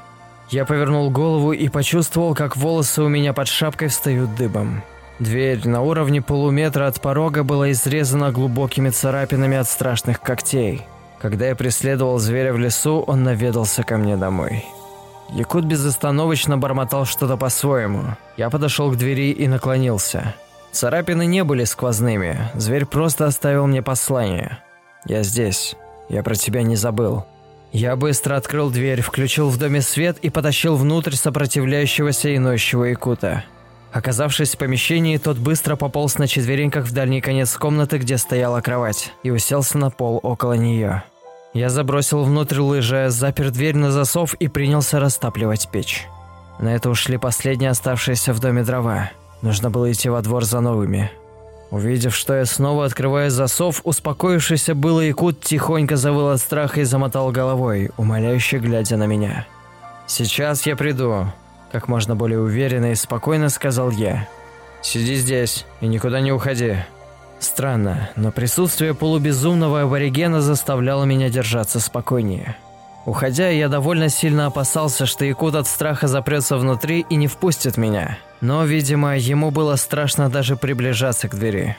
Я 0.49 0.65
повернул 0.65 1.09
голову 1.09 1.53
и 1.53 1.69
почувствовал, 1.69 2.35
как 2.35 2.57
волосы 2.57 3.03
у 3.03 3.07
меня 3.07 3.31
под 3.31 3.47
шапкой 3.47 3.87
встают 3.87 4.35
дыбом. 4.35 4.83
Дверь 5.21 5.67
на 5.67 5.83
уровне 5.83 6.19
полуметра 6.19 6.87
от 6.87 6.99
порога 6.99 7.43
была 7.43 7.69
изрезана 7.69 8.31
глубокими 8.31 8.89
царапинами 8.89 9.55
от 9.55 9.69
страшных 9.69 10.19
когтей. 10.19 10.81
Когда 11.19 11.45
я 11.45 11.55
преследовал 11.55 12.17
зверя 12.17 12.53
в 12.53 12.57
лесу, 12.57 13.03
он 13.05 13.21
наведался 13.21 13.83
ко 13.83 13.97
мне 13.97 14.17
домой. 14.17 14.65
Якут 15.29 15.65
безостановочно 15.65 16.57
бормотал 16.57 17.05
что-то 17.05 17.37
по-своему. 17.37 18.17
Я 18.35 18.49
подошел 18.49 18.91
к 18.91 18.97
двери 18.97 19.29
и 19.29 19.47
наклонился. 19.47 20.33
Царапины 20.71 21.27
не 21.27 21.43
были 21.43 21.65
сквозными, 21.65 22.49
зверь 22.55 22.87
просто 22.87 23.27
оставил 23.27 23.67
мне 23.67 23.83
послание. 23.83 24.57
«Я 25.05 25.21
здесь. 25.21 25.75
Я 26.09 26.23
про 26.23 26.33
тебя 26.33 26.63
не 26.63 26.75
забыл». 26.75 27.25
Я 27.71 27.95
быстро 27.95 28.37
открыл 28.37 28.71
дверь, 28.71 29.01
включил 29.01 29.49
в 29.49 29.59
доме 29.59 29.83
свет 29.83 30.17
и 30.23 30.31
потащил 30.31 30.77
внутрь 30.77 31.13
сопротивляющегося 31.13 32.29
и 32.29 32.39
ноющего 32.39 32.85
якута. 32.85 33.43
Оказавшись 33.91 34.55
в 34.55 34.57
помещении, 34.57 35.17
тот 35.17 35.37
быстро 35.37 35.75
пополз 35.75 36.17
на 36.17 36.27
четвереньках 36.27 36.85
в 36.85 36.93
дальний 36.93 37.19
конец 37.19 37.55
комнаты, 37.57 37.97
где 37.97 38.17
стояла 38.17 38.61
кровать, 38.61 39.11
и 39.23 39.31
уселся 39.31 39.77
на 39.77 39.89
пол 39.89 40.19
около 40.23 40.53
нее. 40.53 41.03
Я 41.53 41.69
забросил 41.69 42.23
внутрь 42.23 42.59
лыжи, 42.59 43.07
запер 43.09 43.51
дверь 43.51 43.75
на 43.75 43.91
засов 43.91 44.33
и 44.35 44.47
принялся 44.47 44.99
растапливать 44.99 45.69
печь. 45.69 46.07
На 46.59 46.69
это 46.69 46.89
ушли 46.89 47.17
последние 47.17 47.71
оставшиеся 47.71 48.31
в 48.31 48.39
доме 48.39 48.63
дрова. 48.63 49.11
Нужно 49.41 49.69
было 49.69 49.91
идти 49.91 50.07
во 50.07 50.21
двор 50.21 50.45
за 50.45 50.61
новыми. 50.61 51.11
Увидев, 51.69 52.15
что 52.15 52.35
я 52.35 52.45
снова 52.45 52.85
открываю 52.85 53.29
засов, 53.31 53.81
успокоившийся 53.83 54.75
было 54.75 55.01
якут 55.01 55.41
тихонько 55.41 55.97
завыл 55.97 56.29
от 56.29 56.39
страха 56.39 56.81
и 56.81 56.85
замотал 56.85 57.31
головой, 57.31 57.91
умоляюще 57.97 58.59
глядя 58.59 58.95
на 58.95 59.07
меня. 59.07 59.47
«Сейчас 60.07 60.65
я 60.65 60.75
приду», 60.75 61.27
как 61.71 61.87
можно 61.87 62.15
более 62.15 62.39
уверенно 62.39 62.91
и 62.91 62.95
спокойно 62.95 63.49
сказал 63.49 63.91
я. 63.91 64.27
«Сиди 64.81 65.15
здесь 65.15 65.65
и 65.79 65.87
никуда 65.87 66.21
не 66.21 66.31
уходи». 66.31 66.77
Странно, 67.39 68.09
но 68.15 68.31
присутствие 68.31 68.93
полубезумного 68.93 69.81
аборигена 69.81 70.41
заставляло 70.41 71.05
меня 71.05 71.29
держаться 71.29 71.79
спокойнее. 71.79 72.55
Уходя, 73.05 73.49
я 73.49 73.67
довольно 73.67 74.09
сильно 74.09 74.45
опасался, 74.45 75.07
что 75.07 75.25
Якут 75.25 75.55
от 75.55 75.65
страха 75.67 76.07
запрется 76.07 76.57
внутри 76.57 77.05
и 77.09 77.15
не 77.15 77.27
впустит 77.27 77.77
меня. 77.77 78.19
Но, 78.41 78.63
видимо, 78.63 79.17
ему 79.17 79.49
было 79.49 79.75
страшно 79.75 80.29
даже 80.29 80.55
приближаться 80.55 81.27
к 81.27 81.35
двери. 81.35 81.77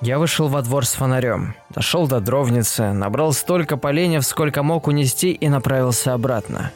Я 0.00 0.18
вышел 0.18 0.48
во 0.48 0.62
двор 0.62 0.86
с 0.86 0.92
фонарем, 0.92 1.54
дошел 1.70 2.06
до 2.06 2.20
дровницы, 2.20 2.92
набрал 2.92 3.32
столько 3.32 3.76
поленьев, 3.76 4.24
сколько 4.24 4.62
мог 4.62 4.86
унести 4.86 5.32
и 5.32 5.48
направился 5.48 6.14
обратно. 6.14 6.72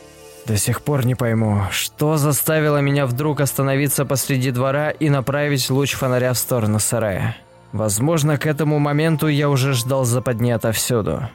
До 0.48 0.56
сих 0.56 0.80
пор 0.80 1.04
не 1.04 1.14
пойму, 1.14 1.64
что 1.70 2.16
заставило 2.16 2.78
меня 2.78 3.04
вдруг 3.04 3.42
остановиться 3.42 4.06
посреди 4.06 4.50
двора 4.50 4.90
и 4.90 5.10
направить 5.10 5.68
луч 5.68 5.92
фонаря 5.92 6.32
в 6.32 6.38
сторону 6.38 6.78
сарая. 6.78 7.36
Возможно, 7.72 8.38
к 8.38 8.46
этому 8.46 8.78
моменту 8.78 9.28
я 9.28 9.50
уже 9.50 9.74
ждал 9.74 10.06
западни 10.06 10.50
отовсюду. 10.50 11.28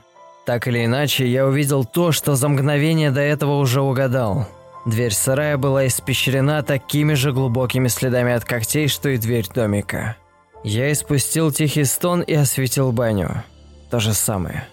Так 0.47 0.67
или 0.67 0.83
иначе, 0.83 1.27
я 1.27 1.45
увидел 1.45 1.85
то, 1.85 2.11
что 2.11 2.35
за 2.35 2.49
мгновение 2.49 3.11
до 3.11 3.21
этого 3.21 3.59
уже 3.59 3.81
угадал. 3.81 4.47
Дверь 4.87 5.13
сарая 5.13 5.57
была 5.57 5.85
испещрена 5.85 6.63
такими 6.63 7.13
же 7.13 7.31
глубокими 7.31 7.89
следами 7.89 8.33
от 8.33 8.45
когтей, 8.45 8.87
что 8.87 9.09
и 9.09 9.17
дверь 9.17 9.47
домика. 9.53 10.17
Я 10.63 10.91
испустил 10.91 11.51
тихий 11.51 11.85
стон 11.85 12.21
и 12.21 12.33
осветил 12.33 12.91
баню. 12.91 13.43
То 13.91 13.99
же 13.99 14.13
самое. 14.13 14.67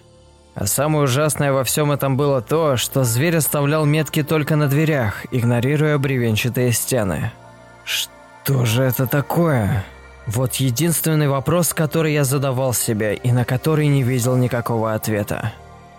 А 0.53 0.67
самое 0.67 1.05
ужасное 1.05 1.53
во 1.53 1.63
всем 1.63 1.91
этом 1.91 2.17
было 2.17 2.41
то, 2.41 2.75
что 2.75 3.03
зверь 3.03 3.37
оставлял 3.37 3.85
метки 3.85 4.21
только 4.21 4.55
на 4.55 4.67
дверях, 4.67 5.25
игнорируя 5.31 5.97
бревенчатые 5.97 6.73
стены. 6.73 7.31
Что 7.85 8.65
же 8.65 8.83
это 8.83 9.07
такое? 9.07 9.85
Вот 10.27 10.55
единственный 10.55 11.27
вопрос, 11.27 11.73
который 11.73 12.13
я 12.13 12.23
задавал 12.23 12.73
себе 12.73 13.15
и 13.15 13.31
на 13.31 13.45
который 13.45 13.87
не 13.87 14.03
видел 14.03 14.35
никакого 14.35 14.93
ответа. 14.93 15.53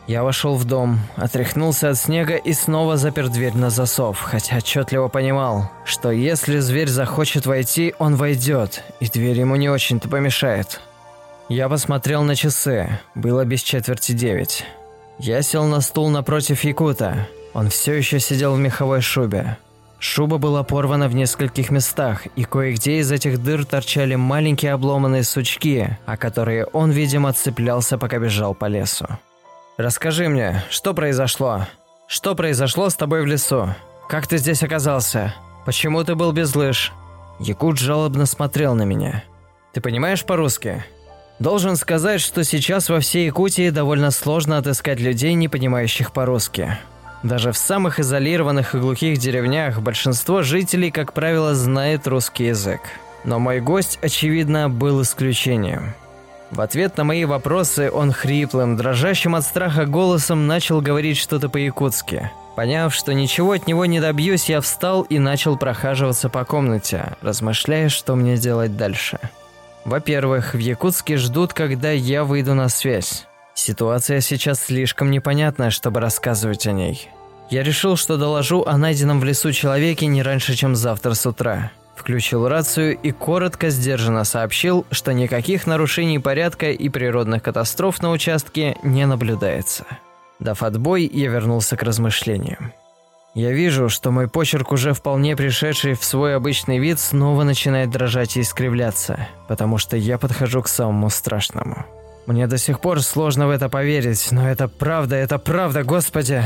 Я 0.07 0.25
вошел 0.25 0.57
в 0.57 0.65
дом, 0.65 1.01
отряхнулся 1.17 1.91
от 1.91 1.97
снега 1.97 2.37
и 2.37 2.53
снова 2.53 2.97
запер 2.97 3.29
дверь 3.29 3.57
на 3.57 3.71
засов, 3.71 4.21
хотя 4.21 4.57
отчетливо 4.57 5.09
понимал, 5.09 5.71
что 5.85 6.11
если 6.11 6.59
зверь 6.59 6.89
захочет 6.89 7.47
войти, 7.47 7.95
он 7.99 8.17
войдет, 8.17 8.83
и 9.01 9.07
дверь 9.07 9.39
ему 9.41 9.57
не 9.57 9.69
очень-то 9.69 10.09
помешает. 10.09 10.81
Я 11.49 11.69
посмотрел 11.69 12.23
на 12.23 12.35
часы. 12.37 13.01
Было 13.15 13.45
без 13.45 13.61
четверти 13.61 14.13
девять. 14.13 14.65
Я 15.19 15.43
сел 15.43 15.65
на 15.65 15.81
стул 15.81 16.09
напротив 16.09 16.65
Якута. 16.65 17.29
Он 17.53 17.69
все 17.69 17.95
еще 17.95 18.21
сидел 18.21 18.55
в 18.55 18.59
меховой 18.59 19.01
шубе. 19.01 19.59
Шуба 19.99 20.39
была 20.39 20.65
порвана 20.65 21.09
в 21.09 21.15
нескольких 21.15 21.71
местах, 21.71 22.27
и 22.35 22.43
кое-где 22.43 22.99
из 22.99 23.13
этих 23.13 23.41
дыр 23.41 23.65
торчали 23.65 24.17
маленькие 24.17 24.73
обломанные 24.73 25.23
сучки, 25.23 25.97
о 26.07 26.17
которые 26.17 26.65
он, 26.67 26.91
видимо, 26.91 27.33
цеплялся, 27.33 27.99
пока 27.99 28.19
бежал 28.19 28.53
по 28.53 28.65
лесу. 28.65 29.07
«Расскажи 29.77 30.29
мне, 30.29 30.65
что 30.71 30.93
произошло? 30.93 31.67
Что 32.09 32.35
произошло 32.35 32.91
с 32.91 32.97
тобой 32.97 33.23
в 33.23 33.27
лесу? 33.27 33.75
Как 34.09 34.27
ты 34.27 34.39
здесь 34.39 34.63
оказался? 34.65 35.35
Почему 35.65 36.03
ты 36.03 36.17
был 36.17 36.33
без 36.33 36.55
лыж?» 36.57 36.93
Якут 37.39 37.79
жалобно 37.79 38.27
смотрел 38.27 38.75
на 38.75 38.83
меня. 38.83 39.23
«Ты 39.73 39.81
понимаешь 39.81 40.25
по-русски?» 40.25 40.85
Должен 41.43 41.75
сказать, 41.75 42.21
что 42.21 42.45
сейчас 42.45 42.89
во 42.89 43.01
всей 43.01 43.27
Якутии 43.27 43.71
довольно 43.71 44.13
сложно 44.13 44.59
отыскать 44.59 45.01
людей, 45.01 45.35
не 45.35 45.49
понимающих 45.49 46.13
по-русски. 46.13 46.79
Даже 47.25 47.51
в 47.51 47.59
самых 47.59 47.99
изолированных 47.99 48.77
и 48.77 48.79
глухих 48.79 49.19
деревнях 49.19 49.81
большинство 49.81 50.43
жителей, 50.43 50.93
как 50.93 51.13
правило, 51.13 51.57
знает 51.57 52.07
русский 52.07 52.45
язык. 52.45 52.81
Но 53.25 53.41
мой 53.41 53.59
гость, 53.59 53.99
очевидно, 54.03 54.71
был 54.71 55.03
исключением. 55.03 55.95
В 56.53 56.61
ответ 56.61 56.97
на 56.97 57.03
мои 57.03 57.25
вопросы 57.25 57.91
он 57.91 58.13
хриплым, 58.13 58.77
дрожащим 58.77 59.35
от 59.35 59.43
страха 59.43 59.85
голосом 59.85 60.47
начал 60.47 60.81
говорить 60.81 61.19
что-то 61.19 61.49
по-якутски. 61.49 62.31
Поняв, 62.55 62.95
что 62.95 63.15
ничего 63.15 63.51
от 63.51 63.67
него 63.67 63.85
не 63.85 63.99
добьюсь, 63.99 64.49
я 64.49 64.61
встал 64.61 65.03
и 65.03 65.19
начал 65.19 65.57
прохаживаться 65.57 66.29
по 66.29 66.45
комнате, 66.45 67.17
размышляя, 67.21 67.89
что 67.89 68.15
мне 68.15 68.37
делать 68.37 68.77
дальше. 68.77 69.19
Во-первых, 69.85 70.55
в 70.55 70.59
Якутске 70.59 71.17
ждут, 71.17 71.53
когда 71.53 71.91
я 71.91 72.25
выйду 72.25 72.55
на 72.55 72.69
связь. 72.69 73.27
Ситуация 73.55 74.21
сейчас 74.21 74.61
слишком 74.61 75.11
непонятная, 75.11 75.71
чтобы 75.71 76.01
рассказывать 76.01 76.67
о 76.67 76.73
ней. 76.73 77.09
Я 77.51 77.63
решил, 77.63 77.97
что 77.97 78.17
доложу 78.17 78.63
о 78.65 78.79
найденном 78.79 79.21
в 79.21 79.25
лесу 79.25 79.53
человеке 79.53 80.07
не 80.07 80.23
раньше, 80.23 80.55
чем 80.55 80.75
завтра 80.75 81.15
с 81.15 81.27
утра. 81.27 81.71
Включил 81.97 82.49
рацию 82.49 82.97
и 82.97 83.11
коротко, 83.11 83.71
сдержанно 83.71 84.25
сообщил, 84.25 84.87
что 84.91 85.13
никаких 85.13 85.67
нарушений 85.67 86.19
порядка 86.19 86.71
и 86.71 86.89
природных 86.89 87.43
катастроф 87.43 88.01
на 88.03 88.11
участке 88.11 88.77
не 88.83 89.07
наблюдается. 89.07 89.85
Дав 90.41 90.63
отбой, 90.63 91.09
я 91.13 91.29
вернулся 91.29 91.77
к 91.77 91.83
размышлениям. 91.83 92.73
Я 93.35 93.53
вижу, 93.53 93.89
что 93.89 94.11
мой 94.11 94.29
почерк, 94.29 94.73
уже 94.73 94.93
вполне 94.93 95.37
пришедший 95.37 95.95
в 95.95 96.05
свой 96.05 96.37
обычный 96.37 96.79
вид, 96.79 97.01
снова 97.01 97.45
начинает 97.45 97.91
дрожать 97.91 98.37
и 98.37 98.43
искривляться, 98.43 99.27
потому 99.49 99.79
что 99.79 99.97
я 99.97 100.19
подхожу 100.19 100.61
к 100.61 100.69
самому 100.69 101.09
страшному. 101.09 101.87
Мне 102.27 102.47
до 102.47 102.59
сих 102.59 102.81
пор 102.81 103.03
сложно 103.03 103.47
в 103.47 103.51
это 103.51 103.71
поверить, 103.71 104.29
но 104.33 104.49
это 104.49 104.69
правда, 104.69 105.17
это 105.17 105.39
правда, 105.39 105.83
Господи! 105.83 106.43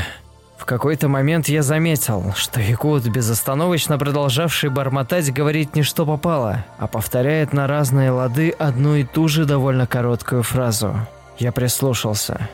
В 0.56 0.64
какой-то 0.64 1.08
момент 1.08 1.48
я 1.48 1.62
заметил, 1.62 2.32
что 2.34 2.60
Якут, 2.60 3.06
безостановочно 3.08 3.98
продолжавший 3.98 4.70
бормотать, 4.70 5.32
говорит 5.32 5.74
не 5.74 5.82
что 5.82 6.06
попало, 6.06 6.64
а 6.78 6.86
повторяет 6.86 7.52
на 7.52 7.66
разные 7.66 8.10
лады 8.10 8.50
одну 8.50 8.94
и 8.94 9.04
ту 9.04 9.28
же 9.28 9.44
довольно 9.44 9.86
короткую 9.86 10.42
фразу. 10.44 10.96
Я 11.38 11.52
прислушался. 11.52 12.48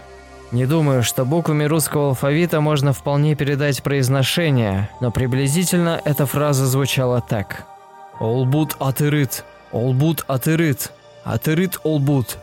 Не 0.53 0.67
думаю, 0.67 1.03
что 1.03 1.25
буквами 1.25 1.65
русского 1.65 2.09
алфавита 2.09 2.61
можно 2.61 2.93
вполне 2.93 3.35
передать 3.35 3.83
произношение, 3.83 4.91
но 5.01 5.11
приблизительно 5.11 5.99
эта 6.05 6.27
фраза 6.27 6.67
звучала 6.67 7.23
так. 7.23 7.65
«Олбут 8.21 8.77
атырыт, 8.79 9.45
олбут 9.73 10.25
атырыт, 10.29 10.93
атырыт 11.25 11.81
олбут». 11.85 12.37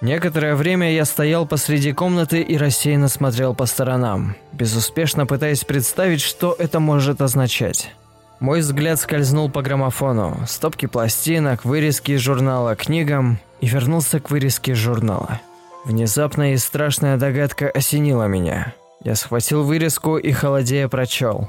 Некоторое 0.00 0.54
время 0.54 0.90
я 0.94 1.04
стоял 1.04 1.46
посреди 1.46 1.92
комнаты 1.92 2.40
и 2.40 2.56
рассеянно 2.56 3.08
смотрел 3.08 3.54
по 3.54 3.66
сторонам, 3.66 4.34
безуспешно 4.52 5.26
пытаясь 5.26 5.62
представить, 5.62 6.22
что 6.22 6.56
это 6.58 6.80
может 6.80 7.20
означать. 7.20 7.94
Мой 8.40 8.60
взгляд 8.60 8.98
скользнул 8.98 9.50
по 9.50 9.60
граммофону, 9.60 10.38
стопке 10.48 10.88
пластинок, 10.88 11.66
вырезки 11.66 12.12
из 12.12 12.20
журнала, 12.20 12.74
книгам 12.74 13.38
и 13.60 13.66
вернулся 13.66 14.18
к 14.18 14.30
вырезке 14.30 14.74
журнала. 14.74 15.42
Внезапная 15.84 16.54
и 16.54 16.56
страшная 16.58 17.16
догадка 17.16 17.68
осенила 17.68 18.24
меня. 18.24 18.74
Я 19.02 19.14
схватил 19.14 19.64
вырезку 19.64 20.18
и 20.18 20.30
холодея 20.30 20.88
прочел. 20.88 21.48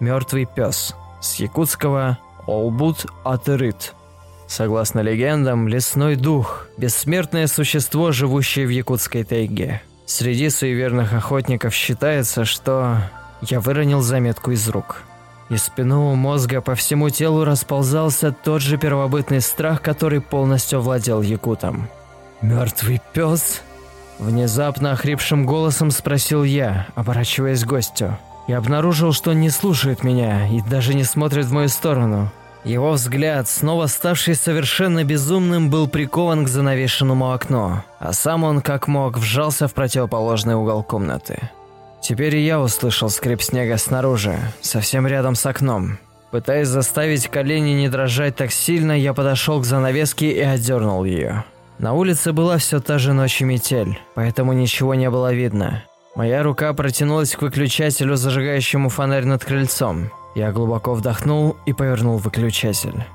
«Мертвый 0.00 0.46
пес» 0.46 0.94
с 1.20 1.36
якутского 1.36 2.18
«Олбут 2.46 3.06
Атырыт». 3.24 3.94
Согласно 4.46 5.00
легендам, 5.00 5.68
лесной 5.68 6.16
дух– 6.16 6.66
бессмертное 6.76 7.46
существо, 7.46 8.12
живущее 8.12 8.66
в 8.66 8.70
якутской 8.70 9.24
тайге. 9.24 9.80
Среди 10.06 10.50
суеверных 10.50 11.12
охотников 11.12 11.72
считается, 11.72 12.44
что 12.44 12.98
я 13.42 13.60
выронил 13.60 14.02
заметку 14.02 14.50
из 14.50 14.68
рук. 14.68 15.02
Из 15.48 15.62
спинного 15.62 16.14
мозга 16.16 16.60
по 16.60 16.74
всему 16.74 17.10
телу 17.10 17.44
расползался 17.44 18.32
тот 18.32 18.60
же 18.60 18.76
первобытный 18.76 19.40
страх, 19.40 19.80
который 19.82 20.20
полностью 20.20 20.80
владел 20.80 21.22
якутом. 21.22 21.88
«Мертвый 22.42 23.00
пес?» 23.12 23.62
Внезапно 24.20 24.92
охрипшим 24.92 25.46
голосом 25.46 25.90
спросил 25.90 26.44
я, 26.44 26.86
оборачиваясь 26.94 27.64
к 27.64 27.66
гостю. 27.66 28.18
И 28.48 28.52
обнаружил, 28.52 29.12
что 29.12 29.30
он 29.30 29.40
не 29.40 29.48
слушает 29.48 30.04
меня 30.04 30.46
и 30.48 30.60
даже 30.60 30.92
не 30.92 31.04
смотрит 31.04 31.46
в 31.46 31.52
мою 31.52 31.68
сторону. 31.68 32.30
Его 32.62 32.92
взгляд, 32.92 33.48
снова 33.48 33.86
ставший 33.86 34.34
совершенно 34.34 35.04
безумным, 35.04 35.70
был 35.70 35.88
прикован 35.88 36.44
к 36.44 36.48
занавешенному 36.48 37.32
окну, 37.32 37.82
а 37.98 38.12
сам 38.12 38.44
он, 38.44 38.60
как 38.60 38.88
мог, 38.88 39.16
вжался 39.16 39.66
в 39.68 39.72
противоположный 39.72 40.54
угол 40.54 40.82
комнаты. 40.82 41.50
Теперь 42.02 42.36
и 42.36 42.44
я 42.44 42.60
услышал 42.60 43.08
скрип 43.08 43.40
снега 43.40 43.78
снаружи, 43.78 44.36
совсем 44.60 45.06
рядом 45.06 45.34
с 45.34 45.46
окном. 45.46 45.98
Пытаясь 46.30 46.68
заставить 46.68 47.28
колени 47.28 47.70
не 47.70 47.88
дрожать 47.88 48.36
так 48.36 48.52
сильно, 48.52 48.92
я 48.92 49.14
подошел 49.14 49.60
к 49.60 49.64
занавеске 49.64 50.30
и 50.30 50.40
отдернул 50.40 51.04
ее. 51.04 51.44
На 51.80 51.94
улице 51.94 52.32
была 52.32 52.58
все 52.58 52.78
та 52.78 52.98
же 52.98 53.14
ночь 53.14 53.40
и 53.40 53.44
метель, 53.46 53.98
поэтому 54.14 54.52
ничего 54.52 54.94
не 54.94 55.08
было 55.08 55.32
видно. 55.32 55.82
Моя 56.14 56.42
рука 56.42 56.74
протянулась 56.74 57.34
к 57.34 57.40
выключателю, 57.40 58.16
зажигающему 58.16 58.90
фонарь 58.90 59.24
над 59.24 59.42
крыльцом. 59.42 60.10
Я 60.34 60.52
глубоко 60.52 60.92
вдохнул 60.92 61.56
и 61.64 61.72
повернул 61.72 62.18
выключатель. 62.18 63.06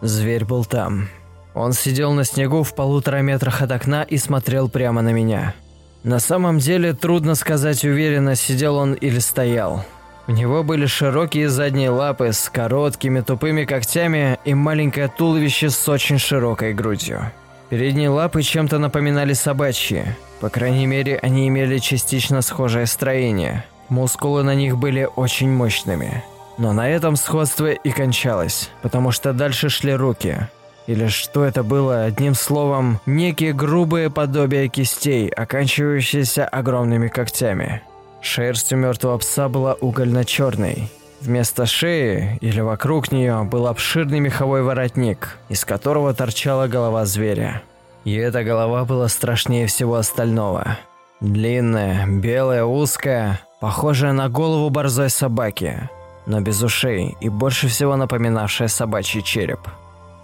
Зверь 0.00 0.46
был 0.46 0.64
там. 0.64 1.08
Он 1.52 1.74
сидел 1.74 2.12
на 2.12 2.24
снегу 2.24 2.62
в 2.62 2.74
полутора 2.74 3.18
метрах 3.18 3.60
от 3.60 3.70
окна 3.70 4.02
и 4.02 4.16
смотрел 4.16 4.70
прямо 4.70 5.02
на 5.02 5.12
меня. 5.12 5.54
На 6.02 6.18
самом 6.18 6.58
деле, 6.58 6.94
трудно 6.94 7.34
сказать 7.34 7.84
уверенно, 7.84 8.34
сидел 8.34 8.76
он 8.76 8.94
или 8.94 9.18
стоял. 9.18 9.84
У 10.26 10.32
него 10.32 10.62
были 10.62 10.86
широкие 10.86 11.50
задние 11.50 11.90
лапы 11.90 12.32
с 12.32 12.48
короткими 12.48 13.20
тупыми 13.20 13.64
когтями 13.64 14.38
и 14.46 14.54
маленькое 14.54 15.08
туловище 15.08 15.68
с 15.68 15.86
очень 15.86 16.18
широкой 16.18 16.72
грудью. 16.72 17.30
Передние 17.68 18.10
лапы 18.10 18.42
чем-то 18.42 18.78
напоминали 18.78 19.32
собачьи. 19.32 20.04
По 20.40 20.50
крайней 20.50 20.86
мере, 20.86 21.18
они 21.20 21.48
имели 21.48 21.78
частично 21.78 22.42
схожее 22.42 22.86
строение. 22.86 23.64
Мускулы 23.88 24.42
на 24.42 24.54
них 24.54 24.76
были 24.76 25.08
очень 25.16 25.50
мощными. 25.50 26.22
Но 26.58 26.72
на 26.72 26.88
этом 26.88 27.16
сходство 27.16 27.70
и 27.70 27.90
кончалось, 27.90 28.70
потому 28.82 29.10
что 29.10 29.32
дальше 29.32 29.68
шли 29.68 29.94
руки. 29.94 30.48
Или 30.86 31.08
что 31.08 31.44
это 31.44 31.62
было, 31.64 32.04
одним 32.04 32.34
словом, 32.34 33.00
некие 33.06 33.52
грубые 33.52 34.10
подобия 34.10 34.68
кистей, 34.68 35.28
оканчивающиеся 35.28 36.46
огромными 36.46 37.08
когтями. 37.08 37.82
Шерсть 38.20 38.72
у 38.72 38.76
мертвого 38.76 39.18
пса 39.18 39.48
была 39.48 39.74
угольно-черной. 39.74 40.88
Вместо 41.20 41.66
шеи 41.66 42.38
или 42.40 42.60
вокруг 42.60 43.10
нее 43.10 43.44
был 43.44 43.66
обширный 43.66 44.20
меховой 44.20 44.62
воротник, 44.62 45.36
из 45.48 45.64
которого 45.64 46.14
торчала 46.14 46.68
голова 46.68 47.04
зверя. 47.04 47.62
И 48.04 48.14
эта 48.14 48.44
голова 48.44 48.84
была 48.84 49.08
страшнее 49.08 49.66
всего 49.66 49.96
остального. 49.96 50.78
Длинная, 51.20 52.06
белая, 52.06 52.64
узкая, 52.64 53.40
похожая 53.60 54.12
на 54.12 54.28
голову 54.28 54.70
борзой 54.70 55.10
собаки 55.10 55.88
но 56.26 56.40
без 56.40 56.62
ушей 56.62 57.16
и 57.20 57.28
больше 57.28 57.68
всего 57.68 57.96
напоминавшая 57.96 58.68
собачий 58.68 59.22
череп. 59.22 59.60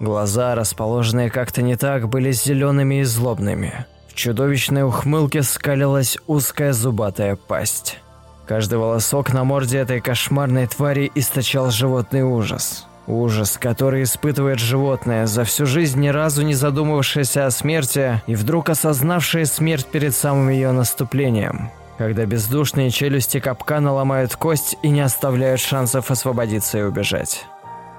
Глаза, 0.01 0.55
расположенные 0.55 1.31
как-то 1.31 1.63
не 1.63 1.77
так, 1.77 2.09
были 2.09 2.33
зелеными 2.33 3.01
и 3.01 3.05
злобными. 3.05 3.87
В 4.09 4.15
чудовищной 4.15 4.83
ухмылке 4.83 5.43
скалилась 5.43 6.19
узкая 6.27 6.73
зубатая 6.73 7.37
пасть. 7.37 8.01
Каждый 8.53 8.77
волосок 8.77 9.33
на 9.33 9.45
морде 9.45 9.79
этой 9.79 10.03
кошмарной 10.03 10.67
твари 10.67 11.11
источал 11.15 11.71
животный 11.71 12.23
ужас. 12.23 12.87
Ужас, 13.07 13.57
который 13.59 14.03
испытывает 14.03 14.59
животное, 14.59 15.25
за 15.25 15.45
всю 15.45 15.65
жизнь 15.65 15.99
ни 15.99 16.09
разу 16.09 16.43
не 16.43 16.53
задумывавшееся 16.53 17.47
о 17.47 17.51
смерти 17.51 18.21
и 18.27 18.35
вдруг 18.35 18.69
осознавшее 18.69 19.47
смерть 19.47 19.87
перед 19.87 20.15
самым 20.15 20.51
ее 20.51 20.71
наступлением 20.73 21.71
когда 21.97 22.27
бездушные 22.27 22.91
челюсти 22.91 23.41
капкана 23.41 23.95
ломают 23.95 24.37
кость 24.37 24.77
и 24.83 24.91
не 24.91 25.01
оставляют 25.01 25.61
шансов 25.61 26.11
освободиться 26.11 26.79
и 26.79 26.83
убежать. 26.83 27.47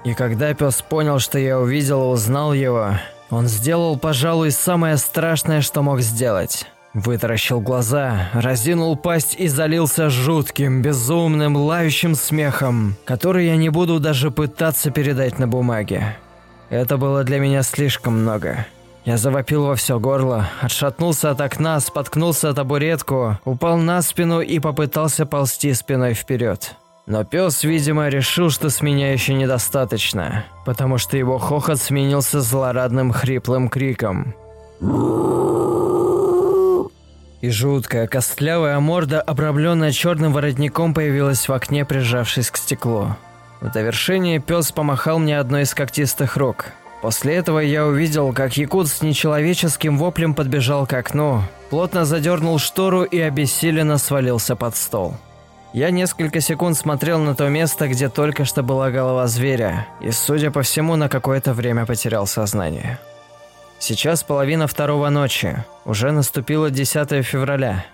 И 0.04 0.14
когда 0.14 0.54
пес 0.54 0.82
понял, 0.82 1.18
что 1.18 1.36
я 1.36 1.58
увидел 1.58 2.00
и 2.00 2.12
узнал 2.12 2.52
его, 2.52 2.90
он 3.30 3.48
сделал, 3.48 3.98
пожалуй, 3.98 4.52
самое 4.52 4.98
страшное, 4.98 5.62
что 5.62 5.82
мог 5.82 6.00
сделать. 6.00 6.68
Вытаращил 6.94 7.60
глаза, 7.60 8.28
разинул 8.34 8.96
пасть 8.96 9.34
и 9.36 9.48
залился 9.48 10.10
жутким, 10.10 10.80
безумным, 10.80 11.56
лающим 11.56 12.14
смехом, 12.14 12.94
который 13.04 13.46
я 13.46 13.56
не 13.56 13.68
буду 13.68 13.98
даже 13.98 14.30
пытаться 14.30 14.92
передать 14.92 15.40
на 15.40 15.48
бумаге. 15.48 16.16
Это 16.70 16.96
было 16.96 17.24
для 17.24 17.40
меня 17.40 17.64
слишком 17.64 18.20
много. 18.20 18.66
Я 19.04 19.18
завопил 19.18 19.66
во 19.66 19.74
все 19.74 19.98
горло, 19.98 20.48
отшатнулся 20.62 21.32
от 21.32 21.40
окна, 21.40 21.80
споткнулся 21.80 22.50
о 22.50 22.54
табуретку, 22.54 23.38
упал 23.44 23.76
на 23.76 24.00
спину 24.00 24.40
и 24.40 24.60
попытался 24.60 25.26
ползти 25.26 25.74
спиной 25.74 26.14
вперед. 26.14 26.76
Но 27.06 27.24
пес, 27.24 27.64
видимо, 27.64 28.08
решил, 28.08 28.48
что 28.48 28.70
с 28.70 28.80
меня 28.80 29.12
еще 29.12 29.34
недостаточно, 29.34 30.44
потому 30.64 30.96
что 30.98 31.18
его 31.18 31.38
хохот 31.38 31.78
сменился 31.78 32.40
злорадным 32.40 33.12
хриплым 33.12 33.68
криком. 33.68 34.34
И 37.44 37.50
жуткая 37.50 38.06
костлявая 38.06 38.80
морда, 38.80 39.20
обрамленная 39.20 39.92
черным 39.92 40.32
воротником, 40.32 40.94
появилась 40.94 41.46
в 41.46 41.52
окне, 41.52 41.84
прижавшись 41.84 42.50
к 42.50 42.56
стеклу. 42.56 43.16
В 43.60 43.70
довершение 43.70 44.38
пес 44.38 44.72
помахал 44.72 45.18
мне 45.18 45.38
одной 45.38 45.64
из 45.64 45.74
когтистых 45.74 46.38
рук– 46.38 46.66
После 47.02 47.34
этого 47.34 47.58
я 47.58 47.84
увидел, 47.84 48.32
как 48.32 48.56
якут 48.56 48.88
с 48.88 49.02
нечеловеческим 49.02 49.98
воплем 49.98 50.32
подбежал 50.32 50.86
к 50.86 50.94
окну, 50.94 51.42
плотно 51.68 52.06
задернул 52.06 52.58
штору 52.58 53.02
и 53.02 53.20
обессиленно 53.20 53.98
свалился 53.98 54.56
под 54.56 54.74
стол. 54.74 55.14
Я 55.74 55.90
несколько 55.90 56.40
секунд 56.40 56.78
смотрел 56.78 57.18
на 57.18 57.34
то 57.34 57.46
место, 57.50 57.88
где 57.88 58.08
только 58.08 58.46
что 58.46 58.62
была 58.62 58.90
голова 58.90 59.26
зверя, 59.26 59.86
и, 60.00 60.12
судя 60.12 60.50
по 60.50 60.62
всему, 60.62 60.96
на 60.96 61.10
какое-то 61.10 61.52
время 61.52 61.84
потерял 61.84 62.26
сознание. 62.26 62.98
Сейчас 63.86 64.22
половина 64.22 64.66
второго 64.66 65.10
ночи, 65.10 65.62
уже 65.84 66.10
наступило 66.10 66.70
10 66.70 67.22
февраля. 67.22 67.84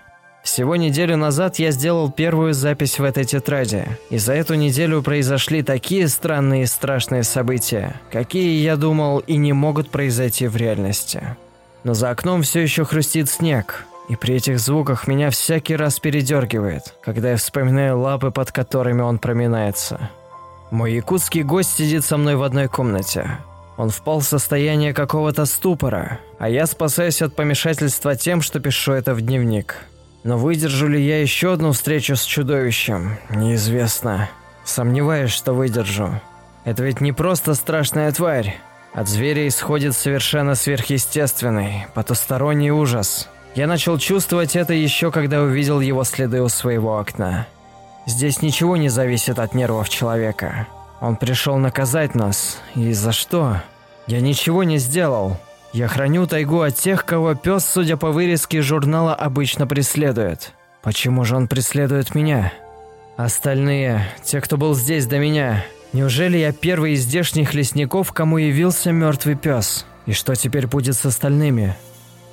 Всего 0.41 0.77
неделю 0.77 1.17
назад 1.17 1.59
я 1.59 1.71
сделал 1.71 2.09
первую 2.09 2.53
запись 2.53 2.97
в 2.97 3.03
этой 3.03 3.25
тетради, 3.25 3.83
и 4.09 4.17
за 4.17 4.31
эту 4.31 4.53
неделю 4.53 5.01
произошли 5.01 5.63
такие 5.63 6.07
странные 6.07 6.63
и 6.63 6.65
страшные 6.65 7.23
события, 7.23 7.99
какие, 8.09 8.63
я 8.63 8.77
думал, 8.77 9.19
и 9.19 9.35
не 9.35 9.51
могут 9.51 9.89
произойти 9.89 10.47
в 10.47 10.55
реальности. 10.55 11.35
Но 11.83 11.93
за 11.93 12.11
окном 12.11 12.43
все 12.43 12.61
еще 12.61 12.85
хрустит 12.85 13.29
снег, 13.29 13.83
и 14.07 14.15
при 14.15 14.35
этих 14.35 14.61
звуках 14.61 15.07
меня 15.07 15.29
всякий 15.29 15.75
раз 15.75 15.99
передергивает, 15.99 16.95
когда 17.01 17.31
я 17.31 17.35
вспоминаю 17.35 17.99
лапы, 17.99 18.31
под 18.31 18.53
которыми 18.53 19.01
он 19.01 19.19
проминается. 19.19 20.09
Мой 20.71 20.93
якутский 20.93 21.43
гость 21.43 21.75
сидит 21.75 22.05
со 22.05 22.15
мной 22.15 22.37
в 22.37 22.43
одной 22.43 22.69
комнате. 22.69 23.39
Он 23.81 23.89
впал 23.89 24.19
в 24.19 24.25
состояние 24.25 24.93
какого-то 24.93 25.47
ступора, 25.47 26.19
а 26.37 26.47
я 26.47 26.67
спасаюсь 26.67 27.23
от 27.23 27.35
помешательства 27.35 28.15
тем, 28.15 28.43
что 28.43 28.59
пишу 28.59 28.91
это 28.91 29.15
в 29.15 29.21
дневник. 29.21 29.77
Но 30.23 30.37
выдержу 30.37 30.87
ли 30.87 31.03
я 31.03 31.19
еще 31.19 31.53
одну 31.53 31.71
встречу 31.71 32.15
с 32.15 32.21
чудовищем, 32.21 33.17
неизвестно. 33.31 34.29
Сомневаюсь, 34.65 35.31
что 35.31 35.53
выдержу. 35.53 36.21
Это 36.63 36.83
ведь 36.83 37.01
не 37.01 37.11
просто 37.11 37.55
страшная 37.55 38.11
тварь. 38.11 38.55
От 38.93 39.07
зверя 39.07 39.47
исходит 39.47 39.95
совершенно 39.95 40.53
сверхъестественный, 40.53 41.87
потусторонний 41.95 42.69
ужас. 42.69 43.29
Я 43.55 43.65
начал 43.65 43.97
чувствовать 43.97 44.55
это 44.55 44.75
еще 44.75 45.09
когда 45.09 45.41
увидел 45.41 45.79
его 45.79 46.03
следы 46.03 46.43
у 46.43 46.49
своего 46.49 46.99
окна. 46.99 47.47
Здесь 48.05 48.43
ничего 48.43 48.77
не 48.77 48.89
зависит 48.89 49.39
от 49.39 49.55
нервов 49.55 49.89
человека. 49.89 50.67
Он 50.99 51.15
пришел 51.15 51.57
наказать 51.57 52.13
нас. 52.13 52.59
И 52.75 52.93
за 52.93 53.11
что? 53.11 53.57
Я 54.07 54.21
ничего 54.21 54.63
не 54.63 54.77
сделал. 54.77 55.37
Я 55.73 55.87
храню 55.87 56.27
тайгу 56.27 56.61
от 56.61 56.75
тех, 56.75 57.05
кого 57.05 57.33
пес, 57.33 57.65
судя 57.65 57.95
по 57.95 58.11
вырезке 58.11 58.61
журнала, 58.61 59.15
обычно 59.15 59.67
преследует. 59.67 60.51
Почему 60.81 61.23
же 61.23 61.35
он 61.35 61.47
преследует 61.47 62.13
меня? 62.13 62.51
Остальные, 63.15 64.05
те, 64.23 64.41
кто 64.41 64.57
был 64.57 64.75
здесь 64.75 65.05
до 65.05 65.19
меня, 65.19 65.63
неужели 65.93 66.37
я 66.37 66.51
первый 66.51 66.93
из 66.93 67.03
здешних 67.03 67.53
лесников, 67.53 68.11
кому 68.11 68.37
явился 68.37 68.91
мертвый 68.91 69.35
пес? 69.35 69.85
И 70.05 70.13
что 70.13 70.35
теперь 70.35 70.67
будет 70.67 70.95
с 70.95 71.05
остальными? 71.05 71.75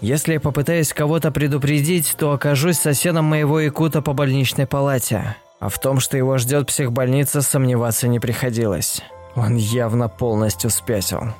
Если 0.00 0.34
я 0.34 0.40
попытаюсь 0.40 0.92
кого-то 0.92 1.30
предупредить, 1.30 2.14
то 2.18 2.32
окажусь 2.32 2.78
соседом 2.78 3.26
моего 3.26 3.60
якута 3.60 4.00
по 4.00 4.12
больничной 4.14 4.66
палате. 4.66 5.36
А 5.60 5.68
в 5.68 5.78
том, 5.78 6.00
что 6.00 6.16
его 6.16 6.38
ждет 6.38 6.68
психбольница, 6.68 7.42
сомневаться 7.42 8.08
не 8.08 8.20
приходилось. 8.20 9.02
Он 9.34 9.56
явно 9.56 10.08
полностью 10.08 10.70
спятил. 10.70 11.34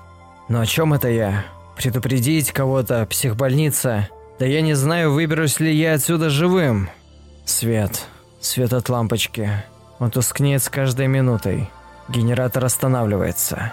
Но 0.48 0.60
о 0.60 0.66
чем 0.66 0.94
это 0.94 1.08
я? 1.08 1.44
Предупредить 1.76 2.52
кого-то, 2.52 3.06
психбольница. 3.06 4.08
Да 4.38 4.46
я 4.46 4.62
не 4.62 4.74
знаю, 4.74 5.12
выберусь 5.12 5.60
ли 5.60 5.74
я 5.74 5.94
отсюда 5.94 6.30
живым. 6.30 6.88
Свет. 7.44 8.06
Свет 8.40 8.72
от 8.72 8.88
лампочки. 8.88 9.50
Он 9.98 10.10
тускнеет 10.10 10.62
с 10.62 10.68
каждой 10.68 11.06
минутой. 11.06 11.68
Генератор 12.08 12.64
останавливается. 12.64 13.72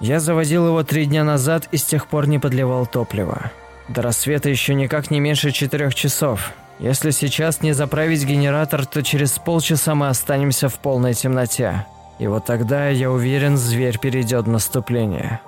Я 0.00 0.20
заводил 0.20 0.66
его 0.68 0.82
три 0.82 1.06
дня 1.06 1.24
назад 1.24 1.68
и 1.72 1.76
с 1.76 1.84
тех 1.84 2.06
пор 2.06 2.26
не 2.26 2.38
подливал 2.38 2.86
топливо. 2.86 3.50
До 3.88 4.02
рассвета 4.02 4.48
еще 4.48 4.74
никак 4.74 5.10
не 5.10 5.20
меньше 5.20 5.50
четырех 5.50 5.94
часов. 5.94 6.52
Если 6.78 7.10
сейчас 7.10 7.60
не 7.60 7.72
заправить 7.72 8.24
генератор, 8.24 8.86
то 8.86 9.02
через 9.02 9.38
полчаса 9.38 9.94
мы 9.94 10.08
останемся 10.08 10.68
в 10.68 10.78
полной 10.78 11.14
темноте. 11.14 11.86
И 12.18 12.26
вот 12.26 12.46
тогда, 12.46 12.88
я 12.88 13.10
уверен, 13.10 13.56
зверь 13.56 13.98
перейдет 13.98 14.46
в 14.46 14.48
наступление. 14.48 15.40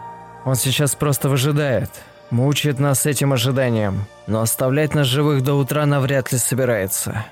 Он 0.47 0.55
сейчас 0.55 0.95
просто 0.95 1.29
выжидает, 1.29 1.91
мучает 2.31 2.79
нас 2.79 3.05
этим 3.05 3.33
ожиданием, 3.33 4.07
но 4.29 4.43
оставлять 4.43 4.95
нас 4.95 5.09
живых 5.09 5.43
до 5.43 5.55
утра 5.55 5.85
навряд 5.87 6.31
ли 6.31 6.39
собирается. 6.39 7.27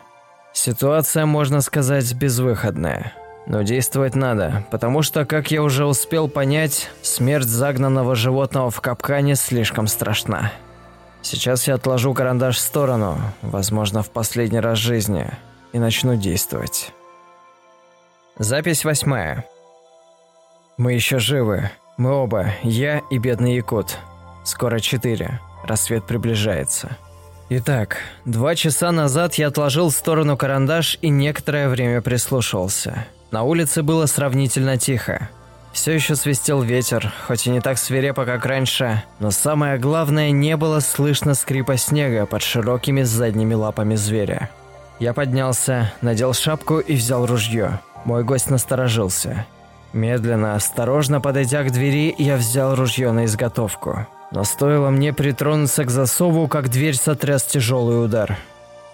Ситуация, 0.53 1.25
можно 1.25 1.61
сказать, 1.61 2.13
безвыходная. 2.13 3.13
Но 3.47 3.63
действовать 3.63 4.17
надо, 4.17 4.67
потому 4.73 5.03
что, 5.03 5.25
как 5.25 5.53
я 5.53 5.63
уже 5.63 5.87
успел 5.87 6.29
понять, 6.29 6.91
смерть 7.03 7.47
загнанного 7.47 8.17
животного 8.17 8.73
в 8.73 8.81
капкане 8.81 9.37
слишком 9.37 9.87
страшна. 9.87 10.51
Сейчас 11.23 11.69
я 11.69 11.75
отложу 11.75 12.15
карандаш 12.15 12.57
в 12.57 12.61
сторону, 12.61 13.17
возможно, 13.43 14.03
в 14.03 14.11
последний 14.11 14.61
раз 14.61 14.81
в 14.81 14.83
жизни, 14.83 15.31
и 15.73 15.79
начну 15.79 16.17
действовать. 16.17 16.93
Запись 18.39 18.85
восьмая. 18.85 19.47
Мы 20.79 20.95
еще 20.95 21.21
живы. 21.21 21.71
Мы 21.97 22.11
оба, 22.11 22.55
я 22.63 23.03
и 23.11 23.19
бедный 23.19 23.55
Якут. 23.55 23.99
Скоро 24.43 24.81
четыре. 24.81 25.41
Рассвет 25.65 26.05
приближается. 26.05 26.97
Итак, 27.51 27.99
два 28.25 28.55
часа 28.57 28.91
назад 28.91 29.35
я 29.35 29.49
отложил 29.49 29.91
в 29.91 29.95
сторону 29.95 30.37
карандаш 30.37 30.99
и 31.03 31.09
некоторое 31.09 31.69
время 31.69 32.03
прислушивался. 32.03 33.07
На 33.31 33.45
улице 33.45 33.83
было 33.83 34.07
сравнительно 34.07 34.77
тихо. 34.77 35.29
Все 35.73 35.93
еще 35.93 36.17
свистел 36.17 36.63
ветер, 36.63 37.13
хоть 37.27 37.47
и 37.47 37.51
не 37.51 37.61
так 37.61 37.79
свирепо, 37.79 38.25
как 38.25 38.45
раньше, 38.47 39.03
но 39.19 39.31
самое 39.31 39.79
главное, 39.79 40.31
не 40.31 40.57
было 40.57 40.81
слышно 40.81 41.35
скрипа 41.35 41.77
снега 41.77 42.27
под 42.27 42.43
широкими 42.43 43.03
задними 43.03 43.55
лапами 43.55 43.95
зверя. 43.95 44.51
Я 45.01 45.13
поднялся, 45.13 45.93
надел 46.01 46.33
шапку 46.33 46.79
и 46.79 46.95
взял 46.95 47.27
ружье. 47.27 47.81
Мой 48.05 48.23
гость 48.25 48.51
насторожился. 48.51 49.47
Медленно, 49.95 50.57
осторожно 50.57 51.21
подойдя 51.21 51.63
к 51.63 51.71
двери, 51.71 52.13
я 52.19 52.37
взял 52.37 52.75
ружье 52.75 53.13
на 53.13 53.27
изготовку. 53.27 54.09
Но 54.33 54.43
стоило 54.43 54.91
мне 54.91 55.13
притронуться 55.13 55.85
к 55.85 55.91
засову, 55.91 56.49
как 56.49 56.69
дверь 56.69 56.97
сотряс 56.97 57.45
тяжелый 57.45 58.05
удар. 58.05 58.37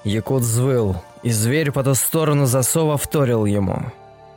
Якут 0.05 0.42
взвыл, 0.42 0.96
и 1.22 1.30
зверь 1.30 1.72
по 1.72 1.82
ту 1.82 1.94
сторону 1.94 2.44
засова 2.44 2.98
вторил 2.98 3.46
ему. 3.46 3.82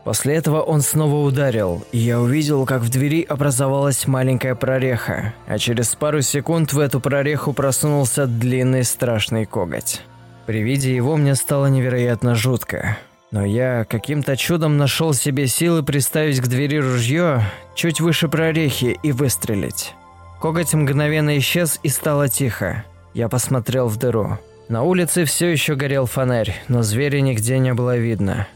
После 0.05 0.35
этого 0.35 0.61
он 0.61 0.79
снова 0.81 1.25
ударил, 1.25 1.83
и 1.91 1.97
я 1.97 2.21
увидел, 2.21 2.65
как 2.65 2.81
в 2.81 2.89
двери 2.89 3.23
образовалась 3.23 4.07
маленькая 4.07 4.55
прореха, 4.55 5.33
а 5.47 5.57
через 5.57 5.95
пару 5.95 6.21
секунд 6.21 6.71
в 6.71 6.79
эту 6.79 7.01
прореху 7.01 7.51
просунулся 7.51 8.25
длинный 8.25 8.85
страшный 8.85 9.45
коготь. 9.45 10.01
При 10.45 10.61
виде 10.61 10.95
его 10.95 11.17
мне 11.17 11.35
стало 11.35 11.65
невероятно 11.65 12.35
жутко. 12.35 12.97
Но 13.33 13.43
я 13.43 13.83
каким-то 13.85 14.37
чудом 14.37 14.77
нашел 14.77 15.11
себе 15.11 15.47
силы 15.47 15.81
приставить 15.81 16.39
к 16.39 16.45
двери 16.45 16.77
ружье 16.77 17.41
чуть 17.73 17.99
выше 17.99 18.27
прорехи 18.27 18.99
и 19.01 19.11
выстрелить. 19.11 19.95
Коготь 20.39 20.75
мгновенно 20.75 21.35
исчез 21.39 21.79
и 21.81 21.89
стало 21.89 22.29
тихо. 22.29 22.85
Я 23.15 23.29
посмотрел 23.29 23.87
в 23.87 23.97
дыру. 23.97 24.37
На 24.69 24.83
улице 24.83 25.25
все 25.25 25.47
еще 25.47 25.73
горел 25.73 26.05
фонарь, 26.05 26.61
но 26.67 26.83
зверя 26.83 27.21
нигде 27.21 27.57
не 27.57 27.73
было 27.73 27.97
видно. 27.97 28.47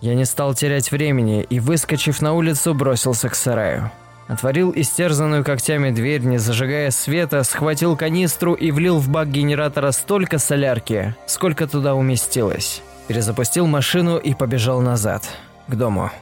Я 0.00 0.14
не 0.14 0.24
стал 0.24 0.54
терять 0.54 0.92
времени 0.92 1.44
и, 1.50 1.58
выскочив 1.58 2.22
на 2.22 2.32
улицу, 2.32 2.72
бросился 2.72 3.28
к 3.28 3.34
сараю. 3.34 3.90
Отворил 4.28 4.72
истерзанную 4.72 5.44
когтями 5.44 5.90
дверь, 5.90 6.22
не 6.22 6.38
зажигая 6.38 6.92
света, 6.92 7.42
схватил 7.42 7.96
канистру 7.96 8.54
и 8.54 8.70
влил 8.70 8.98
в 8.98 9.08
бак 9.08 9.28
генератора 9.28 9.90
столько 9.90 10.38
солярки, 10.38 11.16
сколько 11.26 11.66
туда 11.66 11.96
уместилось 11.96 12.80
перезапустил 13.10 13.66
машину 13.66 14.18
и 14.18 14.34
побежал 14.34 14.80
назад, 14.80 15.24
к 15.66 15.74
дому. 15.74 16.12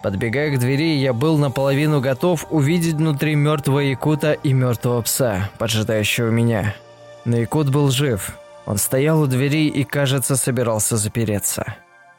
Подбегая 0.00 0.54
к 0.54 0.60
двери, 0.60 0.96
я 0.96 1.12
был 1.12 1.38
наполовину 1.38 2.00
готов 2.00 2.46
увидеть 2.50 2.94
внутри 2.94 3.34
мертвого 3.34 3.80
якута 3.80 4.34
и 4.34 4.52
мертвого 4.52 5.02
пса, 5.02 5.50
поджидающего 5.58 6.30
меня. 6.30 6.76
Но 7.24 7.36
якут 7.36 7.70
был 7.70 7.90
жив. 7.90 8.38
Он 8.64 8.78
стоял 8.78 9.22
у 9.22 9.26
двери 9.26 9.66
и, 9.66 9.82
кажется, 9.82 10.36
собирался 10.36 10.96
запереться. 10.96 11.74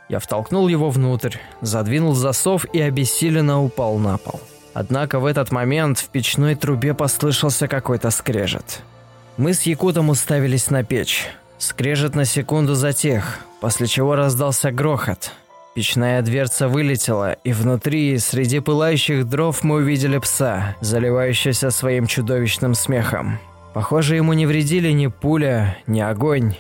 Я 0.09 0.19
втолкнул 0.19 0.67
его 0.67 0.89
внутрь, 0.89 1.38
задвинул 1.61 2.13
засов 2.13 2.65
и 2.73 2.82
обессиленно 2.82 3.63
упал 3.63 3.97
на 3.97 4.17
пол. 4.17 4.41
Однако 4.73 5.21
в 5.21 5.25
этот 5.25 5.53
момент 5.53 5.99
в 5.99 6.09
печной 6.09 6.55
трубе 6.55 6.93
послышался 6.93 7.69
какой-то 7.69 8.11
скрежет. 8.11 8.82
Мы 9.38 9.53
с 9.53 9.61
Якутом 9.61 10.09
уставились 10.09 10.69
на 10.69 10.84
печь. 10.84 11.30
Скрежет 11.59 12.13
на 12.13 12.25
секунду 12.25 12.75
затих, 12.75 13.47
после 13.62 13.88
чего 13.88 14.16
раздался 14.16 14.72
грохот. 14.72 15.32
Печная 15.76 16.22
дверца 16.24 16.68
вылетела, 16.68 17.34
и 17.43 17.53
внутри, 17.53 18.18
среди 18.18 18.60
пылающих 18.60 19.30
дров, 19.30 19.64
мы 19.64 19.76
увидели 19.76 20.18
пса, 20.18 20.76
заливающегося 20.82 21.70
своим 21.70 22.08
чудовищным 22.08 22.74
смехом. 22.74 23.39
Похоже, 23.76 24.16
ему 24.16 24.34
не 24.34 24.47
вредили 24.47 24.89
ни 24.89 25.05
пуля, 25.05 25.78
ни 25.86 25.99
огонь. 25.99 26.55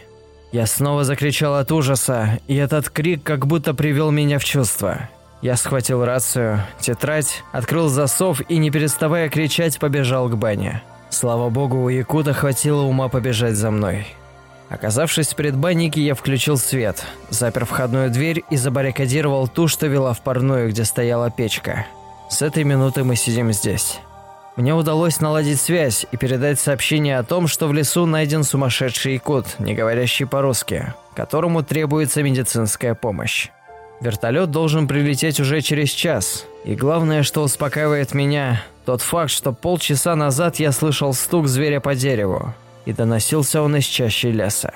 Я 0.51 0.67
снова 0.67 1.03
закричал 1.03 1.55
от 1.55 1.71
ужаса, 1.71 2.39
и 2.47 2.55
этот 2.55 2.91
крик 2.91 3.23
как 3.23 3.47
будто 3.47 3.73
привел 3.73 4.11
меня 4.11 4.37
в 4.37 4.45
чувство. 4.45 5.09
Я 5.41 5.55
схватил 5.55 6.05
рацию, 6.05 6.61
тетрадь, 6.79 7.43
открыл 7.51 7.89
засов 7.89 8.41
и, 8.49 8.57
не 8.57 8.69
переставая 8.69 9.29
кричать, 9.29 9.79
побежал 9.79 10.29
к 10.29 10.37
бане. 10.37 10.83
Слава 11.09 11.49
богу, 11.49 11.83
у 11.83 11.89
Якута 11.89 12.33
хватило 12.33 12.83
ума 12.83 13.07
побежать 13.07 13.55
за 13.55 13.71
мной. 13.71 14.05
Оказавшись 14.69 15.29
в 15.29 15.35
предбаннике, 15.35 16.01
я 16.01 16.13
включил 16.13 16.57
свет, 16.57 17.03
запер 17.29 17.65
входную 17.65 18.09
дверь 18.09 18.43
и 18.49 18.57
забаррикадировал 18.57 19.47
ту, 19.47 19.67
что 19.67 19.87
вела 19.87 20.13
в 20.13 20.21
парную, 20.21 20.69
где 20.69 20.83
стояла 20.83 21.31
печка. 21.31 21.87
С 22.29 22.41
этой 22.41 22.65
минуты 22.65 23.03
мы 23.05 23.15
сидим 23.15 23.53
здесь. 23.53 23.99
Мне 24.57 24.73
удалось 24.73 25.21
наладить 25.21 25.61
связь 25.61 26.05
и 26.11 26.17
передать 26.17 26.59
сообщение 26.59 27.19
о 27.19 27.23
том, 27.23 27.47
что 27.47 27.67
в 27.67 27.73
лесу 27.73 28.05
найден 28.05 28.43
сумасшедший 28.43 29.13
якут, 29.13 29.59
не 29.59 29.73
говорящий 29.73 30.25
по-русски, 30.25 30.93
которому 31.15 31.63
требуется 31.63 32.23
медицинская 32.23 32.95
помощь. 32.95 33.49
Вертолет 34.01 34.51
должен 34.51 34.87
прилететь 34.87 35.39
уже 35.39 35.61
через 35.61 35.89
час. 35.89 36.45
И 36.65 36.75
главное, 36.75 37.23
что 37.23 37.43
успокаивает 37.43 38.13
меня, 38.13 38.63
тот 38.85 39.01
факт, 39.01 39.31
что 39.31 39.53
полчаса 39.53 40.15
назад 40.15 40.57
я 40.57 40.71
слышал 40.71 41.13
стук 41.13 41.47
зверя 41.47 41.79
по 41.79 41.95
дереву, 41.95 42.53
и 42.87 42.93
доносился 42.93 43.61
он 43.61 43.75
из 43.75 43.83
чащи 43.83 44.31
леса. 44.31 44.71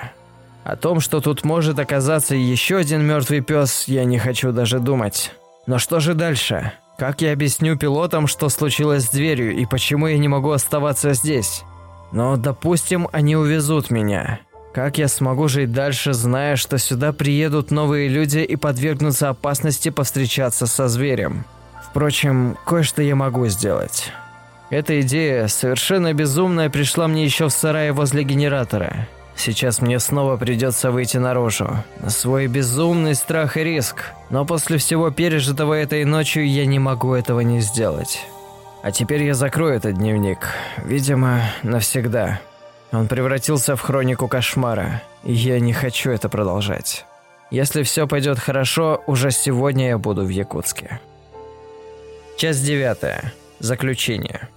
О 0.64 0.76
том, 0.76 1.00
что 1.00 1.20
тут 1.20 1.44
может 1.44 1.78
оказаться 1.78 2.34
еще 2.34 2.76
один 2.76 3.02
мертвый 3.02 3.40
пес, 3.40 3.84
я 3.88 4.04
не 4.04 4.18
хочу 4.18 4.52
даже 4.52 4.80
думать. 4.80 5.32
Но 5.66 5.78
что 5.78 5.98
же 5.98 6.12
дальше? 6.12 6.72
Как 6.98 7.22
я 7.22 7.32
объясню 7.32 7.78
пилотам, 7.78 8.26
что 8.26 8.50
случилось 8.50 9.04
с 9.04 9.10
дверью 9.10 9.56
и 9.56 9.64
почему 9.64 10.08
я 10.08 10.18
не 10.18 10.28
могу 10.28 10.50
оставаться 10.50 11.14
здесь? 11.14 11.62
Но, 12.12 12.36
допустим, 12.36 13.08
они 13.12 13.34
увезут 13.34 13.90
меня. 13.90 14.40
Как 14.74 14.98
я 14.98 15.08
смогу 15.08 15.48
жить 15.48 15.72
дальше, 15.72 16.12
зная, 16.12 16.56
что 16.56 16.76
сюда 16.76 17.14
приедут 17.14 17.70
новые 17.70 18.08
люди 18.08 18.40
и 18.40 18.56
подвергнутся 18.56 19.30
опасности 19.30 19.88
повстречаться 19.88 20.66
со 20.66 20.86
зверем? 20.88 21.46
Впрочем, 21.90 22.58
кое-что 22.66 23.00
я 23.00 23.16
могу 23.16 23.46
сделать. 23.46 24.12
Эта 24.72 25.02
идея, 25.02 25.48
совершенно 25.48 26.14
безумная, 26.14 26.70
пришла 26.70 27.06
мне 27.06 27.26
еще 27.26 27.48
в 27.48 27.52
сарае 27.52 27.92
возле 27.92 28.24
генератора. 28.24 29.06
Сейчас 29.36 29.82
мне 29.82 30.00
снова 30.00 30.38
придется 30.38 30.90
выйти 30.90 31.18
наружу, 31.18 31.76
на 32.00 32.08
свой 32.08 32.46
безумный 32.46 33.14
страх 33.14 33.58
и 33.58 33.64
риск. 33.64 34.06
Но 34.30 34.46
после 34.46 34.78
всего 34.78 35.10
пережитого 35.10 35.74
этой 35.74 36.06
ночью 36.06 36.48
я 36.48 36.64
не 36.64 36.78
могу 36.78 37.12
этого 37.12 37.40
не 37.40 37.60
сделать. 37.60 38.24
А 38.82 38.90
теперь 38.92 39.24
я 39.24 39.34
закрою 39.34 39.74
этот 39.74 39.98
дневник. 39.98 40.38
Видимо, 40.78 41.42
навсегда. 41.62 42.40
Он 42.92 43.08
превратился 43.08 43.76
в 43.76 43.80
хронику 43.82 44.26
кошмара, 44.26 45.02
и 45.22 45.34
я 45.34 45.60
не 45.60 45.74
хочу 45.74 46.10
это 46.10 46.30
продолжать. 46.30 47.04
Если 47.50 47.82
все 47.82 48.06
пойдет 48.06 48.38
хорошо, 48.38 49.02
уже 49.06 49.32
сегодня 49.32 49.88
я 49.88 49.98
буду 49.98 50.24
в 50.24 50.30
Якутске. 50.30 50.98
Часть 52.38 52.64
девятая. 52.64 53.34
Заключение. 53.58 54.48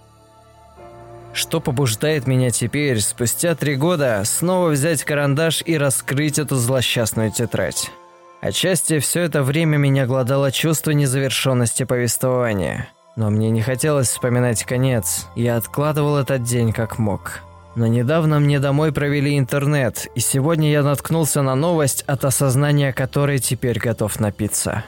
Что 1.35 1.59
побуждает 1.59 2.27
меня 2.27 2.49
теперь, 2.49 3.01
спустя 3.01 3.55
три 3.55 3.75
года, 3.75 4.21
снова 4.23 4.69
взять 4.69 5.03
карандаш 5.03 5.63
и 5.65 5.77
раскрыть 5.77 6.39
эту 6.39 6.55
злосчастную 6.55 7.29
тетрадь? 7.29 7.91
Отчасти 8.39 8.99
все 8.99 9.23
это 9.23 9.43
время 9.43 9.75
меня 9.75 10.05
гладало 10.05 10.49
чувство 10.49 10.91
незавершенности 10.91 11.83
повествования. 11.83 12.87
Но 13.17 13.29
мне 13.29 13.49
не 13.49 13.61
хотелось 13.61 14.07
вспоминать 14.07 14.63
конец, 14.63 15.27
я 15.35 15.57
откладывал 15.57 16.15
этот 16.15 16.43
день 16.43 16.71
как 16.71 16.99
мог. 16.99 17.41
Но 17.75 17.85
недавно 17.85 18.39
мне 18.39 18.61
домой 18.61 18.93
провели 18.93 19.37
интернет, 19.37 20.07
и 20.15 20.21
сегодня 20.21 20.71
я 20.71 20.83
наткнулся 20.83 21.41
на 21.41 21.55
новость, 21.55 22.03
от 22.03 22.23
осознания 22.23 22.93
которой 22.93 23.39
теперь 23.39 23.77
готов 23.77 24.21
напиться. 24.21 24.85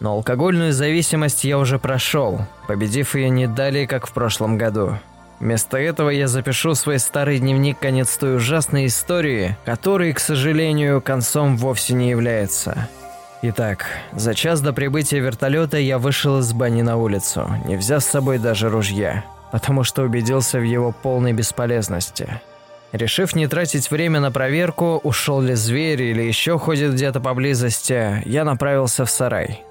Но 0.00 0.12
алкогольную 0.12 0.72
зависимость 0.72 1.44
я 1.44 1.58
уже 1.58 1.78
прошел, 1.78 2.46
победив 2.66 3.14
ее 3.14 3.28
не 3.28 3.46
далее, 3.46 3.86
как 3.86 4.06
в 4.06 4.12
прошлом 4.14 4.56
году. 4.56 4.98
Вместо 5.40 5.78
этого 5.78 6.10
я 6.10 6.28
запишу 6.28 6.74
свой 6.74 6.98
старый 6.98 7.38
дневник 7.38 7.78
конец 7.78 8.16
той 8.16 8.36
ужасной 8.36 8.86
истории, 8.86 9.56
который, 9.64 10.12
к 10.12 10.20
сожалению, 10.20 11.00
концом 11.00 11.56
вовсе 11.56 11.94
не 11.94 12.10
является. 12.10 12.88
Итак, 13.42 13.86
за 14.12 14.34
час 14.34 14.60
до 14.60 14.72
прибытия 14.72 15.18
вертолета 15.18 15.78
я 15.78 15.98
вышел 15.98 16.38
из 16.38 16.52
бани 16.52 16.82
на 16.82 16.98
улицу, 16.98 17.50
не 17.66 17.76
взяв 17.76 18.02
с 18.02 18.06
собой 18.06 18.38
даже 18.38 18.68
ружья 18.68 19.24
потому 19.50 19.84
что 19.84 20.02
убедился 20.02 20.58
в 20.58 20.62
его 20.62 20.92
полной 20.92 21.32
бесполезности. 21.32 22.40
Решив 22.92 23.36
не 23.36 23.46
тратить 23.46 23.90
время 23.90 24.20
на 24.20 24.32
проверку, 24.32 25.00
ушел 25.04 25.40
ли 25.40 25.54
зверь 25.54 26.02
или 26.02 26.22
еще 26.22 26.58
ходит 26.58 26.94
где-то 26.94 27.20
поблизости, 27.20 28.22
я 28.26 28.44
направился 28.44 29.04
в 29.04 29.10
сарай. 29.10 29.62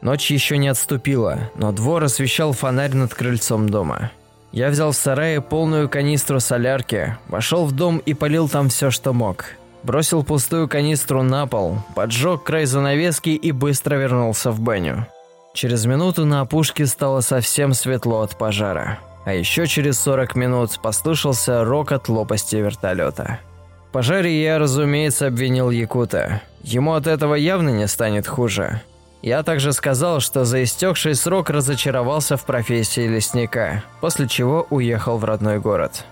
Ночь 0.00 0.30
еще 0.30 0.58
не 0.58 0.68
отступила, 0.68 1.50
но 1.56 1.72
двор 1.72 2.04
освещал 2.04 2.52
фонарь 2.52 2.94
над 2.94 3.14
крыльцом 3.14 3.68
дома. 3.68 4.12
Я 4.52 4.70
взял 4.70 4.92
в 4.92 4.96
сарае 4.96 5.40
полную 5.40 5.88
канистру 5.88 6.40
солярки, 6.40 7.16
вошел 7.28 7.66
в 7.66 7.72
дом 7.72 7.98
и 7.98 8.14
полил 8.14 8.48
там 8.48 8.68
все, 8.68 8.90
что 8.90 9.12
мог. 9.12 9.46
Бросил 9.82 10.24
пустую 10.24 10.68
канистру 10.68 11.22
на 11.22 11.46
пол, 11.46 11.78
поджег 11.94 12.42
край 12.42 12.64
занавески 12.64 13.30
и 13.30 13.52
быстро 13.52 13.96
вернулся 13.96 14.50
в 14.50 14.60
баню. 14.60 15.06
Через 15.54 15.86
минуту 15.86 16.24
на 16.24 16.40
опушке 16.40 16.86
стало 16.86 17.20
совсем 17.20 17.74
светло 17.74 18.20
от 18.20 18.36
пожара. 18.36 18.98
А 19.24 19.34
еще 19.34 19.66
через 19.66 19.98
40 20.00 20.36
минут 20.36 20.78
послышался 20.82 21.64
рокот 21.64 22.08
лопасти 22.08 22.56
вертолета. 22.56 23.40
В 23.88 23.92
пожаре 23.92 24.42
я, 24.42 24.58
разумеется, 24.58 25.26
обвинил 25.26 25.70
Якута. 25.70 26.42
Ему 26.62 26.94
от 26.94 27.06
этого 27.06 27.34
явно 27.34 27.68
не 27.70 27.86
станет 27.88 28.26
хуже. 28.26 28.82
Я 29.22 29.42
также 29.42 29.72
сказал, 29.72 30.20
что 30.20 30.44
за 30.44 30.62
истекший 30.62 31.14
срок 31.14 31.50
разочаровался 31.50 32.36
в 32.36 32.44
профессии 32.44 33.06
лесника, 33.06 33.82
после 34.00 34.28
чего 34.28 34.66
уехал 34.70 35.18
в 35.18 35.24
родной 35.24 35.58
город. 35.58 36.04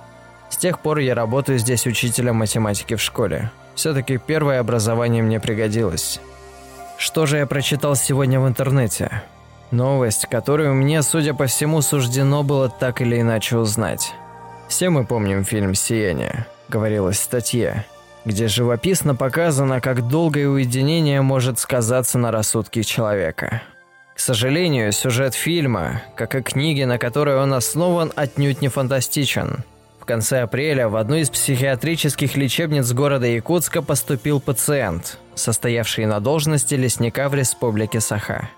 С 0.49 0.57
тех 0.57 0.81
пор 0.81 0.99
я 0.99 1.15
работаю 1.15 1.59
здесь 1.59 1.87
учителем 1.87 2.37
математики 2.37 2.95
в 2.95 3.03
школе. 3.03 3.51
Все-таки 3.75 4.19
первое 4.19 4.59
образование 4.61 5.23
мне 5.23 5.39
пригодилось. 5.39 6.21
Что 6.99 7.27
же 7.27 7.37
я 7.37 7.47
прочитал 7.47 7.95
сегодня 7.95 8.41
в 8.41 8.49
интернете? 8.49 9.23
Новость, 9.71 10.27
которую 10.31 10.75
мне, 10.75 11.03
судя 11.03 11.35
по 11.35 11.47
всему, 11.47 11.83
суждено 11.83 12.43
было 12.43 12.69
так 12.69 13.01
или 13.01 13.21
иначе 13.21 13.57
узнать. 13.57 14.13
Все 14.69 14.91
мы 14.91 15.05
помним 15.05 15.45
фильм 15.45 15.75
«Сияние», 15.75 16.47
говорилось 16.69 17.19
в 17.19 17.23
статье, 17.23 17.85
где 18.27 18.49
живописно 18.49 19.15
показано, 19.15 19.81
как 19.81 20.09
долгое 20.09 20.49
уединение 20.49 21.23
может 21.23 21.61
сказаться 21.61 22.19
на 22.19 22.33
рассудке 22.33 22.83
человека. 22.83 23.63
К 24.15 24.21
сожалению, 24.21 24.93
сюжет 24.93 25.35
фильма, 25.35 26.03
как 26.17 26.35
и 26.35 26.43
книги, 26.43 26.83
на 26.83 26.99
которой 26.99 27.37
он 27.37 27.55
основан, 27.55 28.13
отнюдь 28.17 28.61
не 28.61 28.69
фантастичен. 28.69 29.63
В 30.01 30.05
конце 30.05 30.43
апреля 30.43 30.89
в 30.89 30.97
одну 30.97 31.17
из 31.17 31.31
психиатрических 31.31 32.37
лечебниц 32.37 32.93
города 32.93 33.27
Якутска 33.27 33.81
поступил 33.81 34.41
пациент, 34.41 35.19
состоявший 35.35 36.07
на 36.07 36.19
должности 36.21 36.75
лесника 36.75 37.29
в 37.29 37.35
республике 37.35 38.01
Саха. 38.01 38.49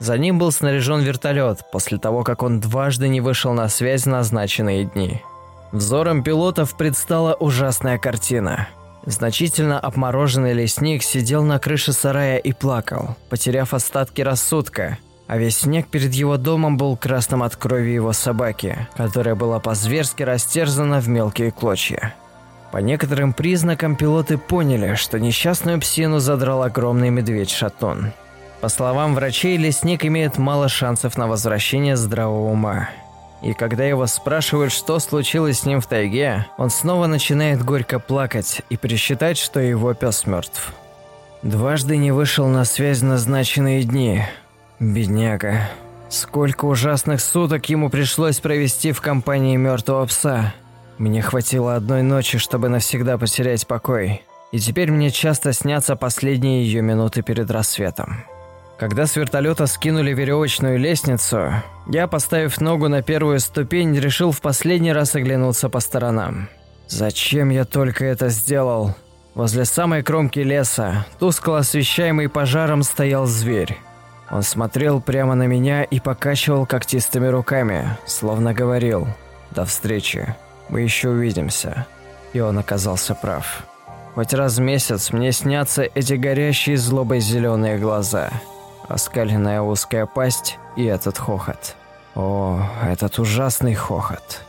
За 0.00 0.18
ним 0.18 0.38
был 0.38 0.50
снаряжен 0.50 1.00
вертолет, 1.00 1.60
после 1.70 1.98
того, 1.98 2.24
как 2.24 2.42
он 2.42 2.58
дважды 2.58 3.06
не 3.08 3.20
вышел 3.20 3.52
на 3.52 3.68
связь 3.68 4.02
в 4.02 4.08
назначенные 4.08 4.84
дни. 4.84 5.22
Взором 5.70 6.24
пилотов 6.24 6.76
предстала 6.76 7.34
ужасная 7.34 7.98
картина. 7.98 8.68
Значительно 9.04 9.80
обмороженный 9.80 10.52
лесник 10.52 11.02
сидел 11.02 11.42
на 11.42 11.58
крыше 11.58 11.92
сарая 11.92 12.38
и 12.38 12.52
плакал, 12.52 13.16
потеряв 13.30 13.74
остатки 13.74 14.22
рассудка, 14.22 14.98
а 15.26 15.38
весь 15.38 15.58
снег 15.58 15.88
перед 15.88 16.12
его 16.14 16.36
домом 16.36 16.76
был 16.76 16.96
красным 16.96 17.42
от 17.42 17.56
крови 17.56 17.90
его 17.90 18.12
собаки, 18.12 18.88
которая 18.96 19.34
была 19.34 19.58
по-зверски 19.58 20.22
растерзана 20.22 21.00
в 21.00 21.08
мелкие 21.08 21.50
клочья. 21.50 22.14
По 22.70 22.78
некоторым 22.78 23.32
признакам 23.32 23.96
пилоты 23.96 24.38
поняли, 24.38 24.94
что 24.94 25.18
несчастную 25.18 25.80
псину 25.80 26.20
задрал 26.20 26.62
огромный 26.62 27.10
медведь-шатун– 27.10 28.12
по 28.62 28.68
словам 28.68 29.16
врачей, 29.16 29.56
лесник 29.56 30.04
имеет 30.06 30.38
мало 30.38 30.68
шансов 30.68 31.18
на 31.18 31.26
возвращение 31.26 31.96
здравого 31.96 32.52
ума. 32.52 32.90
И 33.42 33.54
когда 33.54 33.84
его 33.84 34.06
спрашивают, 34.06 34.72
что 34.72 34.98
случилось 35.00 35.60
с 35.60 35.66
ним 35.66 35.80
в 35.80 35.86
тайге, 35.86 36.46
он 36.58 36.70
снова 36.70 37.06
начинает 37.06 37.64
горько 37.64 37.98
плакать 37.98 38.62
и 38.70 38.76
присчитать, 38.76 39.36
что 39.36 39.58
его 39.58 39.92
пес 39.94 40.26
мертв. 40.26 40.72
Дважды 41.42 41.96
не 41.96 42.12
вышел 42.12 42.46
на 42.46 42.64
связь 42.64 43.02
назначенные 43.02 43.82
дни. 43.82 44.22
Бедняга. 44.78 45.68
Сколько 46.08 46.66
ужасных 46.66 47.20
суток 47.20 47.68
ему 47.68 47.90
пришлось 47.90 48.38
провести 48.38 48.92
в 48.92 49.00
компании 49.00 49.56
мертвого 49.56 50.06
пса. 50.06 50.54
Мне 50.98 51.20
хватило 51.20 51.74
одной 51.74 52.02
ночи, 52.02 52.38
чтобы 52.38 52.68
навсегда 52.68 53.18
потерять 53.18 53.66
покой. 53.66 54.22
И 54.52 54.58
теперь 54.58 54.92
мне 54.92 55.10
часто 55.10 55.52
снятся 55.52 55.96
последние 55.96 56.64
ее 56.64 56.82
минуты 56.82 57.22
перед 57.22 57.50
рассветом. 57.50 58.24
Когда 58.82 59.06
с 59.06 59.14
вертолета 59.14 59.68
скинули 59.68 60.12
веревочную 60.12 60.76
лестницу, 60.76 61.52
я, 61.86 62.08
поставив 62.08 62.60
ногу 62.60 62.88
на 62.88 63.00
первую 63.00 63.38
ступень, 63.38 63.96
решил 63.96 64.32
в 64.32 64.40
последний 64.40 64.92
раз 64.92 65.14
оглянуться 65.14 65.68
по 65.68 65.78
сторонам. 65.78 66.48
Зачем 66.88 67.50
я 67.50 67.64
только 67.64 68.04
это 68.04 68.28
сделал? 68.28 68.96
Возле 69.36 69.66
самой 69.66 70.02
кромки 70.02 70.40
леса, 70.40 71.06
тускло 71.20 71.58
освещаемый 71.58 72.28
пожаром, 72.28 72.82
стоял 72.82 73.26
зверь. 73.26 73.78
Он 74.32 74.42
смотрел 74.42 75.00
прямо 75.00 75.36
на 75.36 75.46
меня 75.46 75.84
и 75.84 76.00
покачивал 76.00 76.66
когтистыми 76.66 77.28
руками, 77.28 77.86
словно 78.04 78.52
говорил 78.52 79.06
«До 79.52 79.64
встречи, 79.64 80.34
мы 80.68 80.80
еще 80.80 81.10
увидимся». 81.10 81.86
И 82.32 82.40
он 82.40 82.58
оказался 82.58 83.14
прав. 83.14 83.62
Хоть 84.16 84.34
раз 84.34 84.58
в 84.58 84.60
месяц 84.60 85.12
мне 85.12 85.30
снятся 85.30 85.84
эти 85.84 86.14
горящие 86.14 86.76
злобой 86.76 87.20
зеленые 87.20 87.78
глаза– 87.78 88.28
оскаленная 88.88 89.60
узкая 89.60 90.06
пасть 90.06 90.58
и 90.76 90.84
этот 90.84 91.18
хохот. 91.18 91.76
О, 92.14 92.60
этот 92.84 93.18
ужасный 93.18 93.74
хохот. 93.74 94.42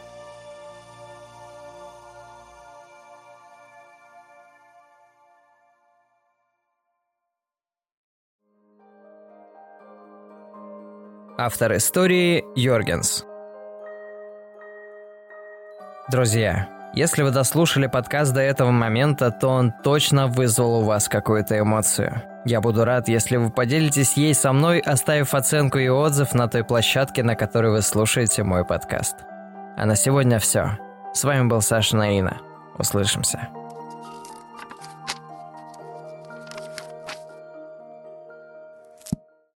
Автор 11.38 11.76
истории 11.76 12.46
Йоргенс. 12.56 13.26
Друзья, 16.12 16.70
если 16.94 17.24
вы 17.24 17.32
дослушали 17.32 17.88
подкаст 17.88 18.34
до 18.34 18.42
этого 18.42 18.72
момента, 18.72 19.32
то 19.32 19.48
он 19.48 19.74
точно 19.84 20.28
вызвал 20.28 20.82
у 20.82 20.84
вас 20.84 21.10
какую-то 21.10 21.58
эмоцию– 21.58 22.22
я 22.46 22.60
буду 22.60 22.84
рад, 22.84 23.08
если 23.08 23.38
вы 23.38 23.50
поделитесь 23.50 24.14
ей 24.14 24.34
со 24.34 24.52
мной, 24.52 24.80
оставив 24.80 25.34
оценку 25.34 25.78
и 25.78 25.88
отзыв 25.88 26.34
на 26.34 26.48
той 26.48 26.64
площадке, 26.64 27.24
на 27.24 27.36
которой 27.36 27.72
вы 27.72 27.82
слушаете 27.82 28.44
мой 28.44 28.66
подкаст. 28.66 29.16
А 29.78 29.86
на 29.86 29.96
сегодня 29.96 30.40
все. 30.40 30.78
С 31.14 31.24
вами 31.24 31.48
был 31.48 31.62
Саша 31.62 31.96
Наина. 31.96 32.42
Услышимся. 32.78 33.50